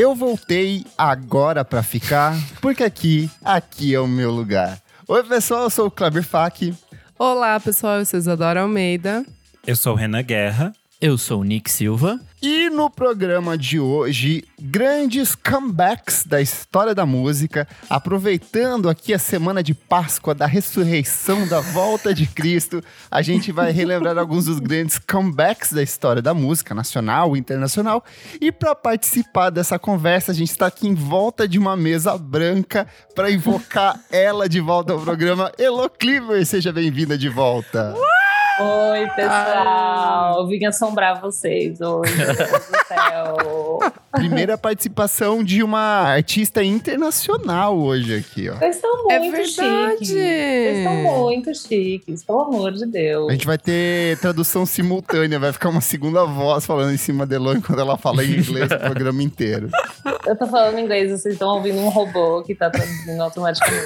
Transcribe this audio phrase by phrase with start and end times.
[0.00, 4.80] Eu voltei agora pra ficar, porque aqui, aqui é o meu lugar.
[5.06, 6.74] Oi, pessoal, eu sou o Kleber Fak.
[7.18, 9.22] Olá, pessoal, eu sou Isadora Almeida.
[9.66, 10.72] Eu sou o Renan Guerra.
[11.00, 12.20] Eu sou o Nick Silva.
[12.42, 19.62] E no programa de hoje, grandes comebacks da história da música, aproveitando aqui a semana
[19.62, 24.98] de Páscoa, da ressurreição, da volta de Cristo, a gente vai relembrar alguns dos grandes
[24.98, 28.04] comebacks da história da música, nacional e internacional.
[28.38, 32.86] E para participar dessa conversa, a gente está aqui em volta de uma mesa branca
[33.14, 35.50] para invocar ela de volta ao programa.
[35.56, 37.94] Elo Cleaver, seja bem-vinda de volta.
[37.96, 38.19] Uh!
[38.62, 40.46] Oi, pessoal.
[40.46, 42.14] Vim assombrar vocês hoje.
[42.14, 43.78] Meu Deus do céu.
[44.12, 48.54] Primeira participação de uma artista internacional hoje aqui, ó.
[48.56, 49.92] Vocês estão É muito verdade.
[49.98, 50.08] chiques.
[50.10, 53.28] Vocês estão muito chiques, pelo amor de Deus.
[53.30, 57.36] A gente vai ter tradução simultânea, vai ficar uma segunda voz falando em cima da
[57.36, 59.70] Elo enquanto ela fala em inglês o programa inteiro.
[60.26, 63.80] Eu tô falando inglês, vocês estão ouvindo um robô que tá traduzindo automaticamente.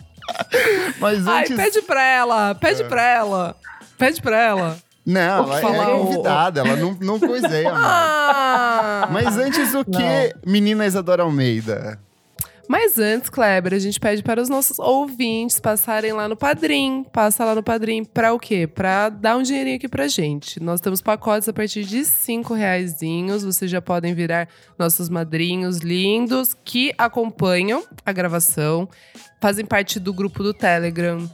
[0.52, 0.92] É.
[0.98, 1.56] Mas Ai, antes.
[1.56, 3.56] pede pra ela, pede pra ela.
[3.98, 4.76] Pede pra ela.
[5.04, 7.72] Não, Vou ela falar é o- convidada, ela não, não coiseia.
[7.74, 9.08] Ah!
[9.10, 11.98] Mas antes o que, menina Isadora Almeida?
[12.70, 17.04] Mas antes, Kleber, a gente pede para os nossos ouvintes passarem lá no Padrim.
[17.12, 18.64] Passa lá no Padrim pra o quê?
[18.64, 20.62] Pra dar um dinheirinho aqui pra gente.
[20.62, 23.42] Nós temos pacotes a partir de cinco reaisinhos.
[23.42, 28.88] Vocês já podem virar nossos madrinhos lindos que acompanham a gravação,
[29.40, 31.28] fazem parte do grupo do Telegram,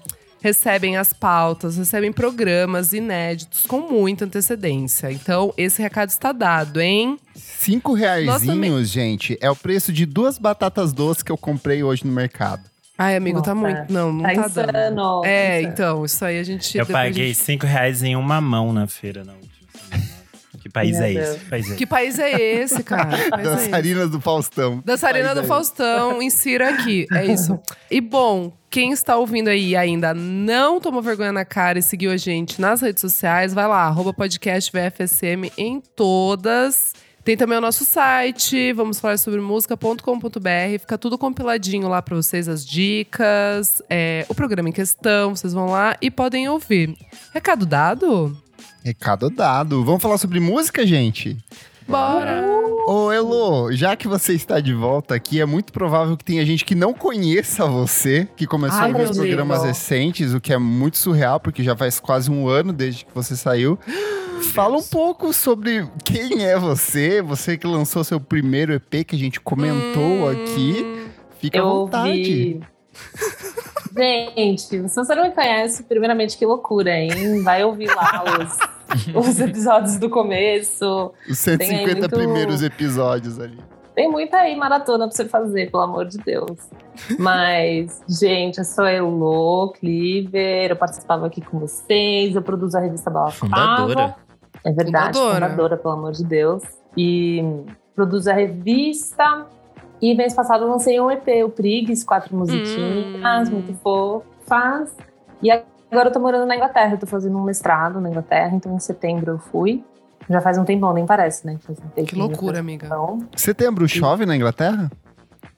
[0.46, 5.10] recebem as pautas, recebem programas inéditos com muita antecedência.
[5.10, 7.18] Então, esse recado está dado, hein?
[7.34, 12.12] Cinco reaisinhos, gente, é o preço de duas batatas doces que eu comprei hoje no
[12.12, 12.62] mercado.
[12.96, 13.92] Ai, amigo, tá Nossa, muito.
[13.92, 14.72] Não, não Tá tá, insano.
[14.72, 15.20] dando.
[15.22, 15.72] tá É, insano.
[15.74, 16.78] então, isso aí a gente.
[16.78, 19.55] Eu paguei gente- 5 reais em uma mão na feira semana.
[20.66, 21.28] Que país Meu é Deus.
[21.28, 21.38] esse?
[21.38, 23.30] Que país é Que país é esse, cara?
[23.30, 24.10] País é esse?
[24.10, 24.82] Do Faustão.
[24.84, 25.48] Dançarina do é esse?
[25.48, 27.06] Faustão, insira aqui.
[27.12, 27.56] É isso.
[27.88, 32.10] E bom, quem está ouvindo aí e ainda não tomou vergonha na cara e seguiu
[32.10, 36.92] a gente nas redes sociais, vai lá, arroba podcast VFSM em todas.
[37.22, 40.78] Tem também o nosso site, vamos falar sobre música.com.br.
[40.80, 45.34] Fica tudo compiladinho lá pra vocês, as dicas, é, o programa em questão.
[45.34, 46.96] Vocês vão lá e podem ouvir.
[47.32, 48.36] Recado dado?
[48.86, 49.84] Recado dado.
[49.84, 51.36] Vamos falar sobre música, gente?
[51.88, 52.40] Bora!
[52.86, 56.64] Ô, Elo, já que você está de volta aqui, é muito provável que tenha gente
[56.64, 59.70] que não conheça você, que começou Ai, a os programas Deus.
[59.70, 63.34] recentes, o que é muito surreal, porque já faz quase um ano desde que você
[63.34, 63.76] saiu.
[64.54, 69.18] Fala um pouco sobre quem é você, você que lançou seu primeiro EP que a
[69.18, 70.30] gente comentou Hum.
[70.30, 71.06] aqui.
[71.40, 72.12] Fica à vontade.
[72.22, 72.60] vi.
[74.36, 77.42] Gente, se você não me conhece, primeiramente, que loucura, hein?
[77.42, 78.75] Vai ouvir lá os,
[79.14, 81.12] os episódios do começo.
[81.28, 83.58] Os Tem 150 aí muito- primeiros episódios ali.
[83.94, 86.68] Tem muita aí maratona pra você fazer, pelo amor de Deus.
[87.18, 92.80] Mas, gente, eu sou a Elo Cleaver, eu participava aqui com vocês, eu produzo a
[92.80, 94.14] revista Bala Fundadora.
[94.64, 95.46] É verdade, Fundadora.
[95.46, 95.76] fundadora.
[95.78, 96.62] pelo amor de Deus.
[96.96, 97.42] E
[97.94, 99.46] produzo a revista.
[100.02, 103.52] E mês passado eu lancei um EP, o Prigs, quatro musiquinhas, Hum.
[103.52, 104.94] muito fofas.
[105.42, 105.50] E
[105.90, 108.80] agora eu tô morando na Inglaterra, eu tô fazendo um mestrado na Inglaterra, então em
[108.80, 109.84] setembro eu fui.
[110.28, 111.58] Já faz um tempão, nem parece, né?
[111.64, 112.86] Faz um Que tempinho loucura, amiga.
[112.86, 114.90] Então, Setembro chove na Inglaterra?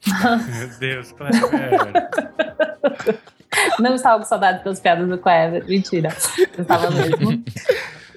[0.05, 1.39] Meu Deus, Kleber.
[3.79, 5.65] Não estava com saudade das piadas do Clever.
[5.67, 6.09] Mentira.
[6.55, 7.43] Eu estava mesmo.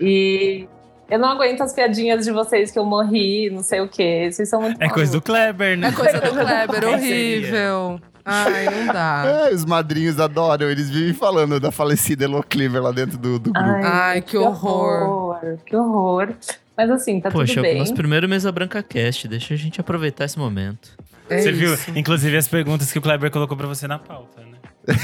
[0.00, 0.68] E
[1.10, 4.28] eu não aguento as piadinhas de vocês que eu morri, não sei o quê.
[4.30, 5.22] Vocês são muito É coisa do.
[5.22, 5.88] Kleber, né?
[5.88, 8.00] É coisa do Kleber, Quem horrível.
[8.24, 9.24] Ai, não dá.
[9.50, 13.52] É, os madrinhos adoram, eles vivem falando da falecida Elo Cleaver lá dentro do, do
[13.52, 13.68] grupo.
[13.84, 15.58] Ai, que horror.
[15.66, 16.34] Que horror.
[16.76, 17.78] Mas assim, tá Poxa, tudo é o bem.
[17.80, 19.28] nosso primeiro Mesa Branca Cast.
[19.28, 20.90] Deixa a gente aproveitar esse momento.
[21.28, 21.90] É Você viu, isso.
[21.96, 24.96] inclusive, as perguntas que o Kleber colocou pra você na pauta, né?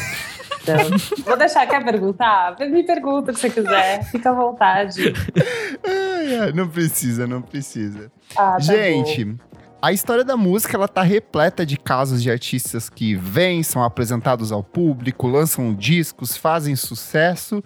[0.63, 0.77] Então,
[1.25, 2.57] Vou deixar quer perguntar?
[2.59, 4.05] Me pergunta o que você quiser.
[4.11, 5.15] Fica à vontade.
[5.87, 8.11] Ai, ai, não precisa, não precisa.
[8.37, 9.37] Ah, tá Gente,
[9.81, 14.51] a história da música ela tá repleta de casos de artistas que vêm, são apresentados
[14.51, 17.63] ao público, lançam discos, fazem sucesso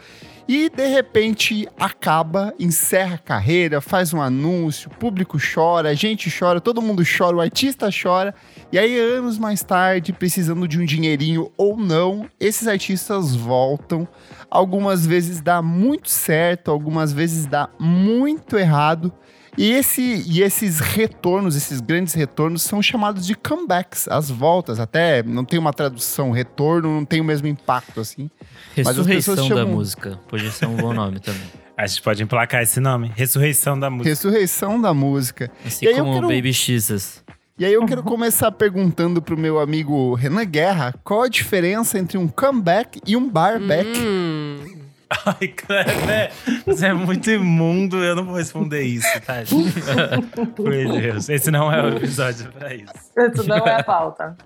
[0.47, 6.31] e de repente acaba, encerra a carreira, faz um anúncio, o público chora, a gente
[6.31, 8.35] chora, todo mundo chora, o artista chora.
[8.71, 14.07] E aí, anos mais tarde, precisando de um dinheirinho ou não, esses artistas voltam.
[14.51, 19.11] Algumas vezes dá muito certo, algumas vezes dá muito errado.
[19.59, 24.81] E, esse, e esses retornos, esses grandes retornos, são chamados de comebacks, as voltas.
[24.81, 28.31] Até não tem uma tradução, retorno não tem o mesmo impacto assim.
[28.77, 30.21] Mas as pessoas Ressurreição da chamam- música.
[30.29, 31.43] Podia ser um bom nome também.
[31.77, 33.11] A gente pode emplacar esse nome.
[33.15, 34.09] Ressurreição da música.
[34.11, 35.51] Ressurreição da música.
[35.67, 37.23] Assim E aí eu como quero- Baby Jesus.
[37.59, 42.17] E aí eu quero começar perguntando pro meu amigo Renan Guerra qual a diferença entre
[42.19, 43.89] um comeback e um barback.
[43.99, 44.32] Hum.
[45.27, 46.33] Ai, Kleber,
[46.65, 49.45] você é muito imundo, eu não vou responder isso, tá?
[49.45, 49.73] gente?
[50.55, 52.93] Por Deus, esse não é o episódio pra isso.
[53.17, 54.37] Isso não é a pauta.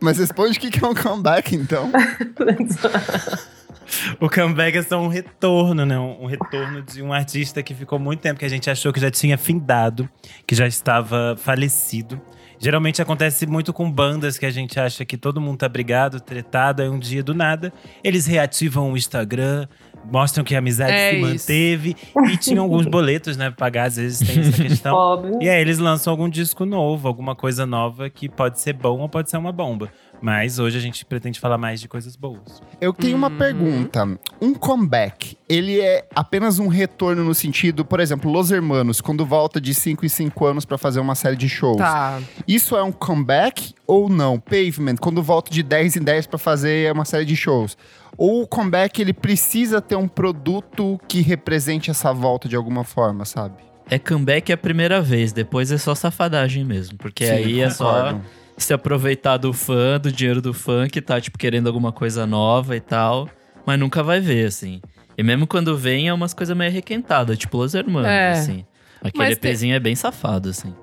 [0.00, 1.90] Mas responde o que que é um comeback, então.
[4.20, 5.98] O comeback é só um retorno, né?
[5.98, 9.00] Um um retorno de um artista que ficou muito tempo que a gente achou que
[9.00, 10.08] já tinha findado,
[10.46, 12.20] que já estava falecido.
[12.60, 16.82] Geralmente acontece muito com bandas que a gente acha que todo mundo tá brigado, tretado,
[16.82, 17.72] aí um dia do nada
[18.02, 19.66] eles reativam o Instagram,
[20.10, 21.26] mostram que a amizade É se isso.
[21.28, 21.96] manteve
[22.32, 24.94] e tinham alguns boletos, né, pra pagar, às vezes tem essa questão.
[24.94, 25.38] Óbvio.
[25.40, 29.08] E aí eles lançam algum disco novo, alguma coisa nova que pode ser bom ou
[29.08, 29.90] pode ser uma bomba.
[30.20, 32.60] Mas hoje a gente pretende falar mais de coisas boas.
[32.80, 33.38] Eu tenho uma Uhum.
[33.38, 34.18] pergunta.
[34.40, 39.60] Um comeback, ele é apenas um retorno no sentido, por exemplo, Los Hermanos, quando volta
[39.60, 41.76] de 5 em 5 anos pra fazer uma série de shows.
[41.78, 42.20] Tá.
[42.46, 44.40] Isso é um comeback ou não?
[44.40, 47.76] Pavement, quando volta de 10 em 10 pra fazer uma série de shows.
[48.16, 53.24] Ou o comeback, ele precisa ter um produto que represente essa volta de alguma forma,
[53.24, 53.54] sabe?
[53.90, 56.98] É comeback a primeira vez, depois é só safadagem mesmo.
[56.98, 58.18] Porque Sim, aí é só.
[58.58, 62.76] Se aproveitar do fã, do dinheiro do fã, que tá, tipo, querendo alguma coisa nova
[62.76, 63.28] e tal.
[63.64, 64.80] Mas nunca vai ver, assim.
[65.16, 68.30] E mesmo quando vem, é umas coisas meio requentadas, tipo Los Hermanos, É.
[68.32, 68.64] assim.
[69.02, 70.74] Aquele Mas tem- EPzinho é bem safado, assim.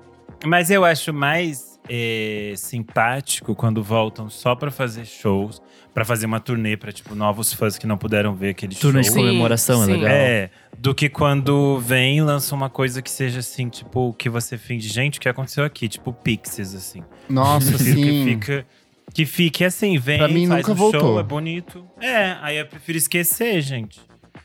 [0.44, 5.62] Mas eu acho mais é, simpático quando voltam só pra fazer shows,
[5.96, 9.06] pra fazer uma turnê pra tipo novos fãs que não puderam ver aquele Turnê de
[9.06, 9.14] show.
[9.14, 9.92] Sim, comemoração é sim.
[9.92, 10.10] legal.
[10.10, 14.58] É, do que quando vem e lança uma coisa que seja assim, tipo, que você
[14.58, 15.88] finge, gente, o que aconteceu aqui?
[15.88, 17.02] Tipo, Pixies, assim.
[17.30, 18.24] Nossa, Prefiro que sim.
[18.26, 18.66] fica.
[19.14, 21.00] Que fique assim, vem, Pra mim, faz nunca um voltou.
[21.00, 21.88] show, é bonito.
[21.98, 23.98] É, aí eu prefiro esquecer, gente.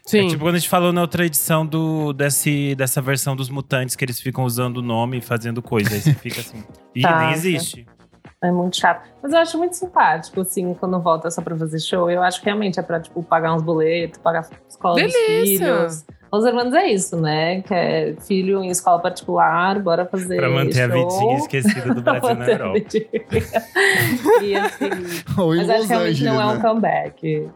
[0.06, 0.28] Sim.
[0.28, 3.96] É tipo quando a gente falou na outra edição do, desse, dessa versão dos mutantes,
[3.98, 5.94] que eles ficam usando o nome e fazendo coisa.
[5.94, 6.64] Aí você fica assim.
[6.96, 7.86] Ih, Tá, nem existe.
[8.44, 9.08] É muito chato.
[9.22, 12.10] Mas eu acho muito simpático, assim, quando volta só pra fazer show.
[12.10, 15.20] Eu acho que realmente é pra, tipo, pagar uns boletos, pagar a escola Delícia!
[15.20, 16.06] dos filhos.
[16.32, 17.62] Os irmãos é isso, né?
[17.62, 21.10] Que é filho em escola particular, bora fazer Pra manter a show.
[21.10, 22.80] vidinha esquecida do Brasil na manter a Europa.
[24.42, 24.90] e assim,
[25.38, 26.62] Ou em mas acho que realmente Angeles, não é um né?
[26.62, 27.50] comeback.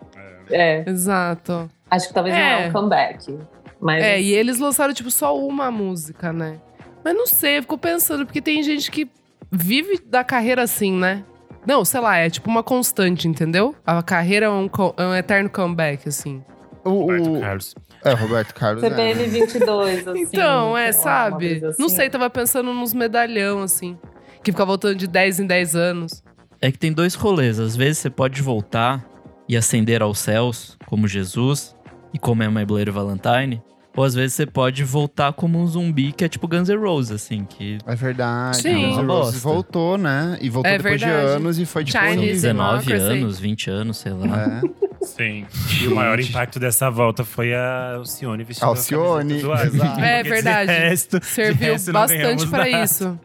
[0.51, 1.71] É, Exato.
[1.89, 2.65] acho que talvez não É.
[2.65, 3.39] é um comeback.
[3.79, 6.57] Mas É, e eles lançaram, tipo, só uma música, né?
[7.03, 9.09] Mas não sei, eu fico pensando, porque tem gente que
[9.55, 11.23] vive da carreira assim, né?
[11.65, 13.75] Não, sei lá, é tipo uma constante, entendeu?
[13.85, 16.43] A carreira é um, é um eterno comeback, assim.
[16.83, 17.75] O, Roberto o- Carlos.
[18.03, 18.83] É, Roberto Carlos.
[18.83, 18.89] é.
[18.89, 20.21] CPM 22, assim.
[20.21, 21.65] Então, é, sabe?
[21.65, 21.81] assim.
[21.81, 23.97] Não sei, tava pensando nos medalhão, assim.
[24.43, 26.23] Que fica voltando de 10 em 10 anos.
[26.61, 27.59] É que tem dois rolês.
[27.59, 29.03] Às vezes você pode voltar
[29.49, 31.75] e ascender aos céus, como Jesus,
[32.13, 33.61] e como é My Bloody Valentine.
[33.95, 37.11] Ou às vezes você pode voltar como um zumbi, que é tipo Guns N' Roses,
[37.11, 38.57] assim, que É verdade.
[38.57, 38.73] Sim.
[38.89, 40.37] Guns N' Uma Roses voltou, né?
[40.41, 41.27] E voltou É depois de verdade.
[41.31, 41.97] anos e foi tipo.
[41.97, 43.19] Chinese são Easy 19 Democracy.
[43.21, 44.61] anos, 20 anos, sei lá.
[44.61, 44.85] É.
[45.05, 45.45] Sim.
[45.81, 49.99] E o maior impacto dessa volta foi a Alcione vestindo Alcione, a do exato.
[50.01, 50.71] É de verdade.
[50.71, 52.69] resto- de Serviu bastante nada.
[52.69, 53.19] isso.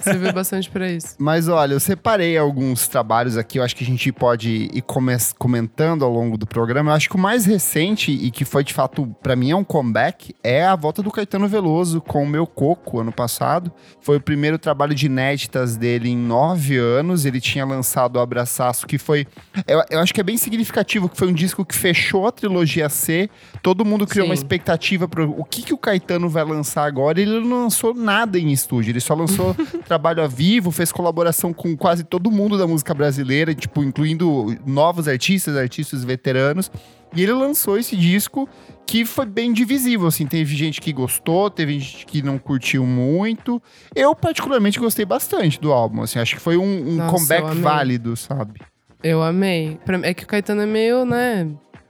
[0.00, 1.14] Serviu bastante pra isso.
[1.18, 5.16] Mas olha, eu separei alguns trabalhos aqui, eu acho que a gente pode ir come-
[5.38, 6.90] comentando ao longo do programa.
[6.90, 9.64] Eu acho que o mais recente e que foi de fato, pra mim, é um
[9.64, 13.72] comeback, é a volta do Caetano Veloso com o Meu Coco ano passado.
[14.00, 17.24] Foi o primeiro trabalho de inéditas dele em nove anos.
[17.24, 19.26] Ele tinha lançado o Abraçaço, que foi.
[19.66, 22.88] Eu, eu acho que é bem significativo, que foi um disco que fechou a trilogia
[22.88, 23.28] C.
[23.62, 24.30] Todo mundo criou Sim.
[24.30, 27.20] uma expectativa para o que, que o Caetano vai lançar agora.
[27.20, 29.55] Ele não lançou nada em estúdio, ele só lançou
[29.86, 35.56] trabalho vivo, fez colaboração com quase todo mundo da música brasileira, tipo, incluindo novos artistas,
[35.56, 36.70] artistas veteranos.
[37.14, 38.48] E ele lançou esse disco
[38.86, 43.60] que foi bem divisível, assim, teve gente que gostou, teve gente que não curtiu muito.
[43.94, 48.16] Eu particularmente gostei bastante do álbum, assim, acho que foi um, um Nossa, comeback válido,
[48.16, 48.60] sabe?
[49.02, 49.78] Eu amei.
[50.02, 51.48] É que o Caetano é meio, né?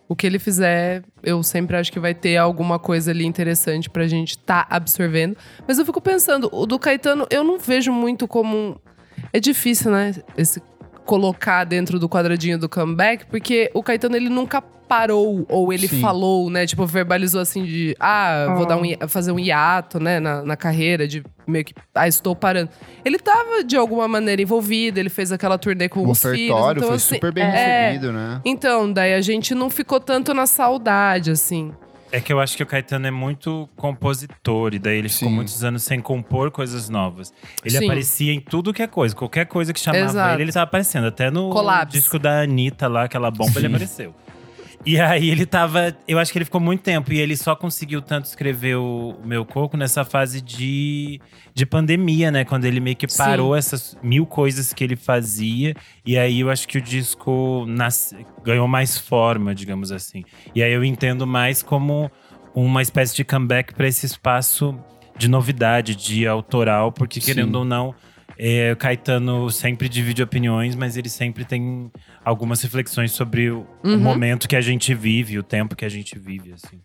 [0.08, 4.06] O que ele fizer, eu sempre acho que vai ter alguma coisa ali interessante pra
[4.06, 5.36] gente tá absorvendo.
[5.66, 8.80] Mas eu fico pensando, o do Caetano, eu não vejo muito como.
[9.32, 10.14] É difícil, né?
[10.36, 10.62] Esse
[11.06, 16.00] colocar dentro do quadradinho do comeback, porque o Caetano ele nunca parou ou ele Sim.
[16.00, 16.64] falou, né?
[16.64, 20.56] Tipo, verbalizou assim de, ah, vou dar um, hi- fazer um hiato, né, na, na
[20.56, 22.70] carreira, de meio que, ah, estou parando.
[23.04, 26.38] Ele tava de alguma maneira envolvido, ele fez aquela turnê com O os filhos.
[26.70, 28.40] Então, foi assim, super bem é, recebido, né?
[28.44, 31.72] então, daí a gente não ficou tanto na saudade, assim.
[32.16, 35.34] É que eu acho que o Caetano é muito compositor, e daí ele ficou Sim.
[35.34, 37.30] muitos anos sem compor coisas novas.
[37.62, 37.84] Ele Sim.
[37.84, 40.34] aparecia em tudo que é coisa, qualquer coisa que chamava Exato.
[40.36, 41.08] ele, ele tava aparecendo.
[41.08, 41.92] Até no Collabs.
[41.92, 44.14] disco da Anitta lá, aquela bomba, ele apareceu.
[44.84, 45.96] E aí ele tava.
[46.06, 47.12] Eu acho que ele ficou muito tempo.
[47.12, 51.20] E ele só conseguiu tanto escrever o, o Meu Coco nessa fase de,
[51.54, 52.44] de pandemia, né?
[52.44, 53.58] Quando ele meio que parou Sim.
[53.58, 55.74] essas mil coisas que ele fazia.
[56.04, 60.24] E aí eu acho que o disco nasce, ganhou mais forma, digamos assim.
[60.54, 62.10] E aí eu entendo mais como
[62.54, 64.78] uma espécie de comeback para esse espaço
[65.16, 67.26] de novidade, de autoral, porque Sim.
[67.26, 67.94] querendo ou não.
[68.38, 71.90] É, o Caetano sempre divide opiniões, mas ele sempre tem
[72.24, 73.98] algumas reflexões sobre o, o Uhum.
[73.98, 76.78] momento que a gente vive, o tempo que a gente vive, assim.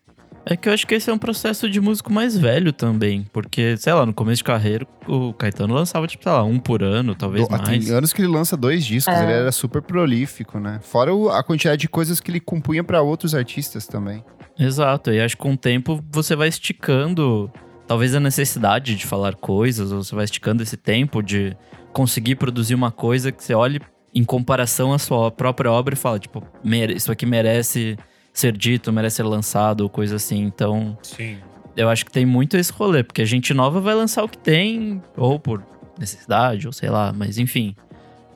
[0.43, 3.27] É que eu acho que esse é um processo de músico mais velho também.
[3.31, 6.81] Porque, sei lá, no começo de carreira, o Caetano lançava, tipo, sei lá, um por
[6.81, 7.85] ano, talvez Do- mais.
[7.85, 9.23] Tem anos que ele lança dois discos, É.
[9.23, 10.79] ele era super prolífico, né?
[10.81, 14.23] Fora o- a quantidade de coisas que ele compunha pra outros artistas também.
[14.57, 17.51] Exato, e acho que com o tempo você vai esticando,
[17.91, 21.53] talvez a necessidade de falar coisas, ou você vai esticando esse tempo de
[21.91, 23.81] conseguir produzir uma coisa que você olhe
[24.15, 27.97] em comparação à sua própria obra e fala, tipo, "Mere- isso aqui merece
[28.31, 30.41] ser dito, merece ser lançado, ou coisa assim.
[30.41, 31.35] Então, Sim.
[31.75, 34.37] eu acho que tem muito esse rolê, porque a gente nova vai lançar o que
[34.37, 35.61] tem, ou por
[35.99, 37.75] necessidade, ou sei lá, mas enfim.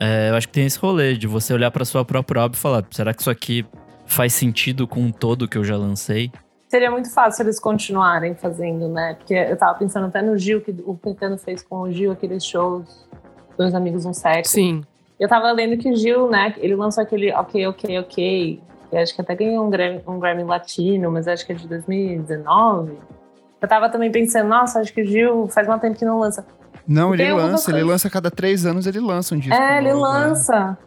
[0.02, 2.62] É, eu acho que tem esse rolê de você olhar pra sua própria obra e
[2.62, 3.66] falar, será que isso aqui
[4.06, 6.30] faz sentido com o todo que eu já lancei?
[6.68, 9.14] Seria muito fácil eles continuarem fazendo, né?
[9.16, 12.44] Porque eu tava pensando até no Gil, que o Caetano fez com o Gil aqueles
[12.44, 13.08] shows,
[13.58, 14.54] Dois Amigos, Um Sexo.
[14.54, 14.84] Sim.
[15.20, 19.16] Eu tava lendo que o Gil, né, ele lançou aquele Ok, Ok, Ok, que acho
[19.16, 22.98] que até ganhou um Grammy, um Grammy Latino, mas acho que é de 2019.
[23.62, 26.46] Eu tava também pensando, nossa, acho que o Gil faz um tempo que não lança.
[26.88, 29.56] Não, ele algumas lança, ele lança a cada três anos, ele lança um disco.
[29.56, 30.10] é, ele novo, né?
[30.10, 30.78] lança.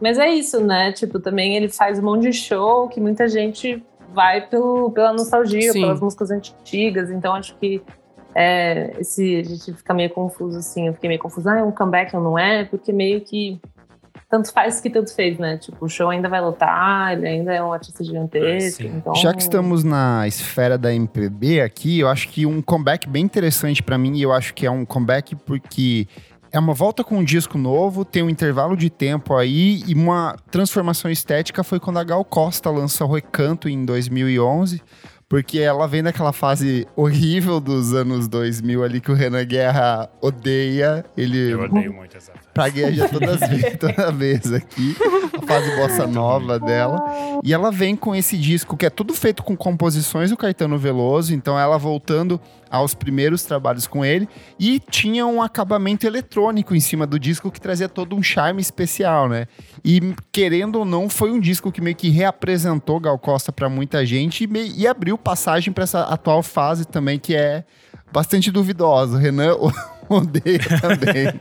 [0.00, 0.92] Mas é isso, né?
[0.92, 3.82] Tipo, também ele faz um monte de show que muita gente
[4.16, 5.82] vai pelo, pela nostalgia, Sim.
[5.82, 7.10] pelas músicas antigas.
[7.10, 7.82] Então acho que
[8.34, 10.86] é, esse, a gente fica meio confuso, assim.
[10.86, 12.64] Eu fiquei meio confuso, ah, é um comeback ou não é?
[12.64, 13.60] Porque meio que
[14.28, 15.58] tanto faz que tanto fez, né?
[15.58, 18.82] Tipo, o show ainda vai lotar, ele ainda é um artista gigantesco.
[18.82, 18.96] Sim.
[18.96, 23.22] Então, Já que estamos na esfera da MPB aqui, eu acho que um comeback bem
[23.22, 26.08] interessante pra mim, e eu acho que é um comeback porque
[26.52, 30.36] é uma volta com um disco novo, tem um intervalo de tempo aí e uma
[30.50, 34.82] transformação estética foi quando a Gal Costa lança o Recanto em 2011.
[35.28, 41.04] Porque ela vem daquela fase horrível dos anos 2000 ali que o Renan Guerra odeia.
[41.16, 42.45] Ele Eu odeio muito essa fase.
[42.56, 43.38] Pragueja todas
[43.78, 44.96] toda vez aqui.
[45.42, 47.00] A fase bossa nova dela.
[47.44, 51.34] E ela vem com esse disco que é tudo feito com composições do Caetano Veloso,
[51.34, 57.06] então ela voltando aos primeiros trabalhos com ele e tinha um acabamento eletrônico em cima
[57.06, 59.46] do disco que trazia todo um charme especial, né?
[59.84, 64.04] E querendo ou não, foi um disco que meio que reapresentou Gal Costa pra muita
[64.04, 67.64] gente e, me- e abriu passagem pra essa atual fase também que é
[68.12, 69.18] bastante duvidosa.
[69.18, 69.54] Renan
[70.08, 71.40] odeia também.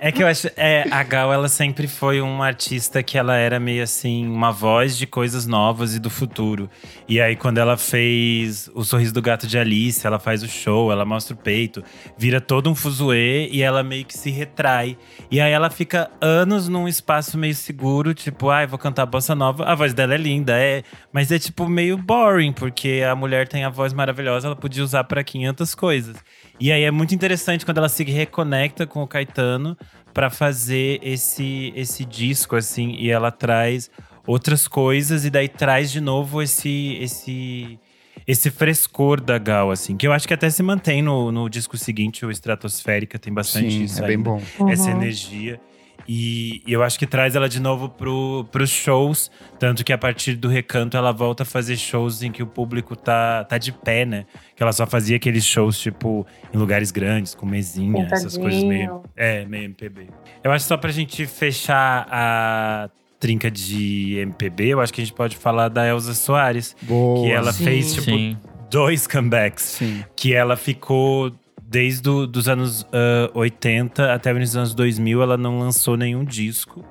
[0.00, 0.48] É que eu acho.
[0.56, 4.96] É, a Gal, ela sempre foi uma artista que ela era meio assim, uma voz
[4.96, 6.68] de coisas novas e do futuro.
[7.08, 10.92] E aí, quando ela fez o Sorriso do Gato de Alice, ela faz o show,
[10.92, 11.82] ela mostra o peito,
[12.16, 14.96] vira todo um fuzuê e ela meio que se retrai.
[15.30, 19.64] E aí ela fica anos num espaço meio seguro, tipo, ai, vou cantar bossa nova.
[19.64, 20.82] A voz dela é linda, é.
[21.12, 25.04] Mas é tipo meio boring, porque a mulher tem a voz maravilhosa, ela podia usar
[25.04, 26.16] pra 500 coisas.
[26.60, 29.76] E aí é muito interessante quando ela se reconecta com o Caetano
[30.12, 33.90] pra fazer esse esse disco assim e ela traz
[34.26, 37.78] outras coisas e daí traz de novo esse esse
[38.26, 41.76] esse frescor da Gal assim, que eu acho que até se mantém no, no disco
[41.76, 44.42] seguinte, o Estratosférica, tem bastante Sim, isso é bem ainda bom.
[44.68, 44.96] essa Uhum.
[44.96, 45.60] energia.
[46.06, 49.30] E, e eu acho que traz ela de novo pro, pros shows.
[49.58, 52.94] Tanto que a partir do recanto ela volta a fazer shows em que o público
[52.94, 54.26] tá, tá de pé, né?
[54.54, 59.02] Que ela só fazia aqueles shows, tipo, em lugares grandes, com mesinha, essas coisas meio.
[59.16, 60.08] É, meio MPB.
[60.42, 65.04] Eu acho que só pra gente fechar a trinca de MPB, eu acho que a
[65.04, 66.76] gente pode falar da Elza Soares.
[66.82, 67.24] Boa.
[67.24, 67.64] Que ela Sim.
[67.64, 68.36] fez, tipo, Sim.
[68.70, 70.04] dois comebacks Sim.
[70.14, 71.32] que ela ficou
[71.74, 76.84] desde os anos ah, 80 até os anos 2000, ela não lançou nenhum disco.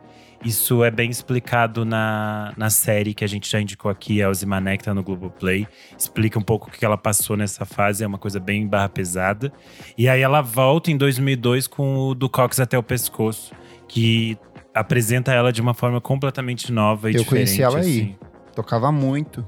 [0.44, 4.84] Isso é bem explicado na, na série que a gente já indicou aqui, a que
[4.84, 5.66] tá no Globoplay.
[5.98, 9.54] Explica um pouco o que ela passou nessa fase, é uma coisa bem barra pesada.
[9.98, 13.54] E aí ela volta em 2002 com o Do Cox Até o Pescoço,
[13.88, 14.38] que
[14.74, 17.46] apresenta ela de uma forma completamente nova e Eu diferente.
[17.46, 17.82] conheci ela aí.
[17.82, 18.16] assim.
[18.54, 19.48] Tocava muito.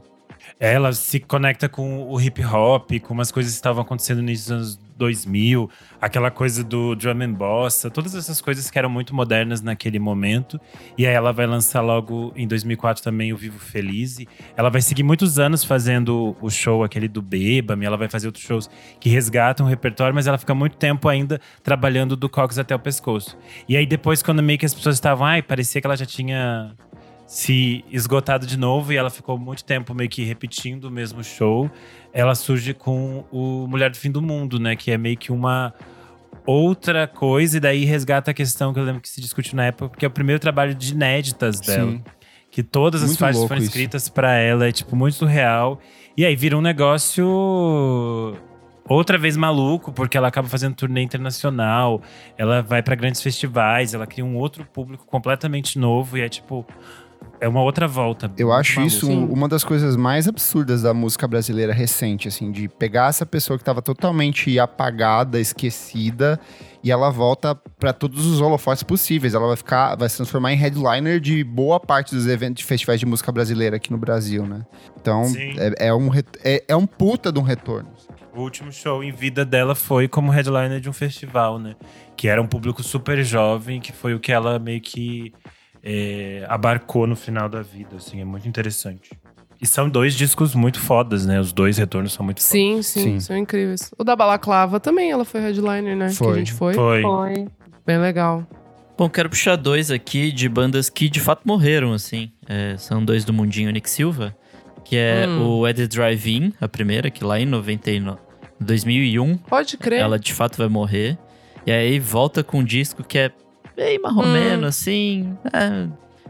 [0.57, 4.84] Ela se conecta com o hip hop, com umas coisas que estavam acontecendo nos anos
[4.95, 5.69] 2000,
[6.01, 10.59] aquela coisa do drum and bossa, todas essas coisas que eram muito modernas naquele momento.
[10.97, 14.17] E aí ela vai lançar logo em 2004 também o Vivo Feliz.
[14.55, 18.43] Ela vai seguir muitos anos fazendo o show aquele do Beba-me, ela vai fazer outros
[18.43, 22.73] shows que resgatam o repertório, mas ela fica muito tempo ainda trabalhando do cox até
[22.75, 23.37] o pescoço.
[23.67, 26.73] E aí depois quando meio que as pessoas estavam, ai, parecia que ela já tinha
[27.25, 31.69] se esgotado de novo e ela ficou muito tempo meio que repetindo o mesmo show.
[32.13, 34.75] Ela surge com o Mulher do Fim do Mundo, né?
[34.75, 35.73] Que é meio que uma
[36.45, 39.89] outra coisa, e daí resgata a questão que eu lembro que se discutiu na época,
[39.89, 41.91] porque é o primeiro trabalho de inéditas dela.
[41.91, 42.03] Sim.
[42.51, 45.79] Que todas as Muito faixas foram escritas pra ela, é tipo muito surreal.
[46.15, 47.25] E aí vira um negócio
[48.87, 52.01] outra vez maluco, porque ela acaba fazendo turnê internacional,
[52.37, 56.65] ela vai pra grandes festivais, ela cria um outro público completamente novo e é tipo
[57.39, 58.31] é uma outra volta.
[58.37, 58.95] Eu acho maluco.
[58.95, 59.27] isso Sim.
[59.29, 63.61] uma das coisas mais absurdas da música brasileira recente, assim, de pegar essa pessoa que
[63.61, 66.39] estava totalmente apagada, esquecida,
[66.83, 69.33] e ela volta para todos os holofotes possíveis.
[69.33, 72.99] Ela vai ficar, vai se transformar em headliner de boa parte dos eventos de festivais
[72.99, 74.65] de música brasileira aqui no Brasil, né?
[74.99, 75.23] Então,
[75.57, 76.09] é, é um,
[76.43, 77.89] é, é um puta de um retorno.
[78.33, 81.75] O último show em vida dela foi como headliner de um festival, né?
[82.17, 85.33] Que era um público super jovem, que foi o que ela meio que
[85.85, 89.11] é, abarcou no final da vida, assim, é muito interessante.
[89.61, 91.39] E são dois discos muito fodas, né?
[91.39, 93.19] Os dois retornos são muito Sim, sim, Sim.
[93.21, 93.93] são incríveis.
[93.97, 96.09] O da Balaclava também, ela foi headliner, né?
[96.09, 96.31] Que Foi.
[96.33, 96.73] a gente foi.
[96.73, 97.01] fodas.
[97.01, 97.33] Foi.
[97.35, 97.47] Foi.
[97.85, 98.45] Bem legal.
[98.97, 102.31] Bom, quero puxar dois aqui de bandas que de fato morreram, assim.
[102.47, 104.35] É, são dois do mundinho Nick Silva,
[104.83, 105.59] que é Hum.
[105.59, 108.19] o Ed Drive-In, a primeira, que lá em 99,
[108.59, 109.99] 2001 Pode crer.
[110.01, 111.17] ela de fato vai morrer.
[111.65, 113.31] E aí volta com um disco que é
[113.75, 114.69] bem marromeno, Hum.
[114.69, 115.37] assim.
[115.53, 115.87] É,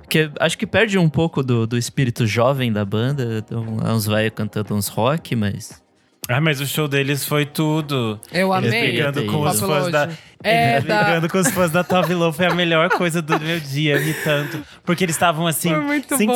[0.10, 3.44] que acho que perde um pouco do, do espírito jovem da banda.
[3.46, 5.84] Então, é uns velhos cantando uns rock, mas.
[6.28, 8.20] Ah, mas o show deles foi tudo.
[8.32, 8.88] Eu Eles amei.
[8.90, 10.10] brigando Tem com os fãs da.
[10.44, 11.04] É, eles da...
[11.04, 14.12] brigando com os fãs da Tove Lo foi a melhor coisa do meu dia, ri
[14.24, 14.60] tanto.
[14.84, 15.72] Porque eles estavam assim,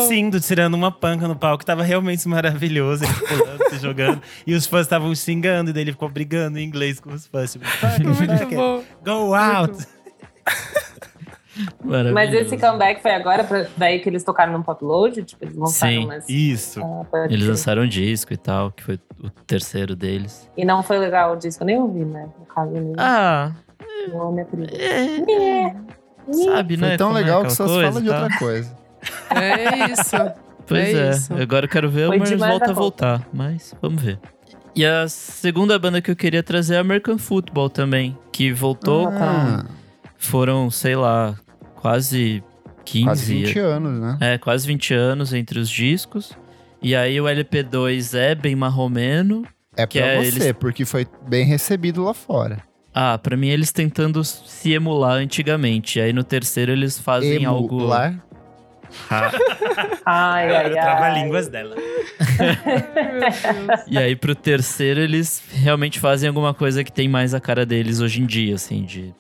[0.07, 4.21] sim, tirando uma panca no palco, tava realmente maravilhoso, eles pulando, se jogando.
[4.45, 7.53] E os fãs estavam xingando, e daí ele ficou brigando em inglês com os fãs.
[7.53, 8.55] Tipo, fuck, Muito fuck
[9.03, 9.73] go out!
[12.13, 15.23] Mas esse comeback foi agora, pra, daí que eles tocaram no Popload?
[15.23, 16.05] Tipo, eles lançaram Sim.
[16.05, 16.29] umas...
[16.29, 16.81] Isso.
[17.11, 20.49] Pode Eles lançaram um disco e tal, que foi o terceiro deles.
[20.57, 22.27] E não foi legal o disco, eu nem ouvi, né?
[22.39, 23.51] No caso, nem Ah,
[24.11, 24.69] não é minha trilha.
[24.77, 25.75] é,
[26.33, 26.97] sabe, Foi né?
[26.97, 28.77] tão como é legal que aquela só se fala de outra coisa.
[29.31, 30.15] É isso.
[30.67, 31.33] Pois É é, isso.
[31.33, 34.19] agora eu quero ver Foi o Mars volta a voltar, mas vamos ver.
[34.75, 39.07] E a segunda banda que eu queria trazer é a American Football também, que voltou
[39.07, 39.73] Ah, com.
[40.17, 41.35] Foram, sei lá,
[41.79, 42.43] quase
[42.85, 43.05] 15.
[43.05, 44.17] quase 20 anos, né?
[44.21, 46.33] É, quase 20 anos entre os discos.
[46.81, 49.45] E aí o LP2 é bem marromeno.
[49.77, 52.59] É Que pra é você, eles- porque foi bem recebido lá fora.
[52.93, 55.99] Ah, pra mim eles tentando se emular antigamente.
[56.01, 57.79] Aí no terceiro eles fazem algo.
[57.79, 58.15] Emular.
[59.07, 59.29] Ah,
[60.33, 60.71] Ai, ai, ai.
[60.71, 61.75] Trava-línguas dela.
[63.87, 67.99] E aí pro terceiro eles realmente fazem alguma coisa que tem mais a cara deles
[67.99, 69.13] hoje em dia, assim, de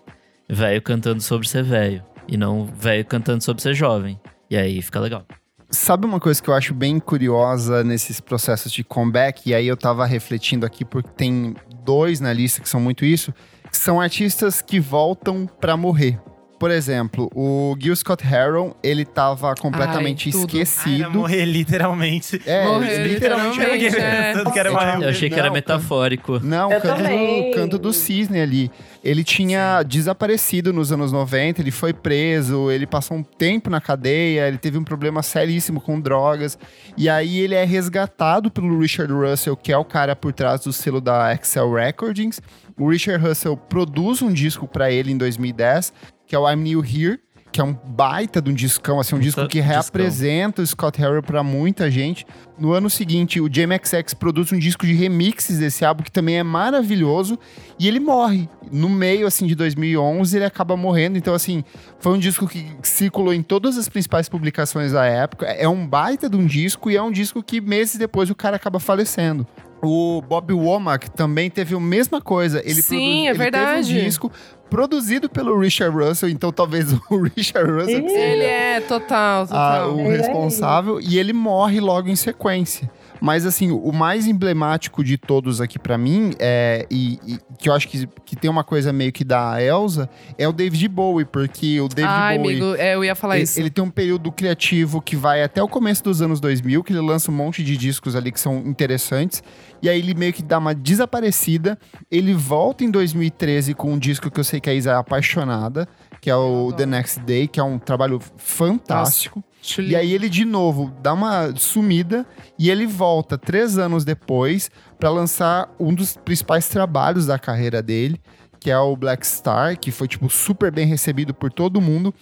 [0.49, 2.03] velho cantando sobre ser velho.
[2.31, 4.19] E não velho cantando sobre ser jovem.
[4.49, 5.25] E aí fica legal.
[5.71, 9.49] Sabe uma coisa que eu acho bem curiosa nesses processos de comeback?
[9.49, 13.33] E aí eu tava refletindo aqui, porque tem dois na lista que são muito isso,
[13.69, 16.19] que são artistas que voltam pra morrer.
[16.59, 20.59] Por exemplo, o Gil Scott Heron, ele tava completamente Ai, tudo.
[20.59, 21.09] Esquecido.
[21.11, 22.41] morrer literalmente.
[22.45, 23.57] é, Morrer, literalmente.
[23.57, 24.33] literalmente, é.
[24.33, 26.39] tanto que era uma Não, Eu achei que era metafórico.
[26.43, 28.69] Não, Eu canto do, canto do cisne ali.
[29.01, 34.45] Ele tinha desaparecido nos anos 90, ele foi preso, ele passou um tempo na cadeia,
[34.45, 36.59] ele teve um problema seríssimo com drogas.
[36.97, 40.73] E aí ele é resgatado pelo Richard Russell, que é o cara por trás do
[40.73, 42.41] selo da Excel Recordings.
[42.77, 45.93] O Richard Russell produz um disco pra ele em 2010,
[46.29, 47.19] que é o I'm New Here.
[47.51, 51.23] Que é um baita de um discão, assim, um disco que reapresenta o Scott Harrell
[51.23, 52.23] pra muita gente.
[52.59, 56.43] No ano seguinte, o JMXX produz um disco de remixes desse álbum que também é
[56.43, 57.39] maravilhoso
[57.79, 58.47] e ele morre.
[58.71, 61.17] No meio, assim, de 2011, ele acaba morrendo.
[61.17, 61.63] Então, assim,
[61.97, 65.47] foi um disco que circulou em todas as principais publicações da época.
[65.47, 68.57] É um baita de um disco e é um disco que meses depois o cara
[68.57, 69.47] acaba falecendo.
[69.81, 72.61] O Bob Womack também teve a mesma coisa.
[72.65, 73.87] Ele Sim, é ele verdade.
[73.87, 74.31] Teve um disco
[74.69, 79.47] produzido pelo Richard Russell, então talvez o Richard Russell que seja Ele é total, a-
[79.47, 79.95] total.
[79.95, 82.89] o Ele é responsável e ele morre logo em sequência.
[83.21, 87.73] Mas assim, o mais emblemático de todos aqui pra mim é e, e que eu
[87.73, 91.79] acho que, que tem uma coisa meio que da Elsa é o David Bowie, porque
[91.81, 93.59] o David Ai, Bowie amigo, é, eu ia falar ele, isso.
[93.59, 97.01] ele tem um período criativo que vai até o começo dos anos 2000, que ele
[97.01, 99.43] lança um monte de discos ali que são interessantes.
[99.81, 101.77] E aí ele meio que dá uma desaparecida.
[102.11, 105.87] Ele volta em 2013 com um disco que eu sei que a Isa é apaixonada,
[106.21, 109.43] que é o The Next Day, que é um trabalho fantástico.
[109.69, 112.25] Acho E aí ele de novo dá uma sumida
[112.57, 118.19] e ele volta três anos depois pra lançar um dos principais trabalhos da carreira dele,
[118.59, 122.13] que é o Black Star, que foi tipo super bem recebido por todo mundo.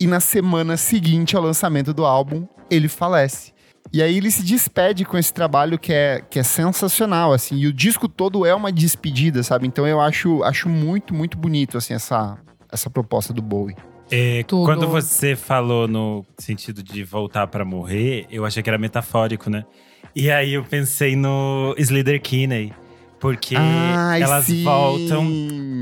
[0.00, 3.54] E na semana seguinte ao lançamento do álbum, ele falece.
[3.92, 7.56] E aí ele se despede com esse trabalho que é, que é sensacional, assim.
[7.56, 9.66] E o disco todo é uma despedida, sabe?
[9.66, 12.36] Então eu acho, acho muito, muito bonito, assim, essa,
[12.70, 13.76] essa proposta do Bowie.
[14.10, 19.50] É, quando você falou no sentido de voltar pra morrer, eu achei que era metafórico,
[19.50, 19.64] né?
[20.14, 22.72] E aí eu pensei no Slither Kinney.
[23.18, 24.62] Porque Ai, elas sim.
[24.62, 25.26] voltam.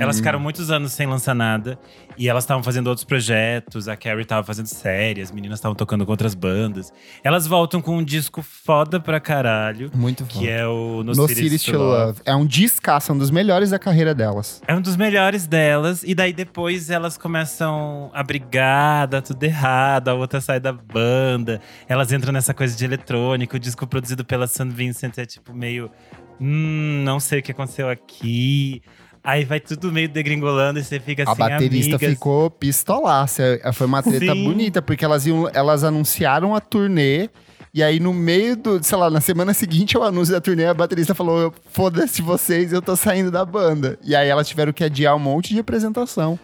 [0.00, 1.78] Elas ficaram muitos anos sem lançar nada.
[2.16, 3.88] E elas estavam fazendo outros projetos.
[3.88, 6.92] A Carrie tava fazendo série, as meninas estavam tocando com outras bandas.
[7.24, 9.90] Elas voltam com um disco foda pra caralho.
[9.94, 12.20] Muito Que é o No, No Cities to Love.
[12.24, 14.62] É um descasso, um dos melhores da carreira delas.
[14.66, 16.04] É um dos melhores delas.
[16.04, 20.08] E daí depois elas começam a brigar, dá tudo errado.
[20.08, 21.60] A outra sai da banda.
[21.88, 23.56] Elas entram nessa coisa de eletrônica.
[23.56, 24.68] O disco produzido pela St.
[24.68, 25.90] Vincent é tipo meio.
[26.40, 28.82] Hum, não sei o que aconteceu aqui.
[29.22, 32.10] Aí vai tudo meio degringolando e você fica assim, a baterista amigas.
[32.10, 33.58] ficou pistolaça.
[33.72, 34.44] Foi uma treta Sim.
[34.44, 37.30] bonita, porque elas, iam, elas anunciaram a turnê.
[37.72, 40.74] E aí, no meio do, sei lá, na semana seguinte ao anúncio da turnê, a
[40.74, 43.98] baterista falou: foda-se vocês, eu tô saindo da banda.
[44.04, 46.38] E aí elas tiveram que adiar um monte de apresentação.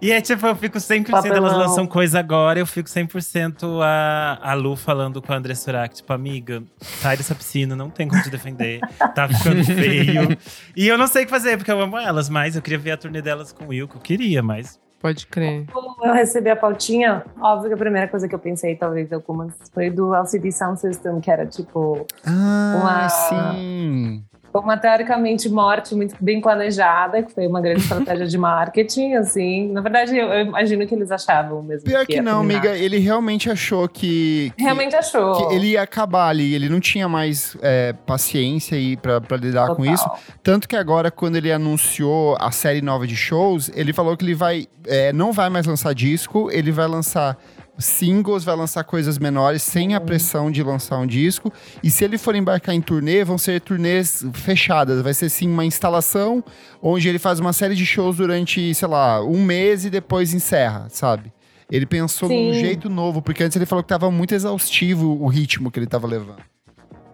[0.00, 1.36] E é tipo, eu fico 100%, Papelão.
[1.38, 5.94] elas lançam coisa agora, eu fico 100% a, a Lu falando com a André Surak,
[5.96, 8.80] tipo, amiga, sai dessa piscina, não tem como te defender,
[9.14, 10.36] tá ficando feio.
[10.76, 12.90] E eu não sei o que fazer, porque eu amo elas, mas eu queria ver
[12.92, 14.78] a turnê delas com o Will, que eu queria, mas…
[15.00, 15.66] Pode crer.
[15.70, 19.52] Quando eu recebi a pautinha, óbvio que a primeira coisa que eu pensei, talvez algumas,
[19.72, 24.24] foi do LCD Sound System, que era tipo Ah, Uma- sim.
[24.64, 29.70] Uma teoricamente morte muito bem planejada, que foi uma grande estratégia de marketing, assim.
[29.72, 31.84] Na verdade, eu, eu imagino que eles achavam mesmo.
[31.88, 32.60] Pior que ia não, terminar.
[32.60, 32.76] amiga.
[32.78, 34.52] Ele realmente achou que.
[34.56, 35.48] que- Realmente achou.
[35.48, 39.68] que ele ia acabar ali, ele não tinha mais é, paciência aí pra, pra lidar
[39.68, 39.94] com Total.
[39.94, 40.10] isso.
[40.42, 44.34] Tanto que agora, quando ele anunciou a série nova de shows, ele falou que ele
[44.34, 47.36] vai é, não vai mais lançar disco, ele vai lançar
[47.78, 51.52] singles, vai lançar coisas menores, sem a pressão de lançar um disco.
[51.82, 55.02] E se ele for embarcar em turnê, vão ser turnês fechadas.
[55.02, 56.42] Vai ser sim uma instalação
[56.82, 60.86] onde ele faz uma série de shows durante, sei lá, um mês e depois encerra,
[60.90, 61.32] sabe?
[61.70, 62.60] Ele pensou num Sim.
[62.60, 66.06] jeito novo, porque antes ele falou que tava muito exaustivo o ritmo que ele tava
[66.06, 66.42] levando.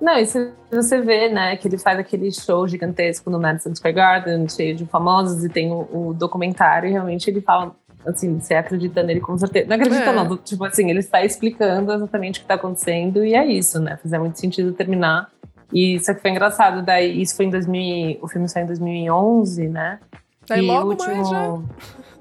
[0.03, 3.95] Não, e se você vê, né, que ele faz aquele show gigantesco no Madison Square
[3.95, 7.73] Garden, cheio de famosos, e tem o, o documentário, e realmente ele fala,
[8.07, 9.67] assim, você acredita nele com certeza.
[9.69, 10.13] Não acredita É.
[10.13, 13.99] não, tipo assim, ele está explicando exatamente o que está acontecendo, e é isso, né,
[14.03, 15.29] fazia muito sentido terminar.
[15.73, 19.69] E isso que foi engraçado, daí, isso foi em 2000, o filme saiu em 2011,
[19.69, 19.99] né,
[20.49, 21.59] Daí E logo o mais já.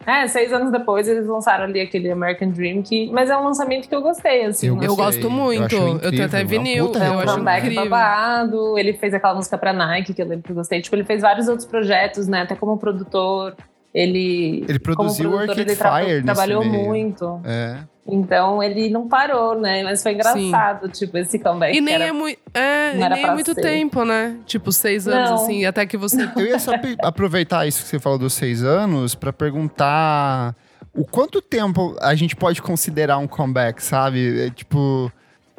[0.05, 3.87] É, seis anos depois eles lançaram ali aquele American Dream, que, mas é um lançamento
[3.87, 4.67] que eu gostei, assim.
[4.67, 4.87] Eu né?
[4.87, 5.59] Eu gosto muito.
[5.59, 6.85] Eu acho Eu, incrível, tenho até é um vinil.
[6.87, 7.83] puta É eu um acho comeback incrível.
[7.89, 8.77] babado.
[8.79, 10.81] Ele fez aquela música pra Nike, que eu lembro que eu gostei.
[10.81, 12.41] Tipo, ele fez vários outros projetos, né?
[12.41, 13.55] Até como produtor.
[13.93, 14.65] Ele.
[14.67, 16.85] Ele produziu Arcade ele tra- Fire nesse trabalhou meio.
[16.85, 17.41] muito.
[17.43, 17.77] É.
[18.07, 19.83] Então ele não parou, né?
[19.83, 21.77] Mas foi engraçado, tipo, esse comeback.
[21.77, 23.61] E nem era- é, mui é, e nem é muito ser.
[23.61, 24.37] tempo, né?
[24.45, 25.35] Tipo, seis anos, Não.
[25.35, 26.27] assim, até que você.
[26.35, 26.71] Eu ia só
[27.03, 30.55] aproveitar isso que você falou dos seis anos pra perguntar
[30.95, 34.47] o quanto tempo a gente pode considerar um comeback, sabe?
[34.47, 35.11] É, tipo,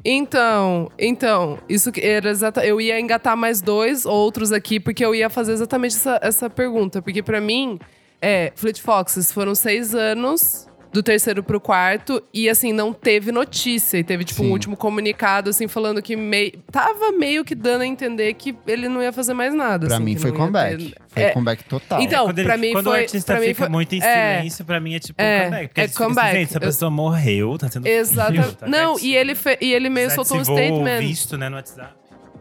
[0.05, 2.64] Então, então, isso que era exata.
[2.66, 7.01] Eu ia engatar mais dois outros aqui, porque eu ia fazer exatamente essa, essa pergunta.
[7.01, 7.79] Porque pra mim,
[8.23, 13.97] é, Fleet Foxes foram seis anos do terceiro pro quarto, e assim, não teve notícia.
[13.97, 14.49] E teve, tipo, Sim.
[14.49, 16.53] um último comunicado, assim, falando que meio.
[16.71, 19.87] Tava meio que dando a entender que ele não ia fazer mais nada.
[19.87, 20.77] pra assim, mim que foi comeback.
[20.91, 22.03] ter- Foi É, comeback total.
[22.03, 24.37] Então, ele- pra mim quando foi- o artista pra mim fica foi- muito em é.
[24.37, 25.69] silêncio, pra mim é tipo É, um comeback.
[25.69, 26.37] Porque é a gente fica assim, comeback.
[26.39, 28.31] gente, essa Eu- pessoa morreu, tá tendo Exata.
[28.33, 29.13] filho, tá não, quietinho.
[29.13, 31.01] e ele, fe- e ele meio soltou um statement.
[31.01, 31.95] visto, né, no WhatsApp.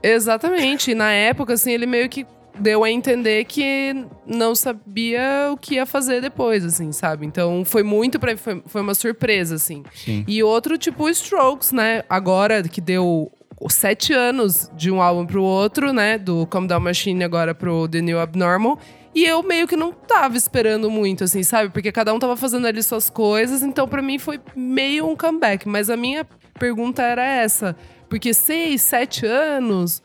[0.04, 0.92] Exatamente.
[0.92, 2.26] E na época, assim, ele meio que
[2.60, 7.26] deu a entender que não sabia o que ia fazer depois, assim, sabe?
[7.26, 9.84] Então foi muito pra mim, foi, foi uma surpresa, assim.
[9.94, 10.24] Sim.
[10.28, 12.04] E outro, tipo, Strokes, né?
[12.10, 13.32] Agora que deu
[13.70, 16.18] sete anos de um álbum pro outro, né?
[16.18, 18.80] Do Come Down Machine agora pro The New Abnormal.
[19.14, 21.70] E eu meio que não tava esperando muito, assim, sabe?
[21.70, 25.68] Porque cada um tava fazendo ali suas coisas, então pra mim foi meio um comeback.
[25.68, 26.26] Mas a minha
[26.58, 27.76] pergunta era essa.
[28.10, 30.02] Porque seis, sete anos.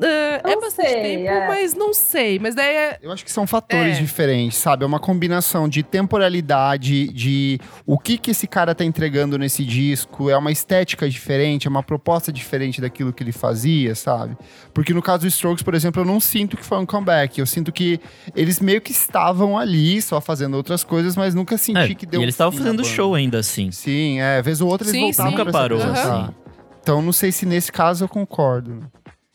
[0.00, 1.48] É, é bastante sei, tempo, é.
[1.48, 2.38] mas não sei.
[2.38, 2.98] Mas daí é.
[3.02, 4.00] Eu acho que são fatores É.
[4.00, 4.84] diferentes, sabe?
[4.84, 10.30] É uma combinação de temporalidade, de o que que esse cara tá entregando nesse disco,
[10.30, 14.36] é uma estética diferente, é uma proposta diferente daquilo que ele fazia, sabe?
[14.72, 17.46] Porque no caso do Strokes, por exemplo, eu não sinto que foi um comeback, eu
[17.46, 18.00] sinto que
[18.34, 22.20] eles meio que estavam ali, só fazendo outras coisas, mas nunca senti É, que deu
[22.20, 23.70] e eles estavam fazendo show ainda assim.
[23.70, 25.36] Sim, é, vez ou outra eles Sim, voltavam sim.
[25.36, 26.34] pra Nunca parou, assim.
[26.82, 28.90] Então não sei se nesse caso eu concordo.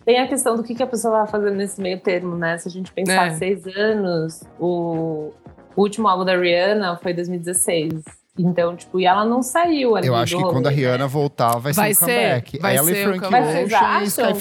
[0.07, 0.13] Né?
[0.13, 2.57] Tem a questão do que, que a pessoa tava fazendo nesse meio termo, né?
[2.57, 3.33] Se a gente pensar É.
[3.33, 5.31] seis anos, o,
[5.75, 8.03] último álbum da Rihanna foi 2016.
[8.39, 10.75] Então, tipo, e ela não saiu ali Eu acho do que rolê, quando a né?
[10.75, 12.59] Rihanna voltar, vai, Vai ser um ser, comeback.
[12.59, 13.31] vai ela ser e Frank Ocean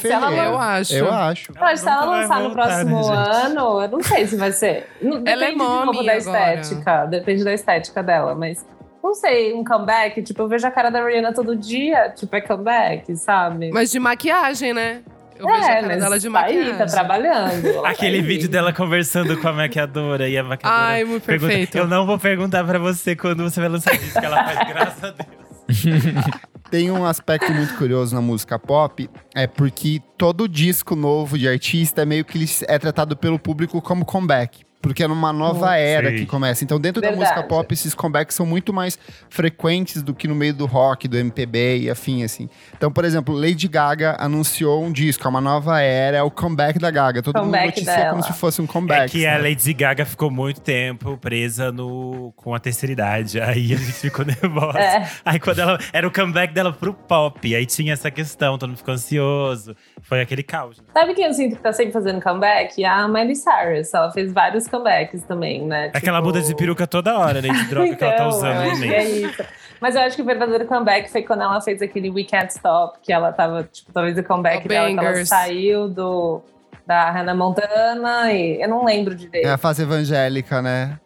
[0.01, 0.45] e ela-.
[0.45, 0.95] Eu acho.
[0.95, 1.53] Eu acho.
[1.59, 4.53] Mas se ela vai lançar no voltar, próximo né, ano, eu não sei se vai
[4.53, 4.87] ser.
[5.01, 6.55] Não- Ela é Depende mommy da agora.
[6.55, 7.07] estética.
[7.07, 8.67] Depende da estética dela, mas.
[9.03, 12.41] Não sei, um comeback, tipo, eu vejo a cara da Rihanna todo dia, tipo, é
[12.43, 13.71] comeback, sabe?
[13.73, 15.03] Mas de maquiagem, né?
[15.39, 16.73] Eu vejo a é, cara mas dela de tá maquiagem.
[16.73, 17.73] aí, tá trabalhando.
[17.83, 18.23] tá Aquele aí.
[18.23, 20.83] vídeo dela conversando com a maquiadora e a maquiadora.
[20.83, 21.79] Ai, muito pergunta, perfeito.
[21.79, 25.05] Eu não vou perguntar pra você quando você vai lançar disco, que ela faz, graças
[25.05, 25.47] a Deus.
[26.71, 32.03] Tem um aspecto muito curioso na música pop, é porque todo disco novo de artista
[32.03, 34.66] é meio que ele é tratado pelo público como comeback.
[34.81, 36.19] Porque é numa nova era Sei.
[36.21, 36.63] que começa.
[36.63, 37.31] Então, dentro da Verdade.
[37.31, 38.97] música pop, esses comebacks são muito mais
[39.29, 42.49] frequentes do que no meio do rock, do MPB e afim, assim.
[42.77, 46.79] Então, por exemplo, Lady Gaga anunciou um disco, é uma nova era, é o comeback
[46.79, 47.23] da Gaga.
[47.23, 48.11] Todo mundo Comeback noticia dela.
[48.11, 49.11] como se fosse um É comeback.
[49.11, 49.49] que a sabe?
[49.49, 53.41] Lady Gaga ficou muito tempo presa no, com a terceira idade.
[53.41, 54.79] Aí a gente ficou nervosa.
[54.79, 55.09] É.
[55.25, 55.79] Aí quando ela.
[55.93, 57.55] Era o comeback dela pro pop.
[57.55, 59.75] Aí tinha essa questão, todo mundo ficou ansioso.
[60.03, 60.79] Foi aquele caos.
[60.79, 60.85] né?
[60.93, 62.85] Sabe quem eu sinto que tá sempre fazendo comeback?
[62.85, 63.93] A Miley Cyrus.
[63.93, 65.91] Ela fez vários comebacks também, né?
[65.95, 67.49] Aquela Tipo- muda de peruca toda hora, né?
[67.49, 68.95] De droga que ela tá Então, usando eu no acho que meio.
[69.01, 69.45] é isso.
[69.81, 72.99] Mas eu acho que o verdadeiro comeback foi quando ela fez aquele We Can't Stop,
[73.03, 75.29] que ela tava, tipo, talvez o comeback O dela, que ela Bangers.
[75.29, 76.41] saiu do,
[76.87, 79.47] da Hannah Montana e eu não lembro direito.
[79.47, 80.99] É a fase evangélica, né?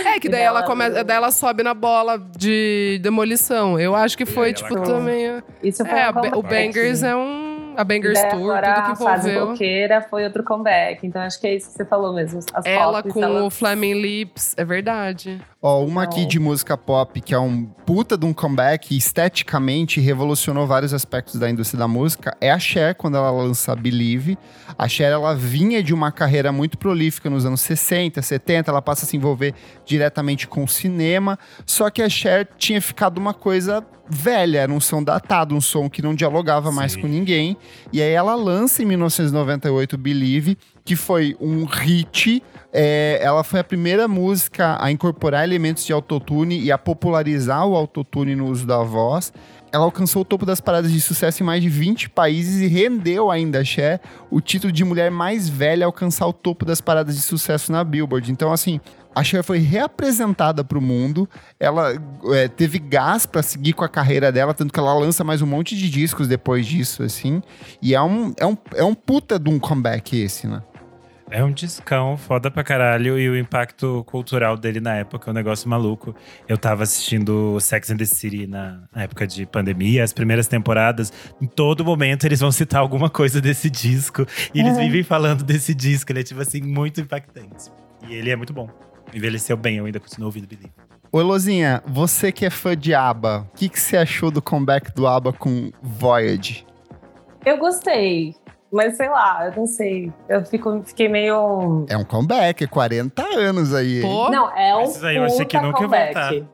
[0.06, 3.80] É, que daí ela, começa, daí ela sobe na bola de demolição.
[3.80, 5.42] Eu acho que foi, ela tipo, também.
[5.64, 6.44] Isso foi É, um o.
[6.44, 7.61] Bangers é um.
[7.78, 9.52] A Bangers Daí Tour, tudo que a fase envolveu.
[9.52, 11.06] roqueira foi outro comeback.
[11.06, 12.40] Então acho que é isso que você falou mesmo.
[12.54, 15.42] As Ela pops, com elas- o Flaming Lips, é verdade.
[15.62, 20.66] Ó, uma aqui de música pop, que é um puta de um comeback, esteticamente revolucionou
[20.66, 24.38] vários aspectos da indústria da música, é a Cher, quando ela lança Believe.
[24.78, 29.06] A Cher, ela vinha de uma carreira muito prolífica nos anos 60, 70, ela passa
[29.06, 29.54] a se envolver
[29.86, 34.80] diretamente com o cinema, só que a Cher tinha ficado uma coisa velha, era um
[34.80, 37.02] som datado, um som que não dialogava mais Sim.
[37.02, 37.56] com ninguém.
[37.94, 43.64] E aí ela lança em 1998 Believe, que foi um hit é, ela foi a
[43.64, 48.82] primeira música a incorporar elementos de autotune e a popularizar o autotune no uso da
[48.82, 49.34] voz.
[49.74, 53.32] Ela alcançou o topo das paradas de sucesso em mais de 20 países e rendeu
[53.32, 57.16] ainda a Cher o título de mulher mais velha a alcançar o topo das paradas
[57.16, 58.32] de sucesso na Billboard.
[58.32, 58.82] Então, assim,
[59.16, 61.28] a Cher foi reapresentada para o mundo.
[61.58, 61.94] Ela
[62.34, 65.48] é, teve gás para seguir com a carreira dela, tanto que ela lança mais um
[65.48, 67.42] monte de discos depois disso, assim.
[67.82, 70.62] E é um, é um, é um puta de um comeback esse, né?
[71.34, 75.34] É um discão foda pra caralho e o impacto cultural dele na época é um
[75.34, 76.14] negócio maluco.
[76.46, 81.12] Eu tava assistindo Sex and the City na, na época de pandemia, as primeiras temporadas.
[81.42, 84.26] Em todo momento eles vão citar alguma coisa desse disco.
[84.54, 84.84] E eles Uhum.
[84.84, 86.12] vivem falando desse disco.
[86.12, 87.72] Ele é, tipo assim, muito impactante.
[88.10, 88.70] E ele é muito bom.
[89.14, 90.72] Envelheceu bem, eu ainda continuo ouvindo Believe.
[91.14, 94.94] Ô, Lozinha, você que é fã de ABBA, o que, que você achou do comeback
[94.94, 96.66] do ABBA com Voyage?
[97.46, 98.36] Eu gostei.
[98.72, 100.12] Mas sei lá, eu não sei.
[100.30, 101.86] Eu fico, fiquei meio.
[101.90, 104.02] É um comeback, é 40 anos aí.
[104.02, 106.14] Pô, Não, é um Esses aí eu achei que puta nunca ia comeback.
[106.40, 106.48] voltar.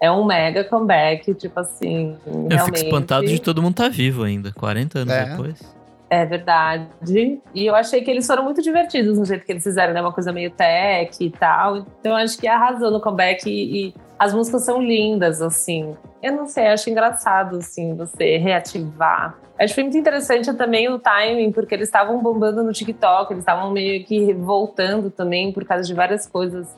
[0.00, 2.16] É um mega comeback, tipo assim.
[2.26, 2.84] Eu fico realmente.
[2.84, 5.24] espantado de todo mundo tá vivo ainda, 40 anos É.
[5.24, 5.74] depois.
[6.10, 7.40] É verdade.
[7.54, 10.00] E eu achei que eles foram muito divertidos no jeito que eles fizeram, né?
[10.00, 11.78] Uma coisa meio tech e tal.
[11.78, 15.96] Então eu acho que arrasou no comeback e, e as músicas são lindas, assim.
[16.22, 19.34] Eu não sei, eu acho engraçado, assim, você reativar.
[19.58, 23.42] Acho que foi muito interessante também o timing, porque eles estavam bombando no TikTok, eles
[23.42, 26.68] estavam meio que voltando também por causa de várias coisas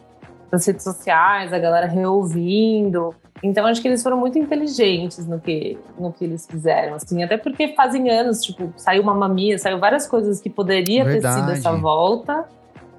[0.51, 3.15] das redes sociais, a galera reouvindo.
[3.43, 7.37] Então acho que eles foram muito inteligentes no que, no que eles fizeram, assim, até
[7.37, 11.53] porque fazem anos, tipo, saiu uma mamia, saiu várias coisas que poderia ter sido Verdade.
[11.53, 12.45] essa volta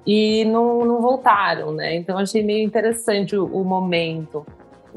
[0.06, 1.96] e não, não voltaram, né?
[1.96, 4.46] Então achei meio interessante o, o momento.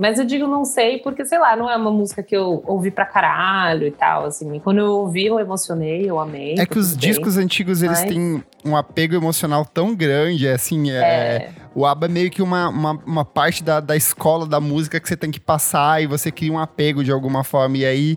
[0.01, 2.91] Mas eu digo não sei porque, sei lá, não é uma música que eu ouvi
[2.91, 4.59] pra caralho e tal, assim.
[4.61, 6.55] Quando eu ouvi, eu emocionei, eu amei.
[6.59, 7.11] É que os bem.
[7.11, 12.07] discos antigos, eles Mas- têm um apego emocional tão grande, assim, é, É, o ABBA
[12.07, 15.31] é meio que uma, uma, uma parte da, da escola da música que você tem
[15.31, 17.77] que passar e você cria um apego de alguma forma.
[17.77, 18.17] E aí,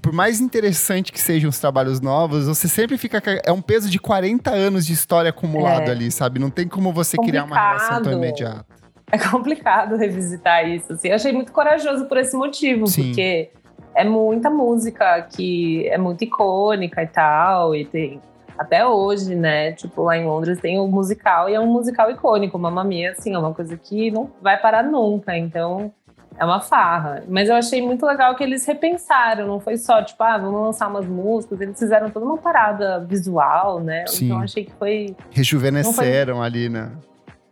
[0.00, 3.20] por mais interessante que sejam os trabalhos novos, você sempre fica.
[3.44, 5.90] É um peso de 40 anos de história acumulado É.
[5.90, 6.38] ali, sabe?
[6.38, 8.16] Não tem como você criar uma relação tão Complicado.
[8.22, 8.83] imediata.
[9.10, 10.92] É complicado revisitar isso.
[10.92, 11.08] Assim.
[11.08, 13.06] Eu achei muito corajoso por esse motivo, Sim.
[13.06, 13.50] porque
[13.94, 18.20] é muita música que é muito icônica e tal, e tem
[18.58, 19.72] até hoje, né?
[19.72, 22.58] Tipo, lá em Londres tem o musical e é um musical icônico.
[22.58, 25.36] Mamma Mia, assim, é uma coisa que não vai parar nunca.
[25.36, 25.92] Então,
[26.38, 27.22] é uma farra.
[27.28, 29.46] Mas eu achei muito legal que eles repensaram.
[29.46, 31.60] Não foi só, tipo, ah, vamos lançar umas músicas.
[31.60, 34.06] Eles fizeram toda uma parada visual, né?
[34.06, 34.26] Sim.
[34.26, 36.92] Então, achei que foi Rejuvenesceram ali, né?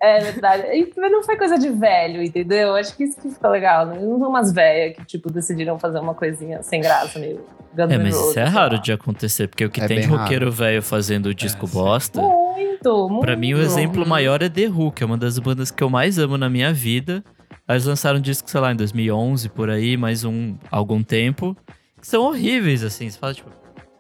[0.02, 0.64] É verdade.
[0.72, 2.74] E não foi coisa de velho, entendeu?
[2.74, 3.86] Acho que isso que ficou legal.
[3.86, 4.00] Né?
[4.00, 7.40] Não são umas velhas que, tipo, decidiram fazer uma coisinha sem graça, meio.
[7.76, 10.82] É, mas isso é raro de acontecer, porque o que É tem de roqueiro velho
[10.82, 11.74] fazendo disco sim.
[11.74, 12.20] bosta.
[12.20, 13.20] Muito, muito.
[13.20, 15.88] Pra mim, o exemplo maior é The Who, que é uma das bandas que eu
[15.88, 17.22] mais amo na minha vida.
[17.68, 21.56] Aí Eles lançaram um disco, sei lá, em 2011, por aí, mais um algum tempo.
[22.00, 23.08] Que são horríveis, assim.
[23.08, 23.48] Você fala, tipo,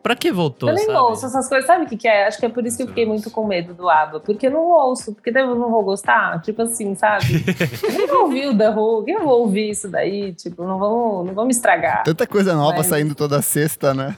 [0.02, 0.98] pra que voltou, Eu nem sabe?
[0.98, 2.26] ouço essas coisas, sabe o que, que é?
[2.26, 4.20] Acho que é por isso que eu fiquei muito com medo do ABBA.
[4.20, 6.40] Porque eu não ouço, porque daí eu não vou gostar.
[6.42, 7.44] Tipo assim, sabe?
[7.82, 10.32] Eu nem vou ouvir o The Who, quem eu vou ouvir isso daí?
[10.34, 12.02] Tipo, não vamos, não vamos estragar.
[12.02, 14.16] Tanta coisa nova Mas- saindo toda sexta, né?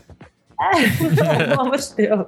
[1.49, 2.27] Pelo amor de Deus.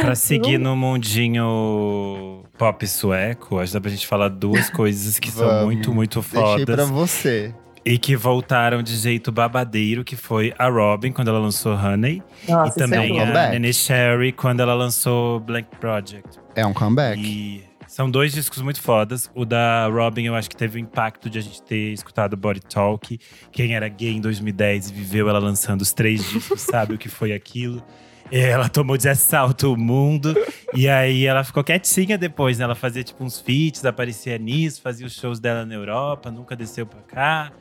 [0.00, 5.30] Pra seguir no mundinho pop sueco, acho que dá pra gente falar duas coisas que
[5.30, 6.90] são muito, muito Deixei pra fodas.
[6.90, 7.54] você.
[7.84, 12.22] E que voltaram de jeito babadeiro, que foi a Robin, quando ela lançou Honey.
[12.48, 13.20] Nossa, e é também tudo.
[13.20, 13.50] a comeback.
[13.50, 16.38] Nene Sherry, quando ela lançou Blank Project.
[16.54, 17.20] É um comeback.
[17.20, 19.30] E são dois discos muito fodas.
[19.34, 22.60] O da Robin, eu acho que teve o impacto de a gente ter escutado Body
[22.60, 23.18] Talk.
[23.52, 27.10] Quem era gay em 2010 e viveu ela lançando os três discos, sabe o que
[27.10, 27.84] foi aquilo.
[28.32, 30.34] É, Ela tomou de assalto o mundo.
[30.74, 32.64] e aí ela ficou quietinha depois, né?
[32.64, 36.86] Ela fazia tipo uns feats, aparecia nisso, fazia os shows dela na Europa, nunca desceu
[36.86, 37.52] pra cá.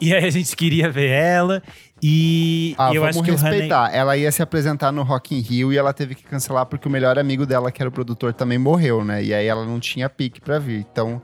[0.00, 1.62] E aí a gente queria ver ela.
[2.02, 3.50] E, Ah, eu vamos acho que o Honey.
[3.50, 3.94] respeitar.
[3.94, 6.90] Ela ia se apresentar no Rock in Rio e ela teve que cancelar porque o
[6.90, 9.22] melhor amigo dela, que era o produtor, também morreu, né?
[9.24, 10.80] E aí ela não tinha pique pra vir.
[10.92, 11.22] Então,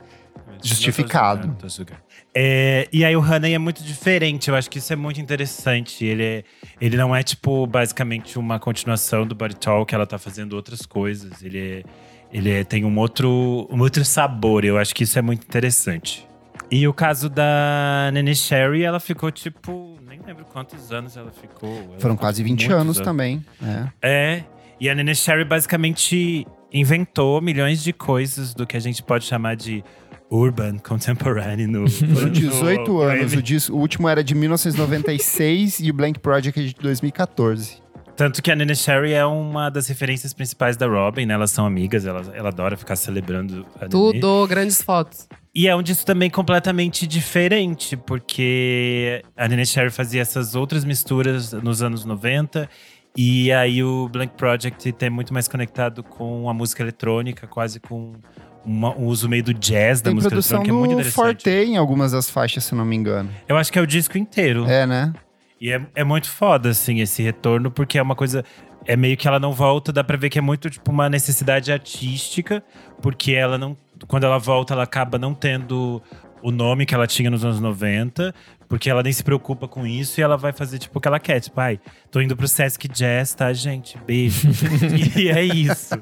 [0.62, 1.48] Justificado.
[1.48, 2.00] Não tô julgando, tô julgando.
[2.34, 6.04] É, e aí o Honey é muito diferente, eu acho que isso é muito interessante.
[6.04, 6.44] Ele, é-
[6.80, 11.42] ele não é, tipo, basicamente uma continuação do Body Talk, ela tá fazendo outras coisas.
[11.42, 11.82] Ele, é-
[12.32, 16.26] ele é- tem um outro, um outro sabor, eu acho que isso é muito interessante.
[16.70, 21.68] E o caso da Nene Sherry, ela ficou, tipo, nem lembro quantos anos ela ficou.
[21.68, 23.44] Ela foram quase tipo, 20 muitos anos também.
[23.62, 24.08] É.
[24.08, 24.44] é,
[24.80, 29.54] e a Nene Sherry basicamente inventou milhões de coisas do que a gente pode chamar
[29.54, 29.84] de
[30.32, 31.88] urban contemporary no.
[31.90, 33.18] Foram no 18 anos.
[33.20, 33.36] Grammy.
[33.36, 37.82] O, dis- o último era de 1996 e o Blank Project é de 2014.
[38.16, 41.34] Tanto que a Nene Sherry é uma das referências principais da Robin, né?
[41.34, 43.90] Elas são amigas, ela, ela adora ficar celebrando a Nene.
[43.90, 45.26] Tudo, grandes fotos.
[45.54, 51.52] E é um disco também completamente diferente, porque a Nene Sherry fazia essas outras misturas
[51.52, 52.68] nos anos 90.
[53.16, 58.12] E aí o Blank Project tem muito mais conectado com a música eletrônica, quase com
[58.64, 61.14] uma- um uso meio do jazz da Tem música eletrônica, é muito interessante.
[61.14, 63.28] Forte em algumas das faixas, se não me engano.
[63.48, 64.66] Eu acho que é o disco inteiro.
[64.66, 65.12] É, né?
[65.60, 68.44] E é, é muito foda, assim, esse retorno, porque é uma coisa.
[68.84, 71.70] É meio que ela não volta, dá pra ver que é muito, tipo, uma necessidade
[71.72, 72.62] artística,
[73.00, 73.76] porque ela não.
[74.08, 76.02] Quando ela volta, ela acaba não tendo
[76.42, 78.34] o nome que ela tinha nos anos 90,
[78.68, 81.20] porque ela nem se preocupa com isso e ela vai fazer, tipo, o que ela
[81.20, 81.40] quer.
[81.40, 83.98] Tipo, ai, tô indo pro Sesc Jazz, tá, gente?
[84.06, 84.48] Beijo.
[85.16, 85.94] e é isso.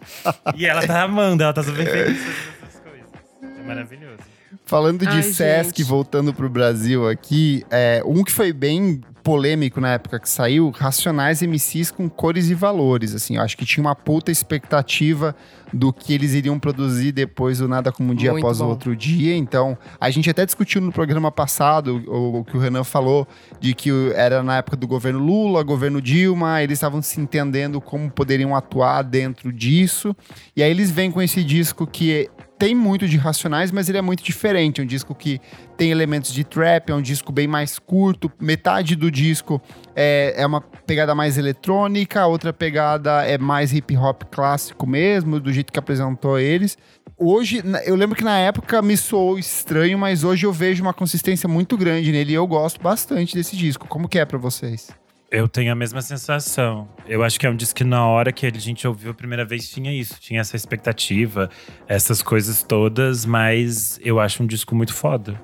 [0.57, 3.59] E ela tá amando, ela tá super feliz fazendo essas coisas.
[3.59, 4.19] É maravilhoso.
[4.65, 5.89] Falando de Ai, Sesc, gente.
[5.89, 11.41] voltando pro Brasil aqui, é, um que foi bem polêmico na época que saiu, Racionais
[11.41, 15.37] MCs com cores e valores, assim, eu acho que tinha uma puta expectativa
[15.73, 18.71] do que eles iriam produzir depois do Nada Como Um Dia Muito Após o bom.
[18.71, 22.83] Outro Dia, então, a gente até discutiu no programa passado, o, o que o Renan
[22.83, 23.25] falou,
[23.61, 27.81] de que o- era na época do governo Lula, governo Dilma, eles estavam se entendendo
[27.81, 30.13] como poderiam atuar dentro disso,
[30.57, 32.29] e aí eles vêm com esse disco que
[32.61, 34.83] tem muito de Racionais, mas ele é muito diferente.
[34.83, 35.41] É um disco que
[35.79, 38.31] tem elementos de trap, é um disco bem mais curto.
[38.39, 39.59] Metade do disco
[39.97, 45.41] é, é uma pegada mais eletrônica, a outra pegada é mais hip hop clássico mesmo,
[45.41, 46.77] do jeito que apresentou eles.
[47.17, 51.49] Hoje, eu lembro que na época me soou estranho, mas hoje eu vejo uma consistência
[51.49, 53.89] muito grande nele e eu gosto bastante desse disco.
[53.89, 55.00] Como que é pra vocês?
[55.31, 56.89] Eu tenho a mesma sensação.
[57.07, 59.45] Eu acho que é um disco que na hora que a gente ouviu a primeira
[59.45, 61.49] vez tinha isso, tinha essa expectativa,
[61.87, 65.41] essas coisas todas, mas eu acho um disco muito foda.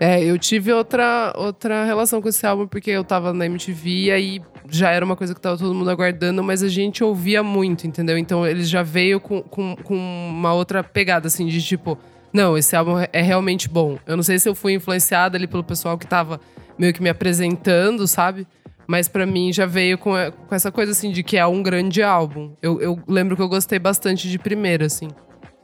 [0.00, 4.10] É, eu tive outra, outra relação com esse álbum, porque eu tava na MTV e
[4.10, 7.86] aí já era uma coisa que tava todo mundo aguardando, mas a gente ouvia muito,
[7.86, 8.18] entendeu?
[8.18, 11.96] Então ele já veio com, com, com uma outra pegada, assim, de tipo,
[12.32, 13.96] não, esse álbum é realmente bom.
[14.06, 16.40] Eu não sei se eu fui influenciada ali pelo pessoal que tava
[16.76, 18.46] meio que me apresentando, sabe?
[18.90, 20.10] Mas pra mim já veio com,
[20.48, 22.54] com essa coisa, assim, de que é um grande álbum.
[22.60, 25.06] Eu, eu lembro que eu gostei bastante de primeira, assim.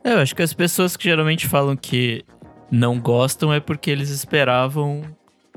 [0.04, 2.24] É, eu acho que as pessoas que geralmente falam que
[2.70, 5.02] não gostam é porque eles esperavam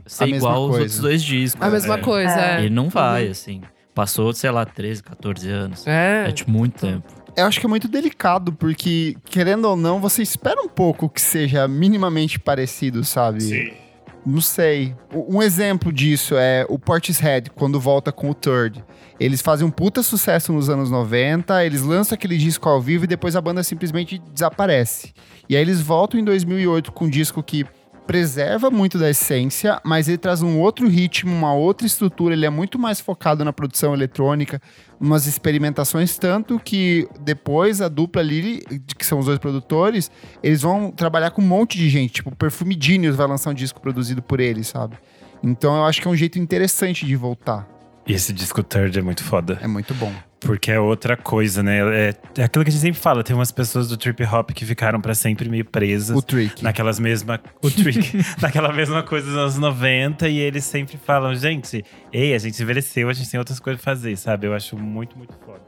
[0.03, 1.61] ser igual aos outros dois discos.
[1.61, 2.01] A mesma É.
[2.01, 2.65] coisa, é.
[2.65, 3.32] E não vai, Uhum.
[3.32, 3.61] assim.
[3.93, 5.86] Passou, sei lá, 13, 14 anos.
[5.86, 6.26] É.
[6.28, 7.03] É, tipo, muito tempo.
[7.38, 11.22] Eu acho que é muito delicado, porque, querendo ou não, você espera um pouco que
[11.22, 13.78] seja minimamente parecido, sabe?
[14.26, 14.95] Não sei.
[15.13, 18.84] Um exemplo disso é o Portishead, quando volta com o Third.
[19.20, 23.07] Eles fazem um puta sucesso nos anos 90, eles lançam aquele disco ao vivo e
[23.07, 25.13] depois a banda simplesmente desaparece.
[25.47, 27.65] E aí eles voltam em 2008 com um disco que
[28.09, 32.49] preserva muito da essência, mas ele traz um outro ritmo, uma outra estrutura, ele é
[32.49, 34.59] muito mais focado na produção eletrônica,
[35.00, 38.62] umas experimentações, tanto que depois a dupla ali,
[38.97, 40.12] que são os dois produtores,
[40.43, 43.54] eles vão trabalhar com um monte de gente, tipo, o Perfume Genius vai lançar um
[43.54, 44.97] disco produzido por eles, sabe?
[45.41, 47.68] Então eu acho que é um jeito interessante de voltar.
[48.06, 49.60] E esse disco Third é muito foda.
[49.62, 50.14] É muito bom.
[50.42, 51.80] Porque é outra coisa, né?
[51.80, 53.24] É, é aquilo que a gente sempre fala.
[53.24, 56.16] Tem umas pessoas do trip hop que ficaram pra sempre meio presas.
[56.18, 56.64] O Trick.
[56.64, 57.42] Naquelas mesma.
[57.62, 58.18] O trick.
[58.42, 60.30] naquela mesma coisa dos anos 90.
[60.30, 61.84] E eles sempre falam, gente,
[62.14, 64.48] ei, a gente envelheceu, a gente tem outras coisas pra fazer, sabe?
[64.48, 65.60] Eu acho muito, muito foda.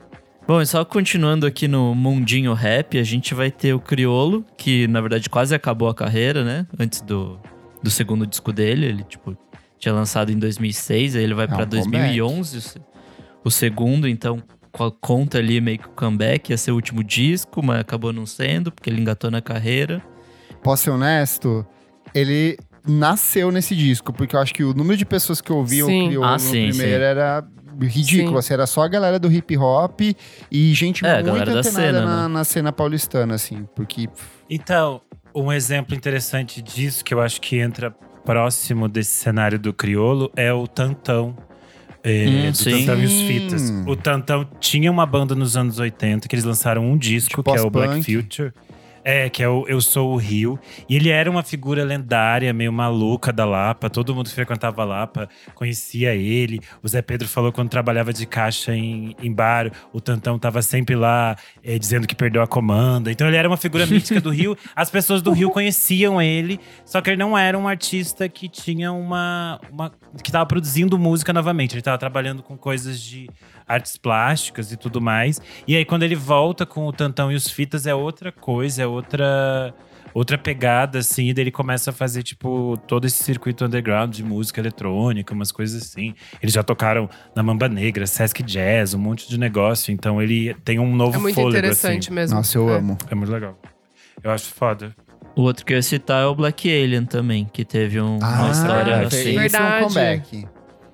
[0.48, 4.88] Bom, e só continuando aqui no mundinho rap, a gente vai ter o Criolo, que
[4.88, 6.66] na verdade quase acabou a carreira, né?
[6.80, 7.40] Antes do,
[7.84, 8.86] do segundo disco dele.
[8.88, 9.38] Ele, tipo,
[9.78, 12.82] tinha lançado em 2006, aí ele vai É pra um 2011, o se-
[13.44, 14.42] o segundo, então
[15.00, 18.72] conta ali meio que o comeback, ia ser o último disco, mas acabou não sendo,
[18.72, 20.02] porque ele engatou na carreira.
[20.64, 21.66] Posso ser honesto?
[22.14, 22.58] Ele
[22.88, 26.04] nasceu nesse disco, porque eu acho que o número de pessoas que ouviam Sim.
[26.04, 27.10] o Criolo Ah, no sim, primeiro sim.
[27.10, 27.44] era
[27.80, 28.32] ridículo.
[28.34, 28.38] Sim.
[28.40, 30.02] Assim, era só a galera do hip hop
[30.52, 32.28] e gente É, muito antenada cena, na, né?
[32.34, 33.68] na cena paulistana, assim.
[33.76, 34.08] Porque
[34.50, 35.02] Então,
[35.34, 37.92] um exemplo interessante disso, que eu acho que entra
[38.26, 41.36] próximo desse cenário do criolo, é o Tantão.
[42.04, 42.86] É, Hum, do sim.
[42.86, 43.22] Tantão e os.
[43.22, 43.70] Fitas.
[43.86, 47.62] O Tantão tinha uma banda nos anos 80 que eles lançaram um disco, que é
[47.62, 48.02] o Black.
[48.04, 48.52] Future.
[49.04, 50.60] É, que é o Eu Sou o Rio.
[50.88, 53.90] E ele era uma figura lendária, meio maluca da Lapa.
[53.90, 56.60] Todo mundo que frequentava a Lapa conhecia ele.
[56.84, 60.96] O Zé Pedro falou quando trabalhava de caixa em, em bar, o Tantão tava sempre
[60.96, 63.12] lá eh, dizendo que perdeu a comanda.
[63.12, 64.56] Então ele era uma figura mítica do Rio.
[64.76, 68.92] As pessoas do Rio conheciam ele, só que ele não era um artista que tinha
[68.92, 69.60] uma.
[69.72, 69.92] uma
[70.24, 71.74] que tava produzindo música novamente.
[71.74, 73.30] Ele tava trabalhando com coisas de
[73.68, 75.40] artes plásticas e tudo mais.
[75.68, 78.88] E aí, quando ele volta com o Tantão e os Fitas, é outra coisa, é
[78.88, 79.74] outra.
[80.14, 84.22] Outra pegada, assim, e daí ele começa a fazer, tipo, todo esse circuito underground de
[84.26, 86.14] música eletrônica, umas coisas assim.
[86.42, 89.90] Eles já tocaram na Mamba Negra, Sesc Jazz, um monte de negócio.
[89.94, 92.14] Então ele tem um novo É muito fôlego, interessante assim.
[92.14, 92.36] mesmo.
[92.36, 92.78] Nossa, eu É.
[92.80, 92.98] amo.
[93.10, 93.58] É muito legal.
[94.22, 94.94] Eu acho foda.
[95.34, 98.48] O outro que eu ia citar é o Black Alien também, que teve um- uma
[98.50, 99.30] Ah, história esse assim.
[99.30, 99.84] é um Verdade.
[99.86, 100.48] comeback.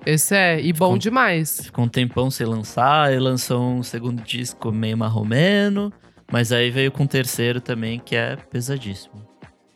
[0.06, 1.60] Esse é, e bom Ficou- demais.
[1.64, 5.92] Ficou um tempão sem lançar, e lançou um segundo disco meio marromeno,
[6.30, 9.14] mas aí veio com o terceiro também, que é pesadíssimo.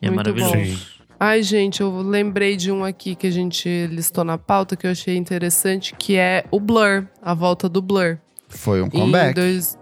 [0.00, 0.54] E é Muito maravilhoso.
[0.54, 0.64] bom.
[0.64, 1.02] Sim.
[1.20, 4.90] Ai, gente, eu lembrei de um aqui que a gente listou na pauta que eu
[4.90, 8.18] achei interessante, que é o Blur, a volta do Blur.
[8.48, 9.34] Foi um Em comeback.
[9.34, 9.78] dois...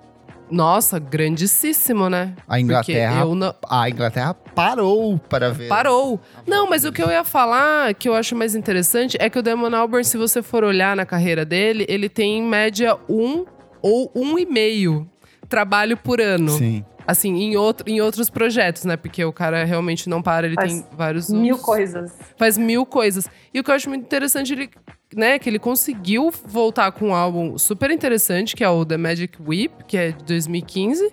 [0.51, 2.35] Nossa, grandíssimo, né?
[2.49, 3.55] A Inglaterra, não...
[3.69, 5.69] a Inglaterra parou para ver.
[5.69, 6.21] Parou.
[6.47, 9.43] Não, mas o que eu ia falar, que eu acho mais interessante, é que o
[9.43, 13.45] Damon Albarn, se você for olhar na carreira dele, ele tem em média um
[13.83, 15.09] ou um e meio
[15.49, 16.51] trabalho por ano.
[16.51, 16.85] Sim.
[17.11, 18.97] Assim, em, outro, em outros projetos, né?
[18.97, 22.13] Porque o cara realmente não para, ele Faz tem vários Mil outros- coisas.
[22.37, 23.29] Faz mil coisas.
[23.53, 24.71] E o que eu acho muito interessante, ele,
[25.17, 29.39] né, que ele conseguiu voltar com um álbum super interessante, que é o The Magic
[29.45, 31.11] Whip, que é de 2015.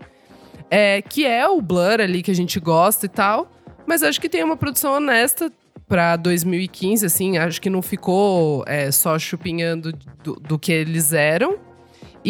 [0.70, 3.50] É, que é o Blur ali que a gente gosta e tal.
[3.86, 5.52] Mas acho que tem uma produção honesta
[5.88, 7.38] pra 2015, assim.
[7.38, 9.94] Acho que não ficou é, só chupinhando
[10.24, 11.56] do, do que eles eram.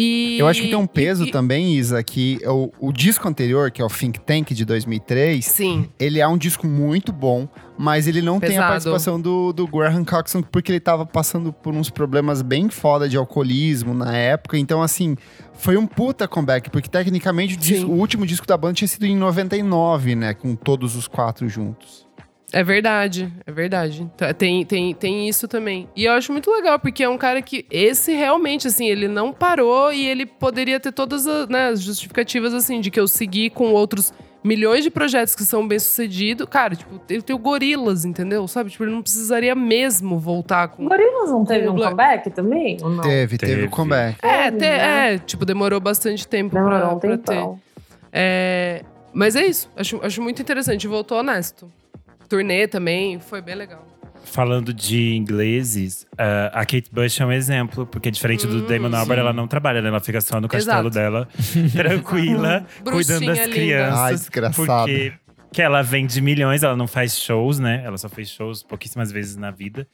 [0.00, 3.70] E, Eu acho que tem um peso e- também, Isa, que o, o disco anterior,
[3.70, 8.06] que é o Think Tank de 2003, Sim, ele é um disco muito bom, mas
[8.06, 8.68] ele não tem a Pesado.
[8.70, 13.16] participação do, do Graham Coxon, porque ele tava passando por uns problemas bem foda de
[13.16, 14.56] alcoolismo na época.
[14.56, 15.16] Então, assim,
[15.54, 19.04] foi um puta comeback, porque tecnicamente o, disco- o último disco da banda tinha sido
[19.06, 20.32] em 99, né?
[20.34, 22.07] Com todos os quatro juntos.
[22.52, 24.10] É verdade, é verdade.
[24.38, 25.86] Tem, tem, tem isso também.
[25.94, 27.66] E eu acho muito legal, porque é um cara que.
[27.70, 32.54] Esse realmente, assim, ele não parou e ele poderia ter todas as, né, as justificativas,
[32.54, 36.46] assim, de que eu segui com outros milhões de projetos que são bem sucedidos.
[36.48, 38.48] Cara, tipo, ele tem o Gorilas, entendeu?
[38.48, 38.70] Sabe?
[38.70, 40.86] Tipo, ele não precisaria mesmo voltar com.
[40.88, 42.78] Gorillaz não teve um Black- comeback também?
[42.80, 43.02] Ou não?
[43.02, 43.66] Teve, teve, Teve.
[43.66, 44.16] o comeback.
[44.22, 45.14] É, te- né?
[45.14, 47.46] é, tipo, demorou bastante tempo Demorou pra, um pra ter.
[48.10, 48.82] É,
[49.12, 49.68] mas é isso.
[49.76, 50.86] Acho, acho muito interessante.
[50.88, 51.70] Voltou honesto.
[52.28, 53.86] Turnê também, foi bem legal.
[54.24, 58.94] Falando de ingleses, ah, a Kate Bush é um exemplo, porque diferente do Hum, Damon
[58.94, 59.88] Albarn, ela não trabalha, né?
[59.88, 60.90] Ela fica só no castelo Exato.
[60.90, 61.28] dela,
[61.72, 63.50] tranquila, cuidando das linda.
[63.50, 63.98] crianças.
[63.98, 64.66] Ai, desgraçado.
[64.66, 65.12] Porque
[65.50, 67.80] que ela vende milhões, ela não faz shows, né?
[67.84, 69.88] Ela só fez shows pouquíssimas vezes na vida.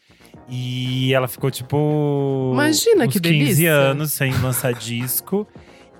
[0.49, 2.51] E ela ficou, tipo.
[2.55, 3.73] Imagina uns que 15 delícia.
[3.73, 5.47] anos sem lançar disco.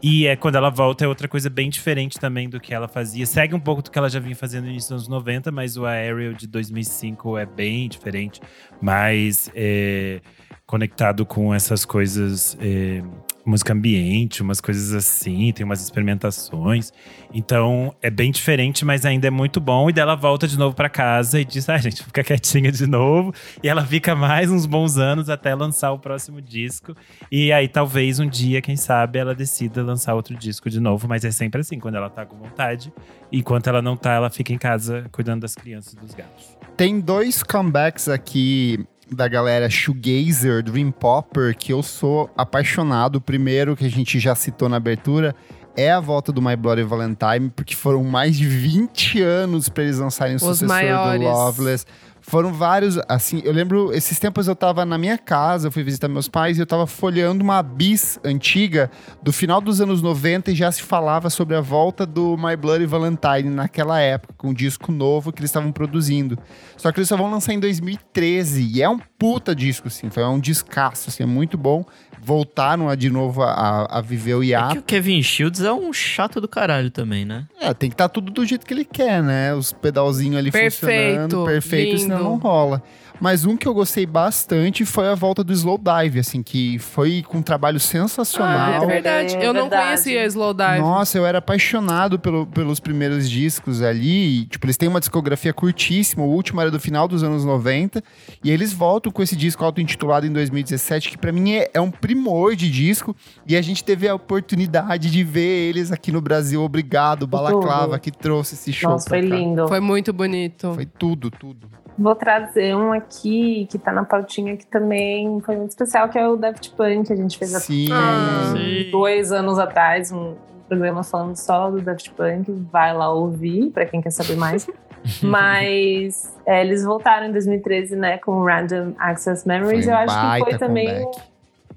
[0.07, 3.25] E é quando ela volta é outra coisa bem diferente também do que ela fazia.
[3.25, 5.79] Segue um pouco do que ela já vinha fazendo no início dos anos 90, mas
[5.79, 8.39] o Aerial de 2005 é bem diferente.
[8.83, 10.21] Mais é,
[10.67, 13.03] conectado com essas coisas é,
[13.45, 16.93] música ambiente, umas coisas assim, tem umas experimentações.
[17.33, 19.91] Então é bem diferente, mas ainda é muito bom.
[19.91, 23.33] E dela volta de novo para casa e diz: ah, gente, fica quietinha de novo.
[23.63, 26.95] E ela fica mais uns bons anos até lançar o próximo disco.
[27.31, 31.07] E aí talvez um dia, quem sabe, ela decida lançar outro disco de novo.
[31.09, 32.93] Mas é sempre assim, quando ela tá com vontade.
[33.31, 36.57] Enquanto ela não tá, ela fica em casa cuidando das crianças e dos gatos.
[36.77, 38.85] Tem dois comebacks aqui
[39.15, 43.17] da galera shoegazer, dream popper, que eu sou apaixonado.
[43.17, 45.35] O primeiro que a gente já citou na abertura
[45.77, 49.99] é a volta do My Bloody Valentine, porque foram mais de 20 anos para eles
[49.99, 51.21] lançarem o Os sucessor maiores.
[51.21, 51.87] do Loveless.
[52.27, 56.09] Foram vários, assim, eu lembro, esses tempos eu tava na minha casa, eu fui visitar
[56.09, 58.91] meus pais e eu tava folheando uma bis antiga
[59.23, 62.87] do final dos anos 90 e já se falava sobre a volta do My Bloody
[62.87, 66.39] Valentine naquela época, com um disco novo que eles estavam produzindo.
[66.79, 70.25] Só que eles só vão lançar em 2013 e é um puta disco, assim, foi
[70.25, 71.85] um descasso, assim, é muito bom.
[72.25, 74.73] Voltaram a, de novo a, a viver o É hiato.
[74.75, 77.45] que o Kevin Shields é um chato do caralho também, né?
[77.61, 79.55] É, tem que estar tudo do jeito que ele quer, né?
[79.55, 82.29] Os pedalzinhos ali Perfeito, funcionando, perfeito, senão lindo.
[82.31, 82.83] não rola.
[83.21, 87.23] Mas um que eu gostei bastante foi a volta do Slow Dive, assim, que foi
[87.27, 88.83] com um trabalho Ah, sensacional.
[88.83, 89.37] é verdade.
[89.37, 89.85] É Eu não verdade.
[89.85, 90.81] conhecia Slowdive.
[90.81, 94.41] Nossa, eu era apaixonado pelo- pelos primeiros discos ali.
[94.43, 96.25] E, Tipo, eles têm uma discografia curtíssima.
[96.25, 98.03] O último era do final dos anos 90.
[98.43, 101.91] E eles voltam com esse disco auto-intitulado em 2017, que pra mim é, é um
[102.15, 103.15] primor de disco.
[103.47, 106.63] E a gente teve a oportunidade de ver eles aqui no Brasil.
[106.63, 108.01] Obrigado, Balaclava, Tudo.
[108.01, 108.93] que trouxe esse show.
[108.93, 109.35] Nossa, pra foi cá.
[109.35, 109.69] lindo.
[109.69, 110.73] Foi muito bonito.
[110.75, 111.69] Foi tudo, tudo.
[111.99, 116.29] Vou trazer um aqui que tá na pautinha que também foi muito especial, que é
[116.29, 117.13] o Daft Punk.
[117.13, 117.89] A gente fez Sim.
[117.93, 118.53] Ah.
[118.53, 118.91] Sim.
[118.91, 120.35] dois anos atrás um
[120.69, 122.51] programa falando só do Daft Punk.
[122.73, 124.67] Vai lá ouvir, pra quem quer saber mais.
[125.23, 129.85] Mas é, eles voltaram em 2013, né, com Random Access Memories.
[129.85, 131.34] Foi um Eu acho que foi também comeback.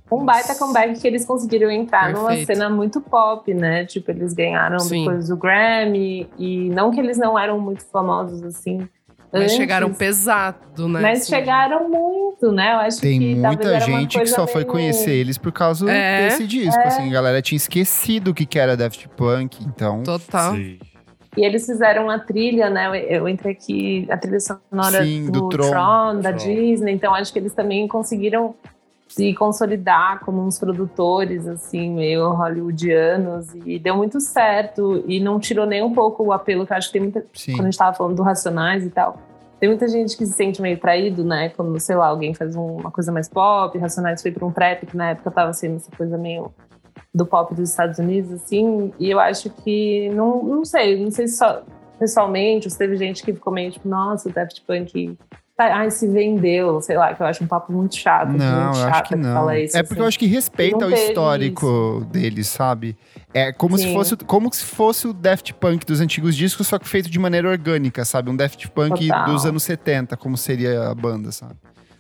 [0.09, 2.47] Um baita comeback que eles conseguiram entrar numa Perfeito.
[2.47, 3.85] cena muito pop, né?
[3.85, 5.05] Tipo, eles ganharam Sim.
[5.05, 6.29] depois do Grammy.
[6.37, 8.87] E não que eles não eram muito famosos assim.
[9.31, 11.01] Mas antes, chegaram pesado, né?
[11.01, 11.35] Mas assim.
[11.35, 12.73] chegaram muito, né?
[12.73, 16.47] Eu acho Tem que muita gente que só foi conhecer eles por causa É, desse
[16.47, 16.79] disco.
[16.79, 20.01] Assim, a galera tinha esquecido o que que era Daft Punk, então.
[20.03, 20.53] Total.
[20.55, 20.79] Sim.
[21.35, 22.87] E eles fizeram a trilha, né?
[22.87, 26.21] Eu, eu entrei aqui, a trilha sonora Sim, do, do Tron, Tron.
[26.21, 26.45] da Tron.
[26.45, 26.93] Disney.
[26.93, 28.55] Então acho que eles também conseguiram
[29.17, 33.47] se consolidar como uns produtores, assim, meio hollywoodianos.
[33.65, 35.03] E deu muito certo.
[35.07, 37.25] E não tirou nem um pouco o apelo, que eu acho que tem muita.
[37.33, 37.53] Sim.
[37.53, 39.17] Quando a gente tava falando do Racionais e tal.
[39.59, 41.49] Tem muita gente que se sente meio traído, né?
[41.49, 44.85] Quando, sei lá, alguém faz um- uma coisa mais pop, Racionais foi pra um trap,
[44.85, 46.53] que na época tava sendo essa coisa meio
[47.11, 48.93] do pop dos Estados Unidos, assim.
[48.99, 51.63] E eu acho que, não, não sei, não sei se só
[51.97, 55.17] pessoalmente, ou se teve gente que ficou meio tipo, nossa, o Daft Punk.
[55.57, 58.29] Tá- Ai, se vendeu, sei lá, que eu acho um papo muito chato.
[58.29, 59.51] de Não, eu acho que não.
[59.53, 60.01] isso, é porque assim.
[60.01, 62.95] eu acho que respeita o histórico deles, sabe?
[63.33, 66.87] É como se fosse como se fosse o Daft Punk dos antigos discos, só que
[66.87, 68.29] feito de maneira orgânica, sabe?
[68.29, 69.25] Um Daft Punk Total.
[69.25, 71.55] dos anos 70, como seria a banda, sabe?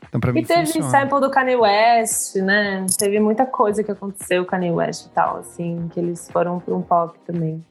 [0.07, 0.89] Então pra mim E teve funciona.
[0.89, 2.85] sample do Kanye West, né?
[2.97, 6.73] Teve muita coisa que aconteceu com Kanye West e tal, assim, que eles foram para
[6.73, 7.61] um pop também.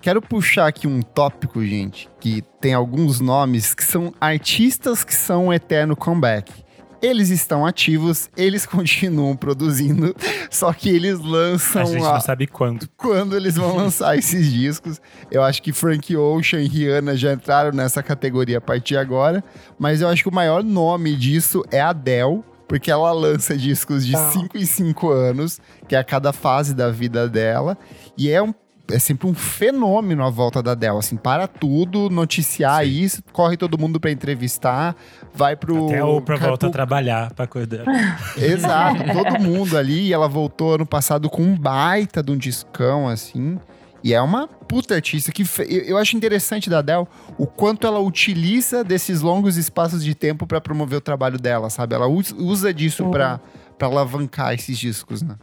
[0.00, 5.46] Quero puxar aqui um tópico, gente, que tem alguns nomes que são artistas que são
[5.46, 6.52] um eterno comeback.
[7.00, 10.14] Eles estão ativos, eles continuam produzindo,
[10.50, 12.88] só que eles lançam A gente a- não sabe quando.
[12.96, 15.00] quando eles vão lançar esses discos.
[15.30, 19.42] Eu acho que Frank Ocean e Rihanna já entraram nessa categoria a partir de agora,
[19.78, 24.06] mas eu acho que o maior nome disso é a Adele, porque ela lança discos
[24.06, 24.30] de Tá.
[24.30, 27.76] 5 em 5 anos, que é a cada fase da vida dela,
[28.16, 28.54] e é um
[28.92, 32.90] é sempre um fenômeno a volta da Adele, assim, para tudo, noticiar Sim.
[32.90, 34.94] isso, corre todo mundo pra entrevistar,
[35.34, 35.86] vai pro...
[35.86, 37.84] Até a Oprah cai volta a trabalhar pra cuidar.
[38.36, 40.08] Exato, todo mundo ali.
[40.08, 43.58] E ela voltou ano passado com um baita de um discão, assim.
[44.04, 45.44] E é uma puta artista que
[45.86, 47.06] eu, acho interessante da Adele
[47.38, 51.94] o quanto ela utiliza desses longos espaços de tempo pra promover o trabalho dela, sabe?
[51.94, 53.38] Ela us- usa disso pra
[53.78, 55.34] pra alavancar esses discos, né?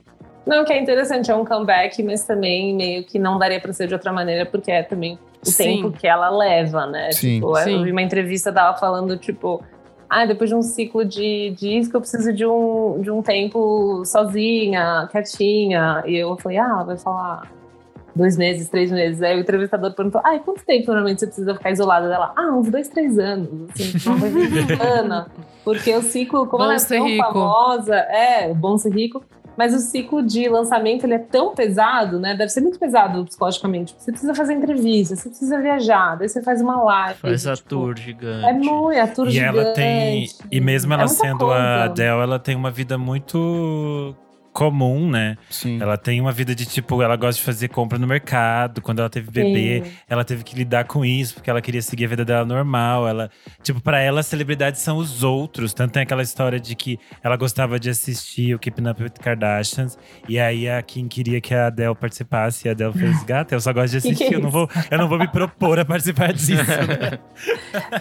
[0.49, 3.87] Não, que é interessante, é um comeback, mas também meio que não daria pra ser
[3.87, 5.63] de outra maneira, porque é também o Sim.
[5.63, 7.11] tempo que ela leva, né?
[7.11, 7.35] Sim.
[7.35, 7.73] Tipo, Sim.
[7.77, 9.63] eu vi uma entrevista dela falando, tipo,
[10.09, 15.07] ah, depois de um ciclo de disco, eu preciso de um, de um tempo sozinha,
[15.11, 16.01] quietinha.
[16.07, 17.43] E eu falei, ah, vai falar
[18.15, 19.21] dois meses, três meses.
[19.21, 22.33] Aí o entrevistador perguntou, ah, quanto tempo normalmente você precisa ficar isolada dela?
[22.35, 23.69] Ah, uns dois, três anos.
[23.69, 25.27] Assim, uma coisa bacana.
[25.63, 27.23] Porque o ciclo, como Bom ela é tão rico.
[27.23, 29.23] famosa, é, bom ser rico.
[29.59, 32.33] Mas o ciclo de lançamento ele é tão pesado, né?
[32.33, 33.93] Deve ser muito pesado psicologicamente.
[33.99, 37.19] Você precisa fazer entrevista, você precisa viajar, daí você faz uma live.
[37.19, 38.45] Faz a tipo, tour gigante.
[38.47, 39.57] É muito, a tour E gigante.
[39.59, 40.27] ela tem.
[40.49, 41.53] E mesmo ela É sendo coisa.
[41.55, 44.15] a Adele, ela tem uma vida muito
[44.59, 45.37] comum, né?
[45.49, 45.81] Sim.
[45.81, 48.81] Ela tem uma vida de tipo, ela gosta de fazer compra no mercado.
[48.81, 49.91] Quando ela teve bebê, Sim.
[50.09, 53.07] ela teve que lidar com isso, porque ela queria seguir a vida dela normal.
[53.07, 53.31] Ela,
[53.63, 55.73] tipo, para ela, as celebridades são os outros.
[55.73, 59.23] Tanto tem aquela história de que ela gostava de assistir o Keeping Up with the
[59.23, 59.97] Kardashians.
[60.27, 62.67] E aí a Kim queria que a Adele participasse.
[62.67, 64.33] E a Adele fez, gata, eu só gosto de Que que assistir.
[64.33, 66.51] é eu, não vou, eu não vou me propor a participar disso.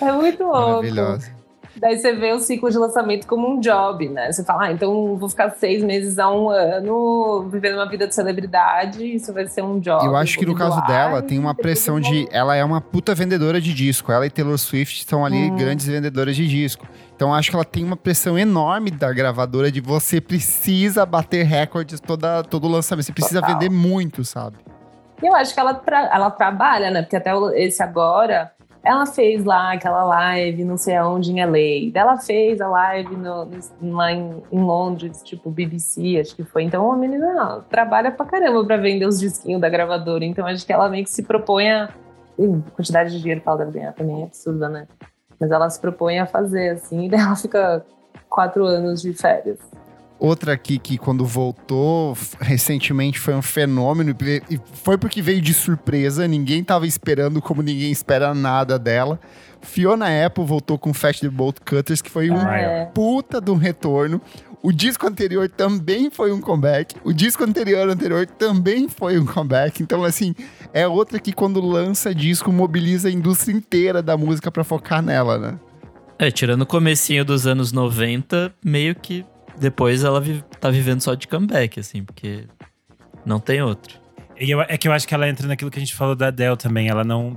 [0.01, 0.83] É muito louco.
[0.83, 1.38] Maravilhosa.
[1.81, 4.33] Daí você vê o ciclo de lançamento como um job, né?
[4.33, 8.15] Você fala, ah, então vou ficar seis meses a um ano vivendo uma vida de
[8.15, 10.05] celebridade, isso vai ser um job.
[10.05, 12.27] Eu acho que no caso dela tem uma pressão de.
[12.31, 14.11] Ela é uma puta vendedora de disco.
[14.11, 15.57] Ela e Taylor Swift são ali Hum.
[15.57, 16.87] grandes vendedoras de disco.
[17.15, 22.01] Então acho que ela tem uma pressão enorme da gravadora de você precisa bater recordes
[22.01, 23.07] toda, todo lançamento.
[23.07, 23.55] Você precisa Total.
[23.59, 24.57] vender muito, sabe?
[25.23, 27.03] Eu acho que ela, tra- ela trabalha, né?
[27.03, 28.53] Porque até esse agora,
[28.85, 31.91] ela fez lá aquela live, não sei aonde, em LA.
[31.95, 33.47] Ela fez a live no-
[33.81, 36.63] no- lá em, em Londres, tipo BBC, acho que foi.
[36.63, 40.25] Então a menina trabalha pra caramba pra vender os disquinhos da gravadora.
[40.25, 41.89] Então acho que ela meio que se propõe a.
[42.41, 44.87] A quantidade de dinheiro que ela deve ganhar também é absurda, né?
[45.41, 47.85] Mas ela se propõe a fazer, assim, e daí ela fica
[48.29, 49.59] quatro anos de férias.
[50.21, 54.15] Outra aqui que quando voltou recentemente foi um fenômeno
[54.51, 59.21] e foi porque veio de surpresa, ninguém tava esperando como ninguém espera nada dela.
[59.61, 62.85] Fiona Apple voltou com Fast the Bolt Cutters, que foi um Ah, é.
[62.87, 64.21] puta de um retorno.
[64.61, 66.97] O disco anterior também foi um comeback.
[67.05, 69.81] O disco anterior anterior também foi um comeback.
[69.83, 70.35] Então, assim,
[70.73, 75.39] é outra que quando lança disco mobiliza a indústria inteira da música pra focar nela,
[75.39, 75.59] né?
[76.19, 79.25] É, tirando o comecinho dos anos 90, meio que
[79.61, 82.45] depois ela vi- tá vivendo só de comeback, assim, porque
[83.25, 83.99] não tem outro.
[84.37, 86.57] Eu- é que eu acho que ela entra naquilo que a gente falou da Adele
[86.57, 86.89] também.
[86.89, 87.37] Ela não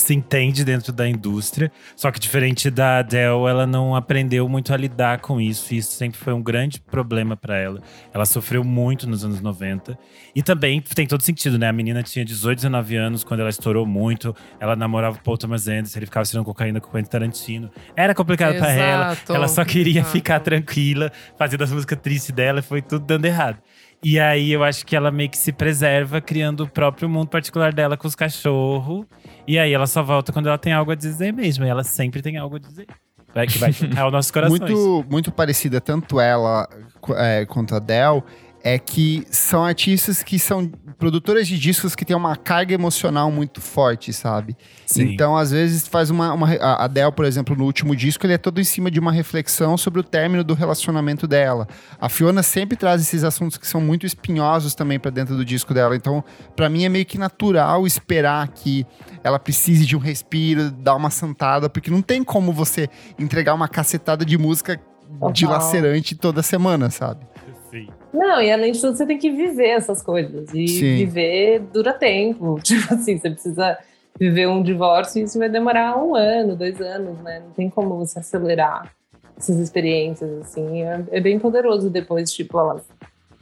[0.00, 1.70] se entende dentro da indústria.
[1.96, 5.72] Só que diferente da Adele, ela não aprendeu muito a lidar com isso.
[5.74, 7.80] E isso sempre foi um grande problema pra ela.
[8.12, 9.98] Ela sofreu muito nos anos 90.
[10.34, 11.68] E também tem todo sentido, né?
[11.68, 14.34] A menina tinha 18, 19 anos quando ela estourou muito.
[14.58, 17.70] Ela namorava o Paul Thomas Anderson, ele ficava tirando cocaína com o Quentin Tarantino.
[17.96, 19.16] Era complicado pra ela.
[19.28, 20.12] Ela só queria exato.
[20.12, 23.58] ficar tranquila, fazendo as músicas tristes dela e foi tudo dando errado.
[24.02, 27.72] E aí eu acho que ela meio que se preserva criando o próprio mundo particular
[27.72, 29.04] dela com os cachorros.
[29.46, 31.64] E aí ela só volta quando ela tem algo a dizer mesmo.
[31.64, 32.86] E ela sempre tem algo a dizer.
[33.34, 34.60] Vai, que vai tocar os nossos corações.
[34.60, 36.68] Muito, muito parecida, tanto ela
[37.16, 38.22] é, quanto a Adele,
[38.62, 43.60] é que são artistas que são produtoras de discos que têm uma carga emocional muito
[43.60, 44.56] forte, sabe?
[44.84, 45.02] Sim.
[45.02, 46.52] Então, às vezes, faz uma, uma.
[46.56, 49.76] A Adele, por exemplo, no último disco, ele é todo em cima de uma reflexão
[49.78, 51.66] sobre o término do relacionamento dela.
[51.98, 55.72] A Fiona sempre traz esses assuntos que são muito espinhosos também pra dentro do disco
[55.72, 55.96] dela.
[55.96, 56.22] Então,
[56.54, 58.86] pra mim, é meio que natural esperar que
[59.24, 62.88] ela precise de um respiro, dar uma sentada, porque não tem como você
[63.18, 64.78] entregar uma cacetada de música
[65.18, 65.32] Total.
[65.32, 67.26] dilacerante toda semana, sabe?
[67.70, 67.88] Sim.
[68.12, 70.52] Não, e além de tudo, você tem que viver essas coisas.
[70.52, 70.96] E Sim.
[70.96, 72.58] viver dura tempo.
[72.62, 73.78] Tipo assim, você precisa
[74.18, 77.40] viver um divórcio e isso vai demorar um ano, dois anos, né?
[77.40, 78.92] Não tem como você acelerar
[79.36, 80.82] essas experiências, assim.
[80.82, 82.82] É, é bem poderoso depois, tipo, elas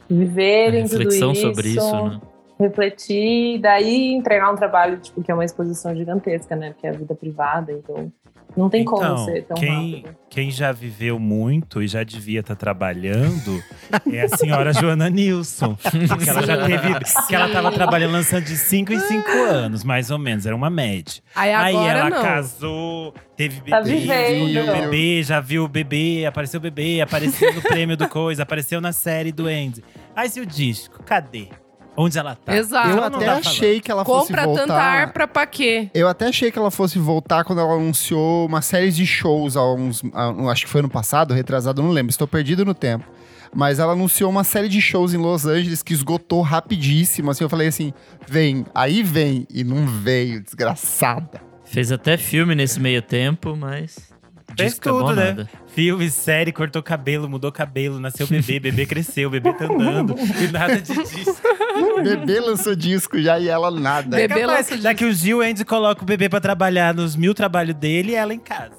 [0.09, 2.21] viverem tudo reflexão isso, sobre isso, né?
[2.59, 6.71] Refletir, daí entregar um trabalho, tipo, que é uma exposição gigantesca, né?
[6.71, 8.11] Porque é a vida privada, então
[8.57, 10.15] não tem como Então, ser tão quem, rápido.
[10.29, 13.63] quem já viveu muito e já devia estar trabalhando
[14.11, 15.75] é a senhora Joana Nilson.
[16.09, 16.95] Porque ela já teve.
[17.27, 20.45] Que ela tava trabalhando lançando de 5 em 5 anos, mais ou menos.
[20.45, 21.21] Era uma média.
[21.35, 22.21] Aí Aí ela não.
[22.23, 27.53] casou, teve bebê, Tá escolheu o bebê, já viu o bebê, apareceu o bebê, apareceu
[27.53, 29.83] no prêmio do coisa, apareceu na série do Andy.
[30.15, 31.47] Aí se o disco, cadê?
[32.01, 32.55] Onde ela tá?
[32.55, 32.89] Exato.
[32.89, 34.61] Eu até tá achei que ela fosse Compra voltar.
[34.61, 35.89] tanta ar pra pra quê?
[35.93, 39.73] Eu até achei que ela fosse voltar quando ela anunciou uma série de shows há
[39.73, 40.01] uns.
[40.13, 43.03] há- acho que foi ano passado, retrasado, não lembro, estou perdido no tempo.
[43.53, 47.31] Mas ela anunciou uma série de shows em Los Angeles que esgotou rapidíssimo.
[47.31, 47.91] Assim, eu falei assim:
[48.27, 49.45] vem, aí vem.
[49.49, 51.41] E não veio, desgraçada.
[51.65, 53.97] Fez até filme nesse meio tempo, mas.
[54.57, 55.25] Fez disco é bom tudo, né?
[55.25, 55.49] nada.
[55.67, 60.15] Filme, série, cortou cabelo, mudou cabelo, nasceu bebê, bebê cresceu, bebê tá andando.
[60.17, 61.41] e nada de disco.
[62.03, 64.15] Bebê lançou disco já e ela nada.
[64.15, 64.45] Bebê
[64.81, 68.15] daqui uns dias o Andy coloca o bebê pra trabalhar nos mil trabalhos dele e
[68.15, 68.71] ela em casa.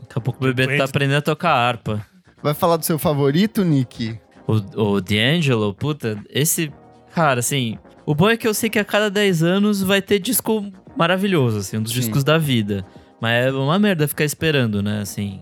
[0.00, 0.78] Daqui a pouco o bebê Doente.
[0.78, 2.04] tá aprendendo a tocar harpa.
[2.42, 4.18] Vai falar do seu favorito, Nick?
[4.46, 6.72] O, o D'Angelo, puta, esse.
[7.14, 7.78] Cara, assim.
[8.06, 11.58] O bom é que eu sei que a cada 10 anos vai ter disco maravilhoso,
[11.58, 12.00] assim, um dos Sim.
[12.00, 12.84] discos da vida.
[13.20, 15.00] Mas é uma merda ficar esperando, né?
[15.00, 15.40] Assim.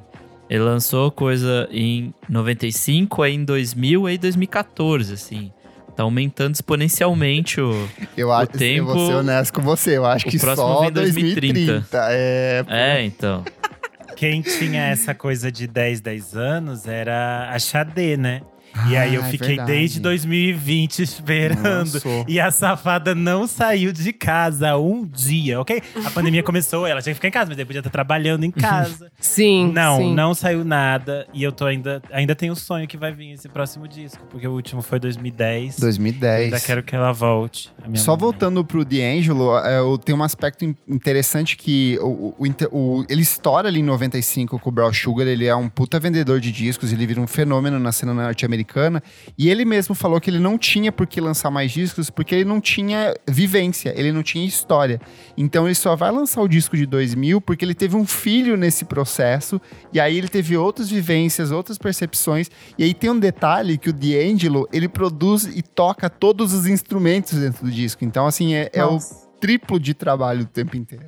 [0.49, 5.53] Ele lançou coisa em 95, aí em 2000, aí em 2014, assim.
[5.97, 7.73] Tá aumentando exponencialmente o.
[8.17, 9.97] Eu acho tempo- eu vou ser honesto com você.
[9.97, 11.55] Eu acho o que próximo só vem em 2030.
[11.73, 12.07] 2030.
[12.11, 13.43] É, É, então.
[14.15, 18.41] Quem tinha essa coisa de 10, 10 anos era a Xadê, né?
[18.89, 19.73] E aí eu Ah, é fiquei verdade.
[19.73, 21.63] desde 2020 esperando.
[21.95, 22.25] Lançou.
[22.29, 25.83] E a safada não saiu de casa um dia, ok?
[26.05, 28.51] A pandemia começou, ela tinha que ficar em casa, mas depois podia estar trabalhando em
[28.51, 29.11] casa.
[29.19, 30.15] Sim, não, sim.
[30.15, 31.27] não saiu nada.
[31.33, 32.01] E eu tô ainda.
[32.13, 35.79] Ainda tenho o sonho que vai vir esse próximo disco, porque o último foi 2010.
[35.79, 36.45] 2010.
[36.45, 37.71] Ainda quero que ela volte.
[37.83, 38.21] a minha Só mamãe.
[38.21, 43.23] voltando pro D'Angelo, é, eu- tem um aspecto in- interessante que o, o- o- ele
[43.23, 46.93] estoura ali em 95 com o Brown Sugar, ele é um puta vendedor de discos,
[46.93, 48.66] ele vira um fenômeno na cena norte-americana,
[49.39, 52.45] e ele mesmo falou que ele não tinha por que lançar mais discos, porque ele
[52.45, 55.01] não tinha vivência, ele não tinha história.
[55.37, 58.85] Então ele só vai lançar o disco de 2000 porque ele teve um filho nesse
[58.85, 59.61] processo,
[59.93, 63.93] e aí ele teve outras vivências, outras percepções, e aí tem um detalhe que o
[63.93, 68.05] D'Angelo, ele produz e toca todos os instrumentos dentro do disco.
[68.05, 68.99] Então, assim, é, é o
[69.41, 71.07] triplo de trabalho o tempo inteiro.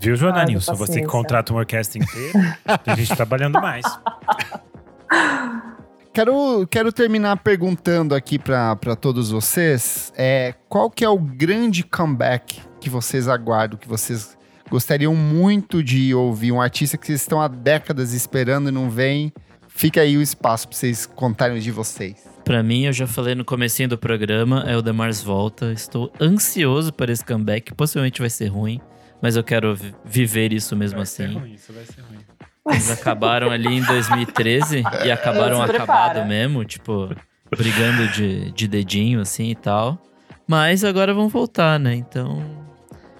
[0.00, 0.74] Viu, Joana Nilson?
[0.74, 3.84] Você que contrata uma orquestra inteira, tem gente trabalhando mais.
[6.12, 12.60] Quero, quero terminar perguntando aqui para todos vocês, é, qual que é o grande comeback
[12.80, 14.36] que vocês aguardam, que vocês
[14.68, 16.50] gostariam muito de ouvir?
[16.50, 19.32] Um artista que vocês estão há décadas esperando e não vem.
[19.68, 22.16] Fica aí o espaço para vocês contarem de vocês.
[22.44, 25.70] Pra mim, eu já falei no comecinho do programa, é o Demars Volta.
[25.72, 27.72] Estou ansioso para esse comeback.
[27.74, 28.80] Possivelmente vai ser ruim,
[29.22, 31.28] mas eu quero vi- viver isso mesmo Vai assim.
[31.28, 32.18] ser ruim, isso vai ser ruim.
[32.70, 37.14] Eles acabaram ali em 2013 e acabaram acabado mesmo, tipo,
[37.56, 40.00] brigando de, de dedinho assim e tal.
[40.46, 41.94] Mas agora vão voltar, né?
[41.94, 42.42] Então,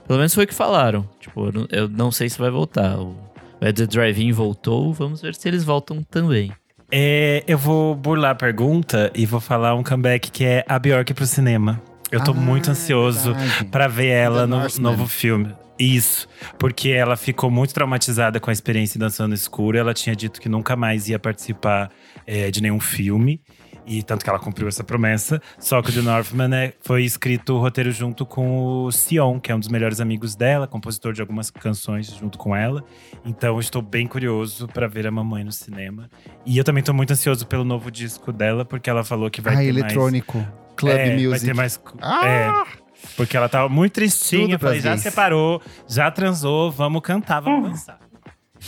[0.07, 1.09] pelo menos foi o que falaram.
[1.21, 2.99] Tipo, eu não, eu não sei se vai voltar.
[2.99, 3.15] O
[3.61, 6.53] Ed The Drive-In voltou, vamos ver se eles voltam também.
[6.91, 11.13] É, eu vou burlar a pergunta e vou falar um comeback que é a Bjork
[11.13, 11.81] pro cinema.
[12.11, 13.65] Eu tô Ah, muito é ansioso verdade.
[13.67, 14.91] pra ver ela no Northman.
[14.91, 15.55] novo filme.
[15.79, 16.27] Isso,
[16.59, 19.79] porque ela ficou muito traumatizada com a experiência dançando escuro.
[19.79, 21.91] Ela tinha dito que nunca mais ia participar
[22.27, 23.41] é, de nenhum filme.
[23.89, 25.41] E tanto que ela cumpriu essa promessa.
[25.59, 29.51] Só que o The Northman né, foi escrito o roteiro junto com o Sion, que
[29.51, 32.85] é um dos melhores amigos dela, compositor de algumas canções junto com ela.
[33.25, 36.11] Então eu estou bem curioso pra ver a mamãe no cinema.
[36.45, 39.55] E eu também tô muito ansioso pelo novo disco dela, porque ela falou que vai
[39.55, 40.47] ah, ter eletrônico.
[40.77, 41.09] Club mais.
[41.09, 41.31] É, Music.
[41.31, 41.81] Vai ter mais.
[42.03, 42.27] Ah!
[42.27, 42.89] É.
[43.17, 44.43] Porque ela tava muito tristinha.
[44.43, 47.71] Tudo Eu falei, já separou, já transou, vamos cantar, vamos Hum.
[47.71, 48.01] dançar.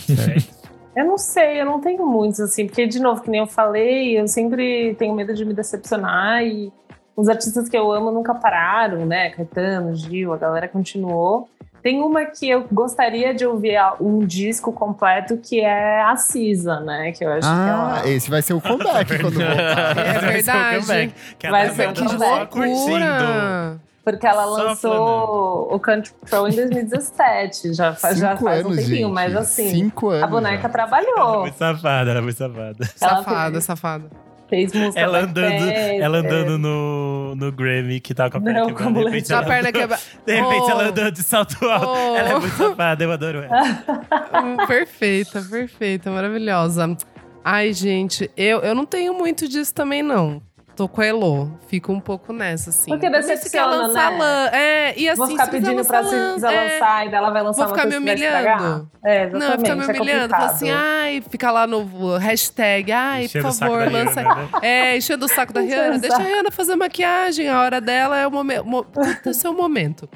[0.09, 0.60] É isso.
[0.95, 4.19] Eu não sei, eu não tenho muitos, assim, porque, de novo, que nem eu falei,
[4.19, 6.71] eu sempre tenho medo de me decepcionar e
[7.15, 9.29] os artistas que eu amo nunca pararam, né?
[9.29, 11.47] Caetano, Gil, a galera continuou.
[11.81, 16.79] Tem uma que eu gostaria de ouvir a- um disco completo, que é a Cisa,
[16.79, 17.11] né?
[17.11, 17.73] Que eu acho Ah, que é
[18.09, 18.15] uma...
[18.15, 19.97] esse vai ser o comeback quando voltar.
[19.97, 20.75] É Esse vai ser o verdade.
[20.85, 22.51] comeback, que Vai ela ser tá um só comeback.
[22.51, 23.81] curtindo.
[24.03, 28.97] Porque ela Só lançou o Control em 2017, já, faz- já faz um anos, tempinho,
[29.07, 29.13] gente.
[29.13, 30.23] mas assim, Cinco anos.
[30.23, 30.59] a boneca já.
[30.61, 31.39] Ela é trabalhou.
[31.41, 32.77] muito safada, ela é muito safada.
[32.79, 34.09] Ela Safada, fez- safada.
[34.49, 38.67] Fez música Ela andando, ela andando no, no Grammy, que tá com a perna Não,
[38.67, 38.91] quebrada.
[38.91, 40.01] com De a repente, ela, perna quebrada.
[40.25, 40.69] de repente Oh.
[40.71, 41.87] ela andando de salto alto.
[41.87, 42.15] Oh.
[42.17, 44.67] Ela é muito safada, eu adoro ela.
[44.67, 46.97] Perfeita, perfeita, maravilhosa.
[47.43, 50.41] Ai, gente, eu, eu não tenho muito disso também, não.
[50.81, 51.51] Tô com a Elo.
[51.67, 52.89] Fico um pouco nessa, assim.
[52.89, 54.17] Porque Também se quer decepciona, lançar né?
[54.17, 57.29] lã- É, e assim, Vou ficar se pedindo pra Cisa é, lançar e daí ela
[57.29, 58.89] vai lançar Vou ficar me humilhando.
[59.05, 59.33] É, exatamente.
[59.33, 60.29] Não, ficar me é humilhando.
[60.31, 60.55] Falar complicado.
[60.55, 64.21] assim, ai, fica lá no hashtag, ai, Enchendo por o favor, lança.
[64.21, 64.49] Rihanna, né?
[64.63, 65.97] É, enchendo o saco da Rihanna.
[65.97, 66.19] o Deixa a.
[66.19, 68.65] Rihanna fazer maquiagem, a hora dela é o momento.
[68.65, 68.83] Mo
[69.23, 70.09] esse é o momento.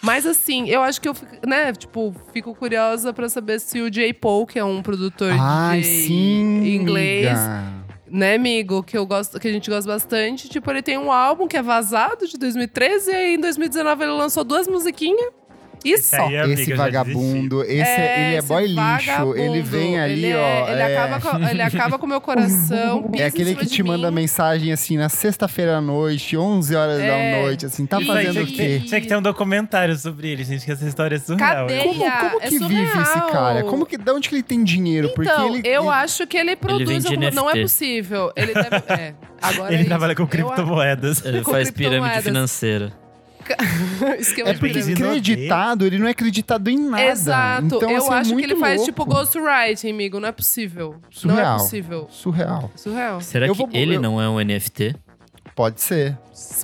[0.00, 3.88] Mas assim, eu acho que eu fico, né, tipo, fico curiosa pra saber se o
[3.88, 4.12] J.
[4.12, 6.74] Paul, que é um produtor Ai, de sim.
[6.74, 7.81] inglês, amiga.
[8.12, 10.48] Né, amigo, que eu gosto, que a gente gosta bastante.
[10.48, 14.12] Tipo, ele tem um álbum que é vazado de 2013 e aí em 2019 ele
[14.12, 15.32] lançou duas musiquinhas
[15.84, 16.26] e Esse só.
[16.26, 19.34] aí é- amiga, Esse vagabundo, esse é- ele é esse boy lixo.
[19.36, 20.68] Ele vem ali, Ele é- ó.
[20.70, 23.10] Ele, é- acaba com, ele acaba com o meu coração.
[23.16, 24.22] É aquele que te manda mim.
[24.22, 27.08] mensagem assim na sexta-feira à noite, 11 horas É.
[27.32, 28.82] da noite, assim, tá E- fazendo tinha o que, quê?
[28.86, 31.66] tinha que ter um documentário sobre ele, gente, que essa história é surreal.
[31.66, 31.78] Cadê?
[31.82, 33.28] Como, como É que vive esse surreal.
[33.30, 33.64] cara?
[33.64, 35.08] Como que, de onde que ele tem dinheiro?
[35.12, 37.30] Então, Porque ele, eu ele- acho que ele produz vende alguma...
[37.30, 38.32] Não é possível.
[38.36, 38.76] Ele deve...
[38.88, 39.14] É.
[39.40, 40.22] Agora Ele é trabalha isso.
[40.22, 41.24] com criptomoedas.
[41.24, 43.01] Ele faz pirâmide criptomoedas.
[44.18, 45.02] Esquema É de porque pirâmide.
[45.04, 47.04] acreditado, ele não é acreditado em nada.
[47.04, 47.66] Exato.
[47.76, 48.92] Então, eu assim, é acho que muito ele faz louco.
[48.92, 50.20] tipo ghostwriting, amigo.
[50.20, 50.90] Não é possível.
[50.92, 51.54] Não Surreal.
[51.56, 52.08] é possível.
[52.10, 52.70] Surreal.
[52.76, 53.20] Surreal.
[53.20, 54.94] Será Eu que vou- ele eu- não é um NFT?
[55.54, 56.16] Pode ser.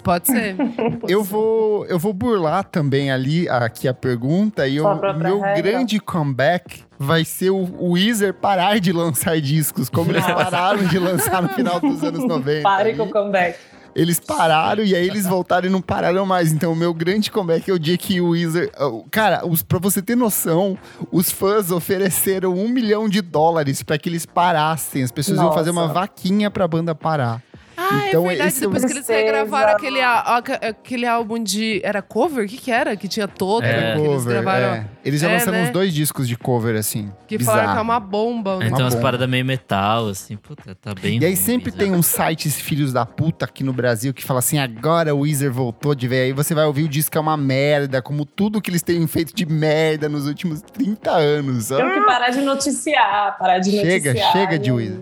[0.02, 0.56] Pode ser.
[1.06, 5.62] Eu vou, eu vou burlar também ali aqui a pergunta e o meu regra.
[5.62, 10.34] grande comeback vai ser o, o Weezer parar de lançar discos, como eles Nossa.
[10.34, 12.62] pararam de lançar no final dos anos 90.
[12.62, 12.98] Pare ali.
[12.98, 13.58] com o comeback.
[13.98, 16.52] Eles pararam e aí eles voltaram e não pararam mais.
[16.52, 20.00] Então, o meu grande comeback é o dia que o ah, Cara, os, pra você
[20.00, 20.78] ter noção,
[21.10, 25.02] os fãs ofereceram um milhão de dólares pra que eles parassem.
[25.02, 25.58] As pessoas iam Nossa.
[25.58, 27.42] fazer uma vaquinha pra banda parar.
[27.90, 28.48] Ah, Então, é verdade.
[28.48, 31.80] esse é o- Depois que eles regravaram aquele, aquele álbum de.
[31.84, 32.44] Era cover?
[32.44, 32.96] O que, que era?
[32.96, 33.64] Que tinha todo.
[33.64, 33.94] É.
[33.94, 34.66] que eles Cover, gravaram.
[34.74, 34.86] é.
[35.04, 35.64] Eles já É, lançaram né?
[35.64, 37.10] uns dois discos de cover, assim.
[37.26, 37.84] Que falaram que é bizarro.
[37.84, 38.56] uma bomba.
[38.58, 39.02] o Então umas bomba.
[39.02, 40.36] paradas meio metal, assim.
[40.36, 41.90] Puta, tá bem E aí ruim, sempre bizarro.
[41.90, 45.50] tem uns sites filhos da puta aqui no Brasil que fala assim, agora o Weezer
[45.52, 46.22] voltou de ver.
[46.24, 49.34] Aí você vai ouvir o disco é uma merda, como tudo que eles têm feito
[49.34, 51.68] de merda nos últimos 30 anos.
[51.68, 54.32] Temos que parar de noticiar, parar de Chega, noticiar.
[54.32, 55.00] chega de é Weezer.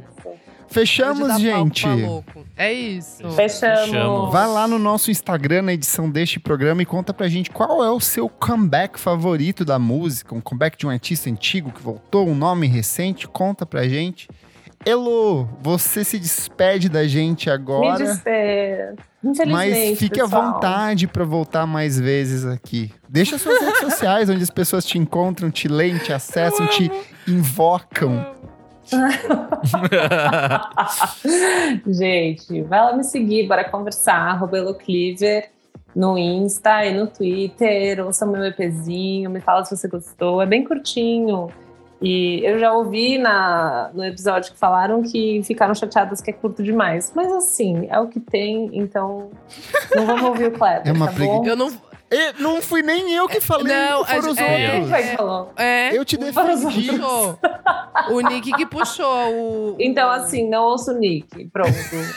[0.68, 1.82] Fechamos, gente.
[1.86, 2.44] palco.
[2.56, 3.28] É isso.
[3.30, 3.86] Fechamos.
[3.86, 4.32] Fechamos.
[4.32, 7.90] Vai lá no nosso Instagram, na edição deste programa, e conta pra gente qual é
[7.90, 10.34] o seu comeback favorito da música.
[10.34, 13.26] Um comeback de um artista antigo que voltou, um nome recente.
[13.28, 14.28] Conta pra gente.
[14.84, 18.04] Elo, você se despede da gente Me agora.
[18.04, 18.94] despeço.
[19.24, 19.50] Infelizmente,
[19.90, 20.52] Mas fique à pessoal.
[20.52, 22.92] vontade pra voltar mais vezes aqui.
[23.08, 26.88] Deixa suas redes sociais, onde as pessoas te encontram, te leem, te acessam, te
[27.26, 28.24] invocam.
[31.86, 35.50] Gente, vai lá me seguir, bora conversar, arroba Elocliver,
[35.94, 40.64] no Insta e no Twitter, ouça meu EPzinho, me fala se você gostou, é bem
[40.64, 41.48] curtinho.
[42.00, 46.62] E eu já ouvi na, no episódio que falaram que ficaram chateadas que é curto
[46.62, 47.10] demais.
[47.16, 49.30] Mas assim, é o que tem, então
[49.94, 51.22] não vamos ouvir o Kleber, É uma tá?
[51.22, 51.70] Eu não.
[52.10, 54.90] E não fui nem eu que falei, Não, foram a os gente- Quem outros.
[54.90, 55.52] foi que falou?
[55.56, 55.96] É.
[55.98, 56.86] Eu te defendi.
[56.92, 57.38] Puxou.
[58.10, 59.76] O Nick que puxou o.
[59.80, 61.46] Então, assim, não ouço o Nick.
[61.48, 61.72] Pronto,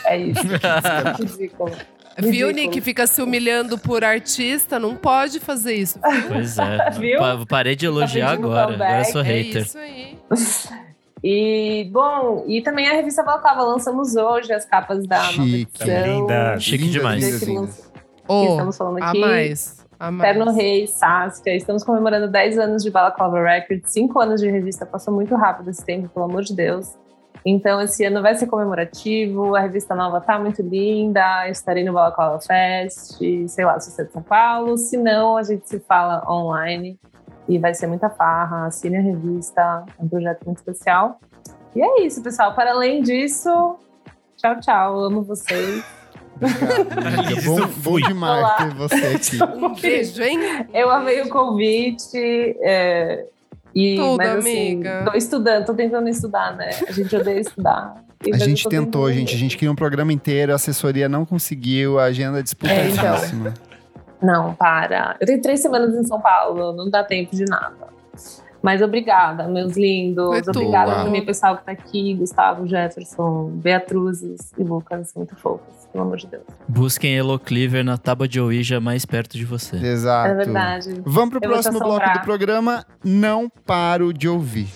[0.05, 0.41] é isso.
[1.19, 1.71] Ridículo.
[2.19, 2.51] Viu.
[2.51, 2.81] Nick?
[2.81, 5.99] Fica se humilhando por artista, não pode fazer isso.
[6.27, 6.89] Pois é.
[6.99, 7.17] Viu?
[7.19, 8.73] Pa- Parei de elogiar agora.
[8.73, 9.61] Agora eu sou É hater.
[9.63, 10.17] isso aí.
[11.21, 15.67] E, bom, e também a revista Balaclava, lançamos hoje as capas da nova Chique.
[15.83, 16.05] edição.
[16.21, 16.59] Linda.
[16.61, 17.21] Chique demais.
[17.21, 17.91] lindas, Que lindas.
[18.25, 19.17] Ô, estamos falando aqui.
[19.17, 19.78] A mais.
[20.22, 25.14] Terno Rei, Saskia, estamos comemorando 10 anos de Balaclava Records, 5 anos de revista, passou
[25.14, 26.97] muito rápido esse tempo, pelo amor de Deus.
[27.45, 32.39] Então esse ano vai ser comemorativo, a revista nova tá muito linda, estarei no Balaclava
[32.39, 36.24] Fest, sei lá, se você é de São Paulo, se não, a gente se fala
[36.30, 36.97] online.
[37.47, 41.20] E vai ser muita farra, assine a revista, é um projeto muito especial.
[41.76, 43.78] E é isso, pessoal, para além disso,
[44.38, 45.99] tchau, tchau, amo vocês.
[47.37, 48.55] Isso bom, bom demais Olá.
[48.55, 48.95] ter você
[49.39, 49.43] aqui.
[49.65, 50.39] Um beijo, hein?
[50.73, 52.17] Eu amei o convite.
[52.61, 53.25] é,
[53.75, 55.05] e, Tudo, mas, assim, amiga.
[55.11, 56.69] Tô estudando, tô tentando estudar, né?
[56.87, 58.03] A gente odeia estudar.
[58.25, 59.19] E, A gente tentou, tentando.
[59.19, 59.35] gente.
[59.35, 63.53] A gente queria um programa inteiro, a assessoria não conseguiu, a agenda é disputadíssima.
[64.21, 65.15] Não, para.
[65.19, 67.87] Eu tenho três semanas em São Paulo, não dá tempo de nada.
[68.62, 70.28] Mas obrigada, meus lindos.
[70.28, 70.60] Foi tudo.
[70.60, 76.18] Obrigada também, pessoal que tá aqui: Gustavo, Jefferson, Beatruzes e Lucas, muito fofos, pelo amor
[76.18, 76.43] de Deus.
[76.68, 79.78] Busquem Elo Cleaver na tábua de Ouija mais perto de você.
[79.78, 80.30] Exato.
[80.30, 81.01] É verdade.
[81.05, 82.86] Vamos pro Eu próximo bloco do programa.
[83.03, 84.68] Não paro de ouvir.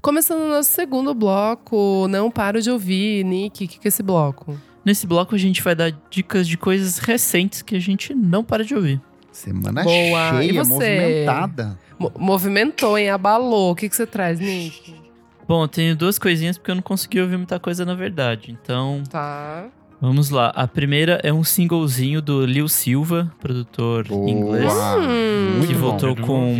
[0.00, 3.24] Começando o nosso segundo bloco, não paro de ouvir.
[3.24, 4.56] Nick, o que, que é esse bloco?
[4.88, 8.64] Nesse bloco a gente vai dar dicas de coisas recentes que a gente não para
[8.64, 8.98] de ouvir.
[9.30, 10.30] Semana Boa.
[10.40, 10.72] Cheia, você?
[10.72, 11.78] movimentada.
[11.98, 13.10] Mo- movimentou, hein?
[13.10, 13.72] Abalou.
[13.72, 14.94] O que, que você traz, Nick?
[15.46, 18.50] Bom, eu tenho duas coisinhas porque eu não consegui ouvir muita coisa na verdade.
[18.62, 19.66] Então, Tá.
[20.00, 20.48] vamos lá.
[20.56, 24.30] A primeira é um singlezinho do Lil Silva, produtor Boa.
[24.30, 24.72] inglês.
[24.72, 25.66] Hum.
[25.66, 26.58] Que voltou com-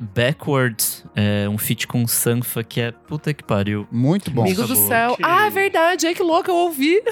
[0.00, 0.10] ouvi.
[0.14, 3.86] Backwards, é um feat com Sanfa, que é puta que pariu.
[3.90, 4.42] Muito bom.
[4.42, 5.16] Amigo do céu.
[5.16, 6.06] Que- Ah, é verdade.
[6.06, 7.00] Ai, que louco, eu ouvi.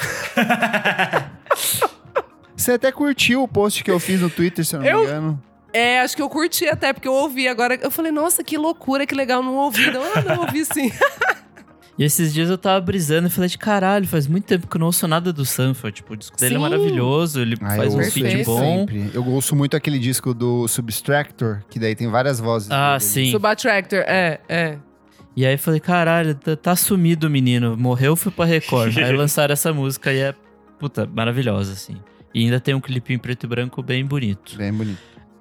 [2.57, 5.05] Você até curtiu o post que eu fiz no Twitter, se eu não Eu- me
[5.05, 5.43] engano.
[5.76, 7.49] É, acho que eu curti até, porque eu ouvi.
[7.49, 9.91] Agora eu falei, nossa, que loucura, que legal, não ouvi.
[9.91, 10.93] Não, não ouvi sim.
[11.97, 14.81] E esses dias eu tava brisando e falei de caralho, faz muito tempo que eu
[14.81, 15.93] não ouço nada do Sanfa.
[15.93, 16.63] Tipo, o disco dele é Sim.
[16.63, 18.47] maravilhoso, ele Ah, faz eu um perfeito.
[18.47, 18.59] bom.
[18.59, 19.11] sempre.
[19.15, 22.69] Eu ouço muito aquele disco do Subtractor, que daí tem várias vozes.
[22.71, 23.01] Ah, dele.
[23.01, 23.31] sim.
[23.31, 24.79] Subatractor, é, é.
[25.37, 27.77] E aí eu falei, caralho, tá, tá sumido o menino.
[27.77, 28.97] Morreu, foi pra Record.
[28.99, 30.35] aí lançaram essa música e é,
[30.81, 31.97] puta, maravilhosa, assim.
[32.35, 34.57] E ainda tem um clipe em preto e branco bem bonito.
[34.57, 34.99] Bem bonito.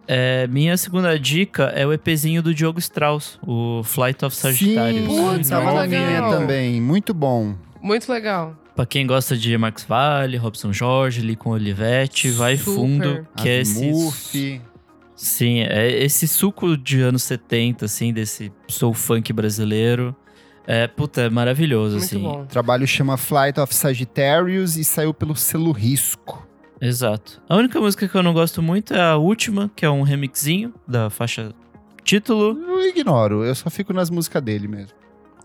[0.08, 5.08] É, minha segunda dica é o EPzinho do Diogo Strauss, o Flight of Sagittarius.
[5.08, 6.32] Sim, Putz, tava muito na minha legal.
[6.32, 6.82] também.
[6.82, 7.56] Muito bom.
[7.82, 8.56] Muito legal.
[8.76, 12.72] Pra quem gosta de Max Vale, Robson Jorge, Lincoln Olivetti, vai Super.
[12.74, 13.89] fundo, que é esse...
[13.89, 14.62] Azimuth.
[15.16, 20.14] Sim, é esse suco de anos 70, assim, desse soul funk brasileiro.
[20.66, 22.20] É, puta, é maravilhoso, Muito assim.
[22.20, 22.41] bom.
[22.41, 26.45] O trabalho chama Flight of Sagittarius e saiu pelo selo Risco.
[26.84, 27.41] Exato.
[27.47, 30.73] A única música que eu não gosto muito é a última, que é um remixinho
[30.86, 31.53] da faixa
[32.03, 32.61] título.
[32.61, 34.91] Eu ignoro, eu só fico nas músicas dele mesmo.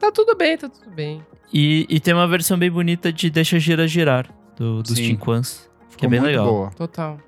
[0.01, 1.25] Tá tudo bem, tá tudo bem.
[1.53, 4.97] E, e tem uma versão bem bonita de Deixa Gira Girar, do, dos.
[4.97, 5.71] Tinquans.
[5.89, 6.47] Ficou é bem muito legal.
[6.47, 6.71] boa.
[6.71, 7.21] Total.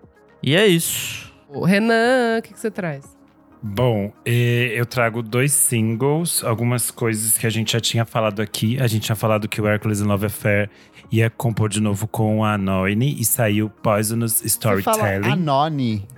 [0.42, 1.32] E é isso.
[1.48, 3.16] Ô, Renan, o que, que você traz?
[3.62, 8.80] Bom, eu trago dois singles, algumas coisas que a gente já tinha falado aqui.
[8.80, 10.70] A gente tinha falado que o Hercules in Love Affair
[11.12, 15.32] ia compor de novo com a Noine e saiu Poisonous Você fala Storytelling.
[15.32, 16.08] Anoni.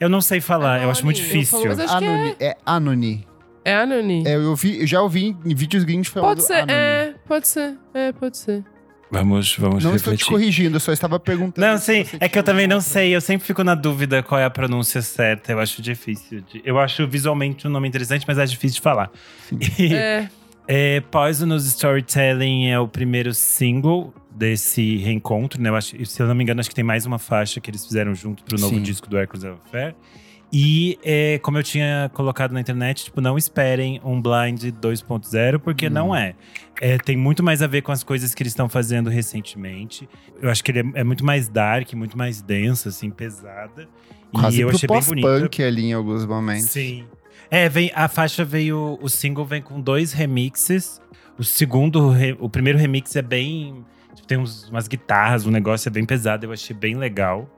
[0.00, 1.58] Eu não sei falar, eu acho muito difícil.
[1.58, 2.36] falo, mas Acho que Anoni.
[2.40, 3.26] É Anoni.
[3.64, 4.24] É Anoni.
[4.26, 6.72] É, eu, vi, eu já ouvi em vídeos gringos falando pode ser, Anoni.
[6.72, 8.64] é, pode ser, é, pode ser.
[9.12, 10.26] Vamos, vamos Não estou te refletir.
[10.26, 11.66] corrigindo, eu só estava perguntando.
[11.66, 14.44] Não, sim, é que eu também não sei, eu sempre fico na dúvida qual é
[14.46, 16.40] a pronúncia certa, eu acho difícil.
[16.50, 19.10] de- eu acho visualmente um nome interessante, mas é difícil de falar.
[19.78, 20.28] E, É,
[20.66, 25.68] é, Poisonous Storytelling é o primeiro single desse reencontro, né?
[25.68, 27.84] Eu acho, se eu não me engano, acho que tem mais uma faixa que eles
[27.84, 28.82] fizeram junto pro novo Sim.
[28.82, 29.94] disco do Hercules of Fair.
[30.52, 35.86] E é, como eu tinha colocado na internet, tipo, não esperem um Blind 2.0, porque
[35.86, 35.90] Hum.
[35.90, 36.34] não é.
[36.80, 40.06] É, Tem muito mais a ver com as coisas que eles estão fazendo recentemente.
[40.42, 43.88] Eu acho que ele é, é muito mais dark, muito mais densa, assim, pesada.
[44.32, 45.26] Quase e eu achei bem bonita.
[45.28, 46.64] pós-punk ali em alguns momentos.
[46.64, 47.04] Sim.
[47.50, 48.98] É, vem, a faixa veio.
[49.00, 51.00] O single vem com dois remixes.
[51.38, 53.84] O segundo, o primeiro remix é bem.
[54.14, 57.48] tipo, tem uns- umas guitarras, o negócio é bem pesado, eu achei bem legal.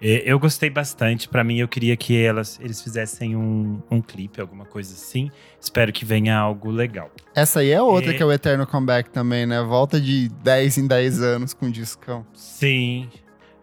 [0.00, 1.28] É, eu gostei bastante.
[1.28, 5.30] Pra mim, eu queria que elas, eles fizessem um, um clipe, alguma coisa assim.
[5.60, 7.10] Espero que venha algo legal.
[7.34, 8.14] Essa aí é outra É.
[8.14, 9.62] que é o Eterno Comeback também, né?
[9.62, 12.26] Volta de 10 em 10 anos com discão.
[12.34, 13.08] Sim,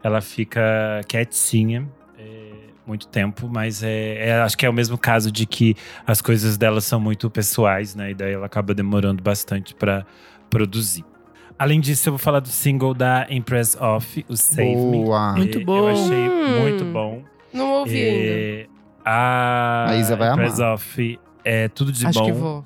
[0.04, 0.62] ela fica
[1.08, 1.88] quietinha.
[2.18, 2.52] é,
[2.88, 5.76] muito tempo, mas é, é- acho que é o mesmo caso de que
[6.06, 8.12] as coisas dela são muito pessoais, né?
[8.12, 10.06] E daí ela acaba demorando bastante pra
[10.50, 11.06] produzir.
[11.62, 15.04] Além disso, eu vou falar do single da Empress Off, o Save Me.
[15.04, 15.34] Boa.
[15.34, 15.78] Muito É, bom.
[15.78, 16.62] Eu achei Hum.
[16.62, 17.22] muito bom.
[17.54, 18.32] não ouvi ainda.
[18.32, 18.68] É,
[19.06, 20.74] a A Isa vai Empress amar.
[20.74, 22.26] Off é tudo de Acho bom.
[22.26, 22.66] que vou.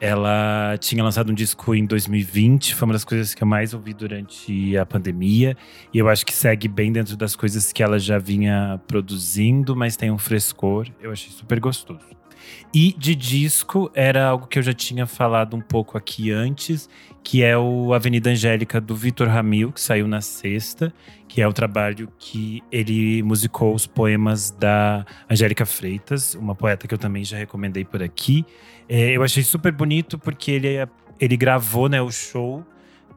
[0.00, 3.92] Ela tinha lançado um disco em 2020, foi uma das coisas que eu mais ouvi
[3.92, 5.56] durante a pandemia.
[5.92, 9.96] E eu acho que segue bem dentro das coisas que ela já vinha produzindo, mas
[9.96, 10.86] tem um frescor.
[11.00, 12.00] Eu achei super gostoso.
[12.74, 16.88] E de disco, era algo que eu já tinha falado um pouco aqui antes,
[17.22, 20.92] que é o Avenida Angélica do Vitor Ramil, que saiu na sexta,
[21.28, 26.94] que é o trabalho que ele musicou os poemas da Angélica Freitas, uma poeta que
[26.94, 28.44] eu também já recomendei por aqui.
[28.88, 30.68] É, eu achei super bonito porque ele,
[31.20, 32.64] ele gravou né, o show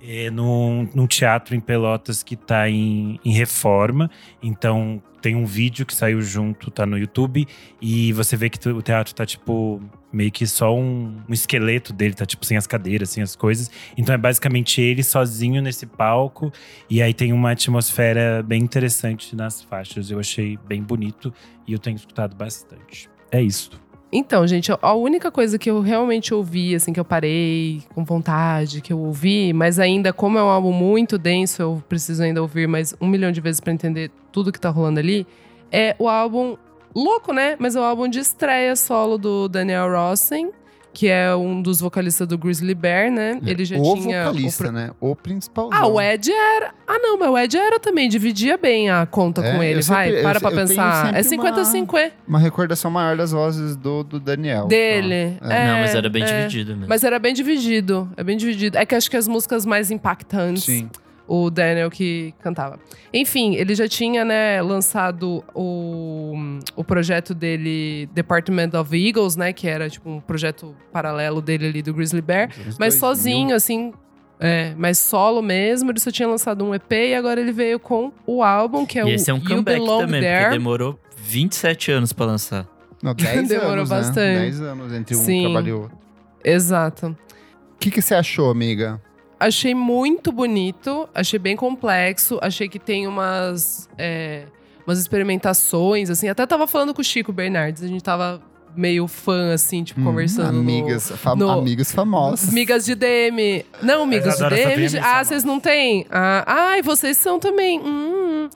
[0.07, 4.09] é, num, num teatro em Pelotas que está em, em reforma.
[4.41, 7.47] Então tem um vídeo que saiu junto, tá no YouTube,
[7.81, 9.81] e você vê que o teatro tá tipo
[10.13, 13.71] meio que só um, um esqueleto dele, tá tipo sem as cadeiras, sem as coisas.
[13.97, 16.53] Então é basicamente ele sozinho nesse palco,
[16.87, 20.11] e aí tem uma atmosfera bem interessante nas faixas.
[20.11, 21.33] Eu achei bem bonito
[21.67, 23.09] e eu tenho escutado bastante.
[23.31, 23.71] É isso.
[24.11, 28.79] Então, gente, a única coisa que eu realmente ouvi, assim, que eu parei com vontade,
[28.79, 32.67] que eu ouvi, mas ainda, como é um álbum muito denso, eu preciso ainda ouvir
[32.67, 35.27] mais um milhão de vezes pra entender tudo que tá rolando ali,
[35.71, 36.55] é o álbum
[36.95, 37.57] louco, né?
[37.59, 40.51] Mas é o álbum de estreia solo do Daniel Rossen,
[40.95, 43.37] que é um dos vocalistas do Grizzly Bear, né?
[43.45, 44.23] Ele já o tinha.
[44.23, 44.91] vocalista, pro- né?
[44.99, 45.69] O principal.
[45.73, 46.73] Ah, o Ed era.
[46.87, 50.13] Ah, não, mas o Ed era também, dividia bem a conta É, com ele, sempre-
[50.13, 51.13] vai, para pra eu pensar.
[51.13, 54.67] É sempre 50-50 Uma recordação maior das vozes do, do Daniel.
[54.67, 55.37] dele.
[55.43, 55.49] só.
[55.51, 56.25] É, Não, mas era bem é.
[56.47, 56.87] dividido mesmo.
[56.87, 58.09] Mas era bem dividido.
[58.15, 58.77] É bem dividido.
[58.77, 60.89] É que acho que as músicas mais impactantes, Sim.
[61.27, 62.79] O Daniel que cantava.
[63.13, 66.33] Enfim, ele já tinha, né, lançado o,
[66.75, 69.51] o projeto dele, Department of Eagles, né?
[69.53, 72.49] Que era tipo um projeto paralelo dele ali do Grizzly Bear.
[72.79, 72.99] Mas 2000.
[72.99, 73.93] sozinho, assim.
[74.39, 78.11] É, mas solo mesmo, ele só tinha lançado um EP e agora ele veio com
[78.27, 80.41] o álbum, que é o e esse é um You comeback Belong também, There.
[80.43, 82.67] porque demorou 27 anos pra lançar.
[83.01, 84.17] Não, 10 Demorou anos, bastante.
[84.17, 84.39] né?
[84.41, 85.43] 10 anos entre um Sim.
[85.43, 85.97] trabalho e outro.
[86.43, 87.07] Exato.
[87.07, 89.01] O que, que você achou, amiga?
[89.39, 94.43] Achei muito bonito, achei bem complexo, achei que tem umas, é,
[94.87, 96.27] umas experimentações, assim.
[96.29, 98.41] Até tava falando com o Chico Bernardes, a gente tava
[98.75, 100.53] meio fã, assim, tipo, Hum, conversando.
[100.53, 102.51] no- amigas, fam- no- amigos famosos.
[102.53, 103.65] Migas de DM.
[103.81, 104.87] Não, migas de DM.
[104.87, 106.05] DM Ah, vocês não têm?
[106.09, 107.79] Ah, ai, vocês são também.
[107.79, 108.49] Hum.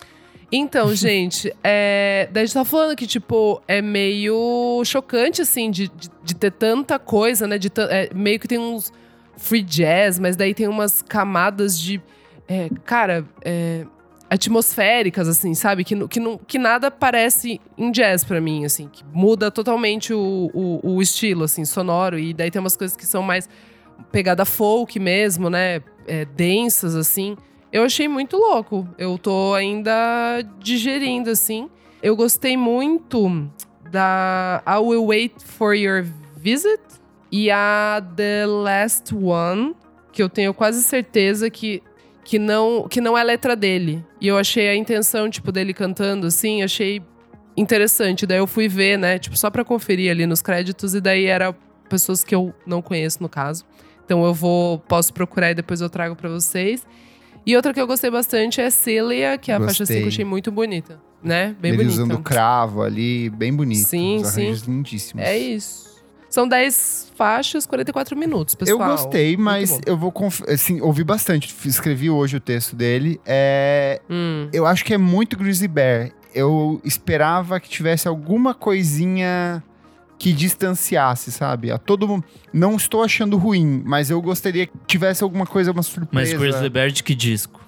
[0.52, 5.88] Então, gente, é, daí a gente tá falando que, tipo, é meio chocante, assim, de,
[5.90, 7.58] de, de ter tanta coisa, né?
[7.58, 8.92] De, é, meio que tem uns
[9.40, 12.02] free jazz, mas daí tem umas camadas de.
[12.48, 13.86] é, cara, é,
[14.30, 15.84] atmosféricas, assim, sabe?
[15.84, 18.88] Que, que, que nada parece em jazz pra mim, assim.
[18.88, 22.20] Que muda totalmente o, o, o estilo, assim, sonoro.
[22.20, 23.50] E daí tem umas coisas que são mais
[24.12, 25.82] pegada folk mesmo, né?
[26.08, 27.36] É, densas, assim.
[27.72, 28.88] Eu achei muito louco.
[28.98, 31.70] Eu tô ainda digerindo, assim.
[32.02, 33.50] Eu gostei muito
[33.92, 36.06] da I Will Wait for Your
[36.38, 36.89] Visit
[37.32, 39.76] e a The Last One,
[40.12, 41.82] que eu tenho quase certeza que,
[42.24, 44.04] que, não, que não é letra dele.
[44.20, 47.02] E eu achei a intenção, tipo, dele cantando assim, achei
[47.56, 48.26] interessante.
[48.26, 51.54] Daí eu fui ver, né, tipo, só pra conferir ali nos créditos, e daí era
[51.88, 53.66] pessoas que eu não conheço, no caso.
[54.06, 56.86] Então eu vou, posso procurar e depois eu trago pra vocês.
[57.46, 60.26] E outra que eu gostei bastante é Celia, que é a faixa 5 eu achei
[60.26, 61.56] muito bonita, né?
[61.60, 61.94] Bem Ele bonita.
[62.04, 63.88] usando cravo ali, bem bonito.
[63.88, 64.52] Sim, Os sim.
[64.68, 65.24] lindíssimos.
[65.24, 65.89] É isso.
[66.30, 68.80] São 10 faixas, 44 minutos, pessoal.
[68.80, 70.42] Eu gostei, mas eu vou conf...
[70.48, 71.54] assim, ouvi bastante.
[71.66, 73.20] Escrevi hoje o texto dele.
[73.26, 74.00] É...
[74.10, 74.48] Hum.
[74.54, 76.12] Eu acho que é muito Grizzly Bear.
[76.34, 79.64] Eu esperava que tivesse alguma coisinha
[80.20, 81.72] que distanciasse, sabe?
[81.72, 82.24] A todo mundo.
[82.54, 86.38] Não estou achando ruim, mas eu gostaria que tivesse alguma coisa, uma Mas surpresa.
[86.38, 87.60] Grizzly Bear de que disco?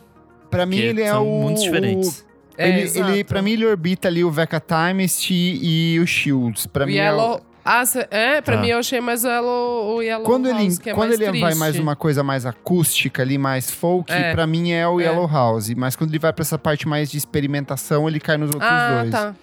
[0.50, 1.42] Pra mim, Porque ele é são o.
[1.44, 2.26] muito diferentes.
[2.58, 3.10] É, ele, exato.
[3.10, 6.68] ele, pra mim, ele orbita ali o Veca Timest e o Shields.
[6.68, 7.42] Pra O mim, é o- Yellow.
[7.64, 8.62] Ah, cê- é, pra Tá.
[8.62, 11.26] mim eu achei mais o Yellow, o Yellow Quando ele, House, que é quando ele
[11.26, 11.58] vai triste.
[11.60, 14.34] mais uma coisa mais acústica ali, mais folk, É.
[14.34, 15.04] pra mim é o É.
[15.04, 15.70] Yellow House.
[15.76, 19.00] Mas quando ele vai pra essa parte mais de experimentação, ele cai nos outros Ah,
[19.02, 19.12] dois.
[19.12, 19.36] tá.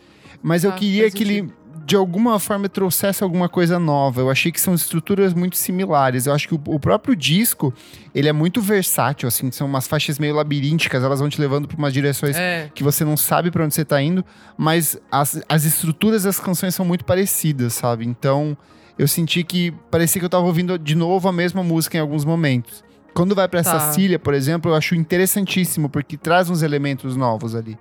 [0.42, 1.52] Mas eu Tá, queria faz que ele,
[1.88, 4.20] de alguma forma, trouxesse alguma coisa nova.
[4.20, 6.26] Eu achei que são estruturas muito similares.
[6.26, 7.72] Eu acho que o, o próprio disco,
[8.14, 9.50] ele é muito versátil, assim.
[9.50, 12.70] São umas faixas meio labirínticas, elas vão te levando pra umas direções É.
[12.74, 14.22] que você não sabe pra onde você tá indo.
[14.54, 18.04] Mas as, as estruturas das canções são muito parecidas, sabe?
[18.06, 18.54] Então,
[18.98, 22.22] eu senti que parecia que eu tava ouvindo de novo a mesma música em alguns
[22.22, 22.84] momentos.
[23.14, 23.70] Quando vai pra Tá.
[23.76, 27.78] essa Cília, por exemplo, eu acho interessantíssimo, porque traz uns elementos novos ali.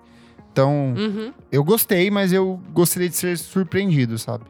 [0.58, 1.32] Então, Uhum.
[1.52, 4.46] eu gostei, mas eu gostaria de ser surpreendido, sabe?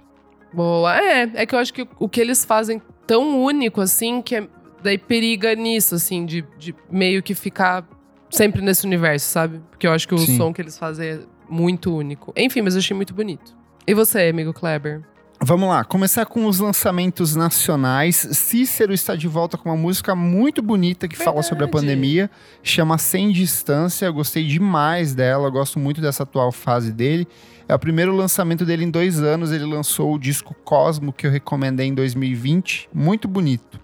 [0.53, 0.97] Boa.
[0.97, 4.47] É, é que eu acho que o que eles fazem tão único, assim, que é,
[4.81, 7.85] daí periga nisso, assim, de, de meio que ficar
[8.29, 9.61] sempre nesse universo, sabe?
[9.69, 10.37] Porque eu acho que o Sim.
[10.37, 12.31] som que eles fazem é muito único.
[12.37, 13.53] Enfim, mas eu achei muito bonito.
[13.85, 15.01] E você, amigo Kleber?
[15.39, 18.27] Vamos lá, começar com os lançamentos nacionais.
[18.31, 21.85] Cícero está de volta com uma música muito bonita que fala sobre a Verdade.
[21.85, 22.31] pandemia,
[22.63, 24.07] chama Sem Distância.
[24.07, 27.27] Eu gostei demais dela, gosto muito dessa atual fase dele.
[27.67, 29.51] É o primeiro lançamento dele em dois anos.
[29.51, 32.89] Ele lançou o disco Cosmo, que eu recomendei em 2020.
[32.91, 33.79] Muito bonito.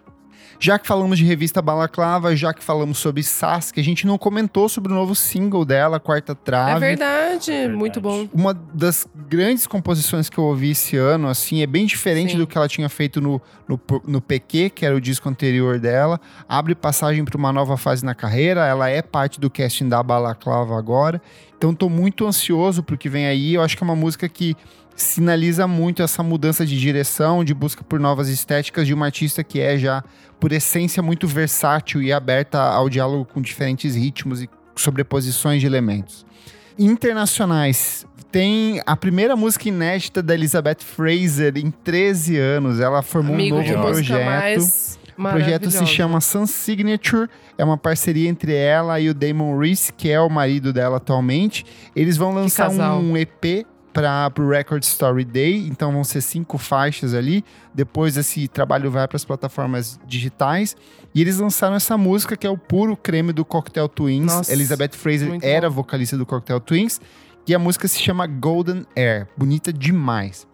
[0.60, 4.70] Já que falamos de revista Balaclava, já que falamos sobre Sasuke, a gente não comentou
[4.70, 6.78] sobre o novo single dela, Quarta Trave.
[6.78, 7.76] é verdade, Verdade.
[7.76, 8.28] muito bom.
[8.34, 12.38] Uma das grandes composições que eu ouvi esse ano, assim, é bem diferente Sim.
[12.38, 16.20] do que ela tinha feito no, no, no PQ, que era o disco anterior dela.
[16.48, 18.66] Abre passagem para uma nova fase na carreira.
[18.66, 21.22] Ela é parte do casting da Balaclava agora.
[21.58, 23.54] Então, tô muito ansioso pro que vem aí.
[23.54, 24.56] Eu acho que é uma música que
[24.96, 29.60] sinaliza muito essa mudança de direção, de busca por novas estéticas de uma artista que
[29.60, 30.04] é já,
[30.40, 36.26] por essência, muito versátil e aberta ao diálogo com diferentes ritmos e sobreposições de elementos.
[36.78, 38.06] Internacionais.
[38.32, 42.80] Tem a primeira música inédita da Elizabeth Fraser em 13 anos.
[42.80, 44.64] Ela formou Amigo um novo projeto.
[45.16, 49.94] O projeto se chama Sun Signature, é uma parceria entre ela e o Damon Reese,
[49.94, 51.64] que é o marido dela atualmente.
[51.96, 53.64] Eles vão lançar um EP
[53.94, 57.46] para o Record Story Day, então vão ser cinco faixas ali.
[57.74, 60.76] Depois esse trabalho vai para as plataformas digitais.
[61.14, 64.26] E eles lançaram essa música que é o puro creme do Cocktail Twins.
[64.26, 65.76] Nossa, Elizabeth Fraser era bom.
[65.76, 67.00] vocalista do Cocktail Twins.
[67.46, 69.28] E a música se chama Golden Air.
[69.38, 70.48] Bonita demais.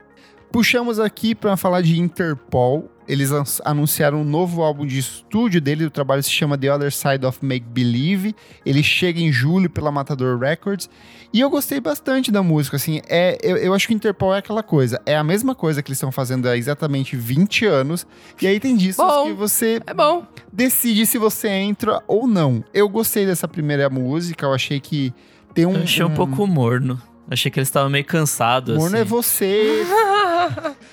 [0.52, 2.90] Puxamos aqui para falar de Interpol.
[3.10, 3.32] Eles
[3.66, 5.84] anunciaram um novo álbum de estúdio dele.
[5.84, 8.36] O trabalho se chama The Other Side of Make Believe.
[8.64, 10.88] Ele chega em julho pela Matador Records.
[11.34, 12.76] E eu gostei bastante da música.
[12.78, 15.02] Assim, é, eu, eu acho que Interpol é aquela coisa.
[15.08, 18.06] É a mesma coisa que eles estão fazendo há exatamente 20 anos.
[18.40, 19.26] E aí tem discos Bom.
[19.26, 20.24] que você É bom.
[20.54, 22.64] decide se você entra ou não.
[22.72, 24.46] Eu gostei dessa primeira música.
[24.46, 25.12] Eu achei que
[25.56, 25.74] tem um.
[25.78, 27.02] Eu achei um pouco morno.
[27.32, 28.76] Achei que eles estavam meio cansados.
[28.78, 29.02] Morno assim.
[29.02, 29.86] é você.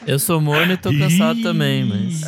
[0.06, 2.22] Eu sou morno e tô cansado também, mas.